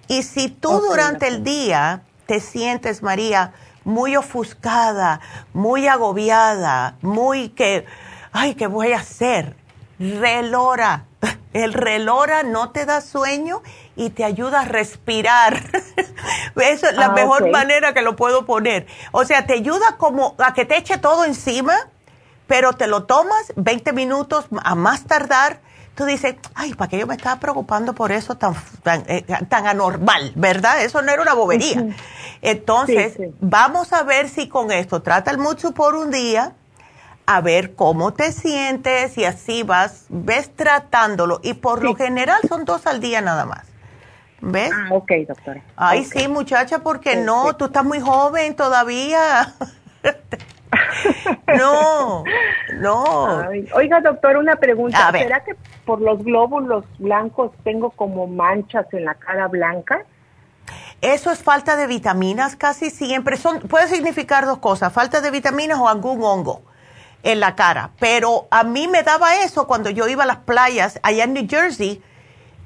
[0.09, 3.53] Y si tú durante el día te sientes, María,
[3.85, 5.21] muy ofuscada,
[5.53, 7.85] muy agobiada, muy que
[8.33, 9.57] ay, ¿qué voy a hacer?
[9.99, 11.05] Relora.
[11.53, 13.63] El relora no te da sueño
[13.95, 15.63] y te ayuda a respirar.
[16.57, 18.87] Esa es la ah, mejor manera que lo puedo poner.
[19.13, 21.75] O sea, te ayuda como a que te eche todo encima,
[22.47, 25.61] pero te lo tomas 20 minutos a más tardar.
[25.95, 30.33] Tú dices, ay, ¿para qué yo me estaba preocupando por eso tan, tan, eh, anormal,
[30.37, 30.83] verdad?
[30.83, 31.85] Eso no era una bobería.
[32.41, 36.55] Entonces, vamos a ver si con esto trata el mucho por un día
[37.37, 41.41] a ver cómo te sientes y así vas, ves tratándolo.
[41.43, 43.67] Y por lo general son dos al día nada más.
[44.41, 44.73] ¿Ves?
[44.75, 45.63] Ah, ok, doctora.
[45.77, 49.55] Ay, sí, muchacha, porque no, tú estás muy joven todavía.
[51.59, 52.25] no,
[52.75, 53.49] no.
[53.75, 55.11] oiga, doctor, una pregunta.
[55.13, 55.55] ¿Será que
[55.87, 60.05] por los glóbulos blancos tengo como manchas en la cara blanca?
[61.01, 63.37] Eso es falta de vitaminas casi siempre.
[63.37, 66.63] Son, puede significar dos cosas, falta de vitaminas o algún hongo
[67.23, 67.91] en la cara.
[67.99, 71.47] Pero a mí me daba eso cuando yo iba a las playas allá en New
[71.49, 72.03] Jersey.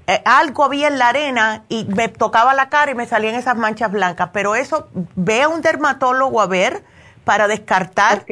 [0.09, 3.57] Eh, algo había en la arena y me tocaba la cara y me salían esas
[3.57, 4.31] manchas blancas.
[4.33, 6.85] Pero eso, ve a un dermatólogo a ver
[7.25, 8.25] para descartar.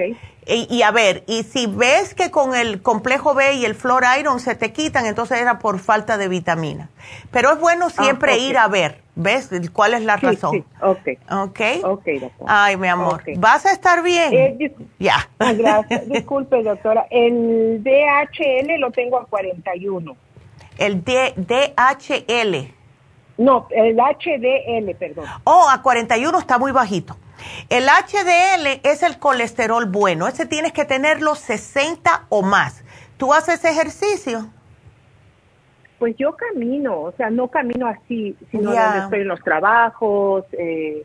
[0.47, 4.41] Y, a ver, y si ves que con el complejo B y el Flor Iron
[4.41, 6.91] se te quitan, entonces era por falta de vitamina.
[7.31, 9.51] Pero es bueno ah, siempre ir a ver, ¿ves?
[9.73, 10.53] ¿Cuál es la razón?
[10.53, 11.09] Sí, ok.
[11.31, 11.61] Ok.
[11.85, 12.65] Ok, doctora.
[12.65, 13.23] Ay, mi amor.
[13.37, 14.35] ¿Vas a estar bien?
[14.35, 15.29] Eh, ya.
[15.39, 16.09] Ah, gracias.
[16.09, 17.07] Disculpe, doctora.
[17.11, 20.17] El DHL lo tengo a 41.
[20.77, 22.75] El D DHL.
[23.37, 25.25] No, el HDL, perdón.
[25.45, 27.17] Oh, a 41 está muy bajito.
[27.69, 30.29] El HDL es el colesterol bueno.
[30.29, 32.85] Ese tienes que tenerlo 60 o más.
[33.17, 34.47] ¿Tú haces ejercicio?
[35.99, 41.05] Pues yo camino, o sea, no camino así, sino donde estoy en los trabajos, eh,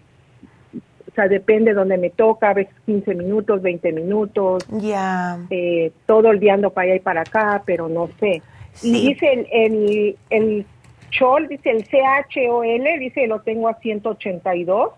[0.73, 4.65] o sea, depende donde me toca, a veces 15 minutos, 20 minutos.
[4.69, 5.39] Ya.
[5.49, 8.41] Eh, todo el día ando para allá y para acá, pero no sé.
[8.81, 10.65] Y dice el, el, el
[11.09, 14.91] CHOL, dice el CHOL, dice lo tengo a 182.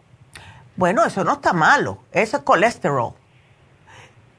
[0.82, 3.14] Bueno, eso no está malo, eso es colesterol.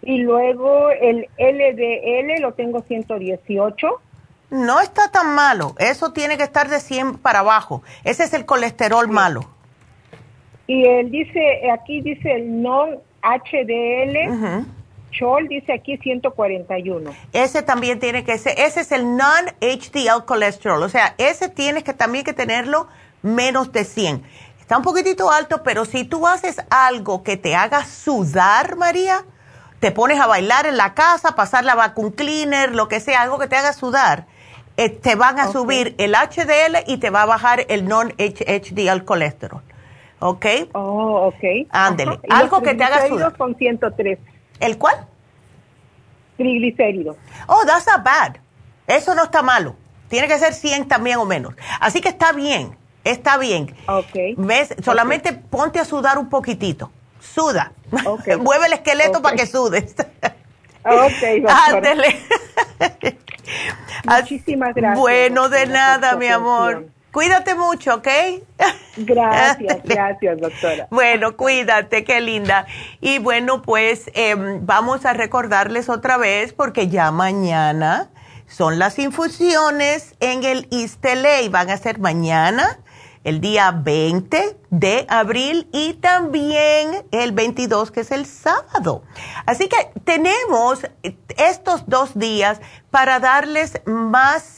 [0.02, 3.86] Y luego el LDL lo tengo 118.
[4.50, 7.84] No está tan malo, eso tiene que estar de 100 para abajo.
[8.02, 9.44] Ese es el colesterol malo.
[10.66, 14.66] Y él dice, aquí dice el non-HDL.
[15.12, 17.12] Chol dice aquí 141.
[17.32, 21.94] Ese también tiene que ser, ese es el non-HDL colesterol, o sea, ese tienes que
[21.94, 22.88] también que tenerlo
[23.22, 24.24] menos de 100.
[24.62, 29.24] Está un poquitito alto, pero si tú haces algo que te haga sudar, María,
[29.80, 33.38] te pones a bailar en la casa, pasar la vacuum cleaner, lo que sea, algo
[33.38, 34.26] que te haga sudar,
[34.76, 39.62] eh, te van a subir el HDL y te va a bajar el non-HDL colesterol.
[40.20, 40.46] ¿Ok?
[40.72, 41.66] Oh, ok.
[41.70, 42.20] Ándele.
[42.30, 43.36] Algo que te haga sudar.
[43.36, 44.18] con 103.
[44.60, 45.04] ¿El cuál?
[46.36, 47.16] Triglicéridos.
[47.48, 48.36] Oh, that's not bad.
[48.86, 49.74] Eso no está malo.
[50.08, 51.54] Tiene que ser 100 también o menos.
[51.80, 52.76] Así que está bien.
[53.04, 53.74] Está bien.
[53.86, 54.36] Ok.
[54.36, 54.74] ¿Ves?
[54.82, 56.90] Solamente ponte a sudar un poquitito.
[57.20, 57.72] Suda.
[58.40, 59.94] Mueve el esqueleto para que sudes.
[60.84, 62.18] ok, Ándele.
[64.04, 64.98] Muchísimas gracias.
[64.98, 66.86] Bueno, de nada, mi amor.
[67.12, 68.08] Cuídate mucho, ¿ok?
[68.96, 70.86] Gracias, gracias, doctora.
[70.90, 72.66] Bueno, cuídate, qué linda.
[73.02, 78.08] Y bueno, pues em, vamos a recordarles otra vez porque ya mañana
[78.46, 81.50] son las infusiones en el Isteley.
[81.50, 82.78] Van a ser mañana
[83.24, 89.02] el día 20 de abril y también el 22, que es el sábado.
[89.46, 90.80] Así que tenemos
[91.36, 94.56] estos dos días para darles más,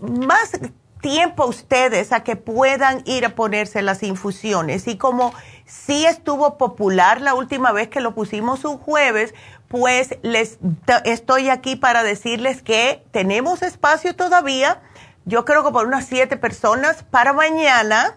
[0.00, 0.52] más
[1.00, 4.88] tiempo a ustedes a que puedan ir a ponerse las infusiones.
[4.88, 5.34] Y como
[5.66, 9.34] sí estuvo popular la última vez que lo pusimos un jueves,
[9.68, 10.58] pues les
[11.04, 14.80] estoy aquí para decirles que tenemos espacio todavía
[15.26, 18.16] yo creo que por unas siete personas para mañana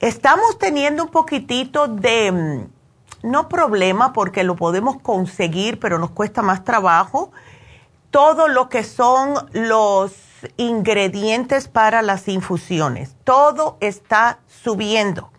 [0.00, 6.40] Estamos teniendo un poquitito de, mm, no problema porque lo podemos conseguir, pero nos cuesta
[6.40, 7.32] más trabajo.
[8.12, 10.12] Todo lo que son los
[10.56, 15.32] ingredientes para las infusiones, todo está subiendo.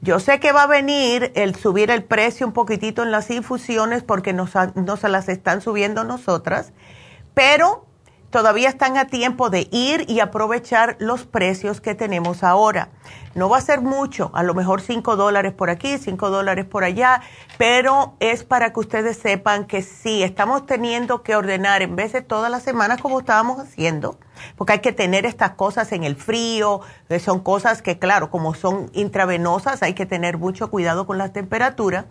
[0.00, 4.02] Yo sé que va a venir el subir el precio un poquitito en las infusiones
[4.02, 6.72] porque no se las están subiendo nosotras,
[7.34, 7.86] pero
[8.32, 12.88] todavía están a tiempo de ir y aprovechar los precios que tenemos ahora.
[13.34, 16.82] No va a ser mucho, a lo mejor 5 dólares por aquí, 5 dólares por
[16.82, 17.20] allá,
[17.58, 22.22] pero es para que ustedes sepan que sí, estamos teniendo que ordenar en vez de
[22.22, 24.18] todas las semanas como estábamos haciendo,
[24.56, 28.54] porque hay que tener estas cosas en el frío, que son cosas que claro, como
[28.54, 32.06] son intravenosas, hay que tener mucho cuidado con la temperatura.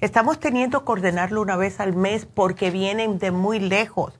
[0.00, 4.12] Estamos teniendo que ordenarlo una vez al mes porque vienen de muy lejos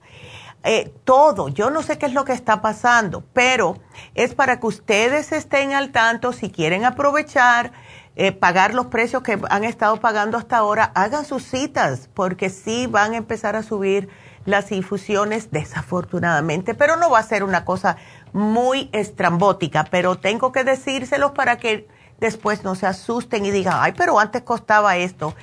[0.64, 1.48] eh, todo.
[1.48, 3.76] Yo no sé qué es lo que está pasando, pero
[4.14, 7.72] es para que ustedes estén al tanto, si quieren aprovechar,
[8.16, 12.86] eh, pagar los precios que han estado pagando hasta ahora, hagan sus citas, porque sí
[12.86, 14.08] van a empezar a subir
[14.46, 17.96] las infusiones, desafortunadamente, pero no va a ser una cosa
[18.32, 21.88] muy estrambótica, pero tengo que decírselos para que
[22.20, 25.34] después no se asusten y digan, ay, pero antes costaba esto.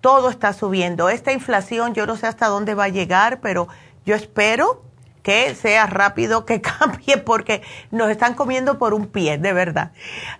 [0.00, 1.08] Todo está subiendo.
[1.08, 3.66] Esta inflación, yo no sé hasta dónde va a llegar, pero
[4.08, 4.82] yo espero
[5.22, 7.60] que sea rápido, que cambie, porque
[7.90, 9.92] nos están comiendo por un pie, de verdad.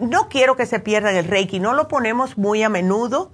[0.00, 3.32] no quiero que se pierdan el Reiki, no lo ponemos muy a menudo.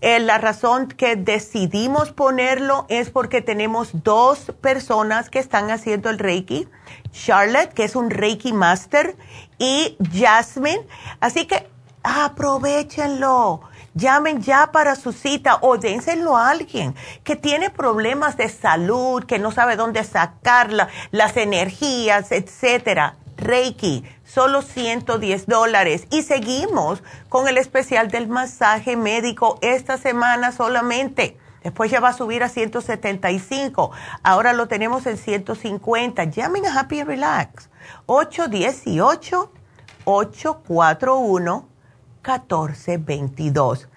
[0.00, 6.18] Eh, la razón que decidimos ponerlo es porque tenemos dos personas que están haciendo el
[6.18, 6.68] Reiki.
[7.10, 9.16] Charlotte, que es un Reiki Master,
[9.58, 10.86] y Jasmine.
[11.20, 11.68] Así que
[12.02, 13.62] aprovechenlo
[13.94, 19.38] Llamen ya para su cita o dénselo a alguien que tiene problemas de salud, que
[19.38, 20.70] no sabe dónde sacar
[21.12, 23.16] las energías, etcétera.
[23.36, 26.08] Reiki, solo 110 dólares.
[26.10, 31.38] Y seguimos con el especial del masaje médico esta semana solamente.
[31.62, 33.92] Después ya va a subir a 175.
[34.24, 36.24] Ahora lo tenemos en 150.
[36.24, 37.70] Llamen a Happy Relax.
[38.06, 39.52] 818
[40.04, 41.73] 841
[42.24, 43.88] 1422.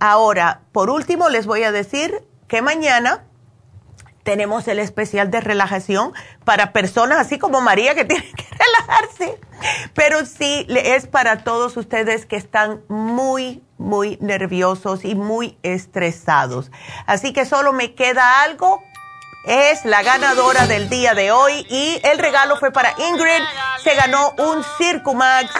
[0.00, 3.24] Ahora, por último, les voy a decir que mañana
[4.24, 6.12] tenemos el especial de relajación
[6.44, 9.40] para personas así como María que tienen que relajarse.
[9.94, 16.72] Pero sí, es para todos ustedes que están muy, muy nerviosos y muy estresados.
[17.06, 18.82] Así que solo me queda algo.
[19.46, 23.42] Es la ganadora del día de hoy y el regalo fue para Ingrid.
[23.82, 25.50] Se ganó un Circumax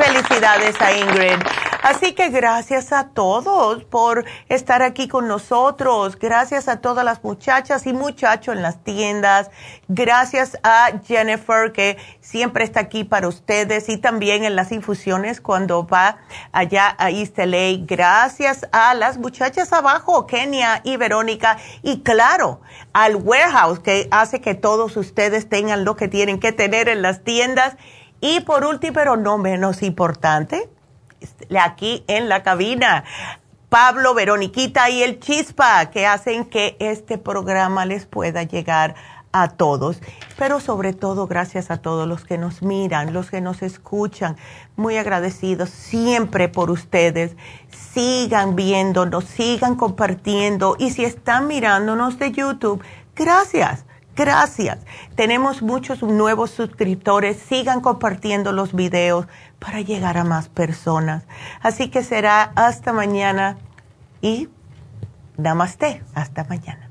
[0.00, 1.36] Felicidades a Ingrid.
[1.82, 6.18] Así que gracias a todos por estar aquí con nosotros.
[6.18, 9.50] Gracias a todas las muchachas y muchachos en las tiendas.
[9.88, 15.86] Gracias a Jennifer que siempre está aquí para ustedes y también en las infusiones cuando
[15.86, 16.18] va
[16.52, 17.84] allá a East LA.
[17.86, 21.58] Gracias a las muchachas abajo, Kenia y Verónica.
[21.82, 22.62] Y claro,
[22.94, 27.22] al warehouse que hace que todos ustedes tengan lo que tienen que tener en las
[27.22, 27.76] tiendas
[28.20, 30.68] y por último, pero no menos importante,
[31.58, 33.04] aquí en la cabina,
[33.68, 38.94] Pablo, Veroniquita y el Chispa, que hacen que este programa les pueda llegar
[39.32, 40.00] a todos,
[40.36, 44.36] pero sobre todo gracias a todos los que nos miran, los que nos escuchan.
[44.76, 47.36] Muy agradecidos siempre por ustedes.
[47.68, 52.82] Sigan viéndonos, sigan compartiendo y si están mirándonos de YouTube,
[53.14, 53.84] gracias.
[54.20, 54.76] Gracias.
[55.14, 57.38] Tenemos muchos nuevos suscriptores.
[57.38, 59.26] Sigan compartiendo los videos
[59.58, 61.24] para llegar a más personas.
[61.62, 63.56] Así que será hasta mañana
[64.20, 64.50] y
[65.38, 66.02] namaste.
[66.12, 66.90] Hasta mañana.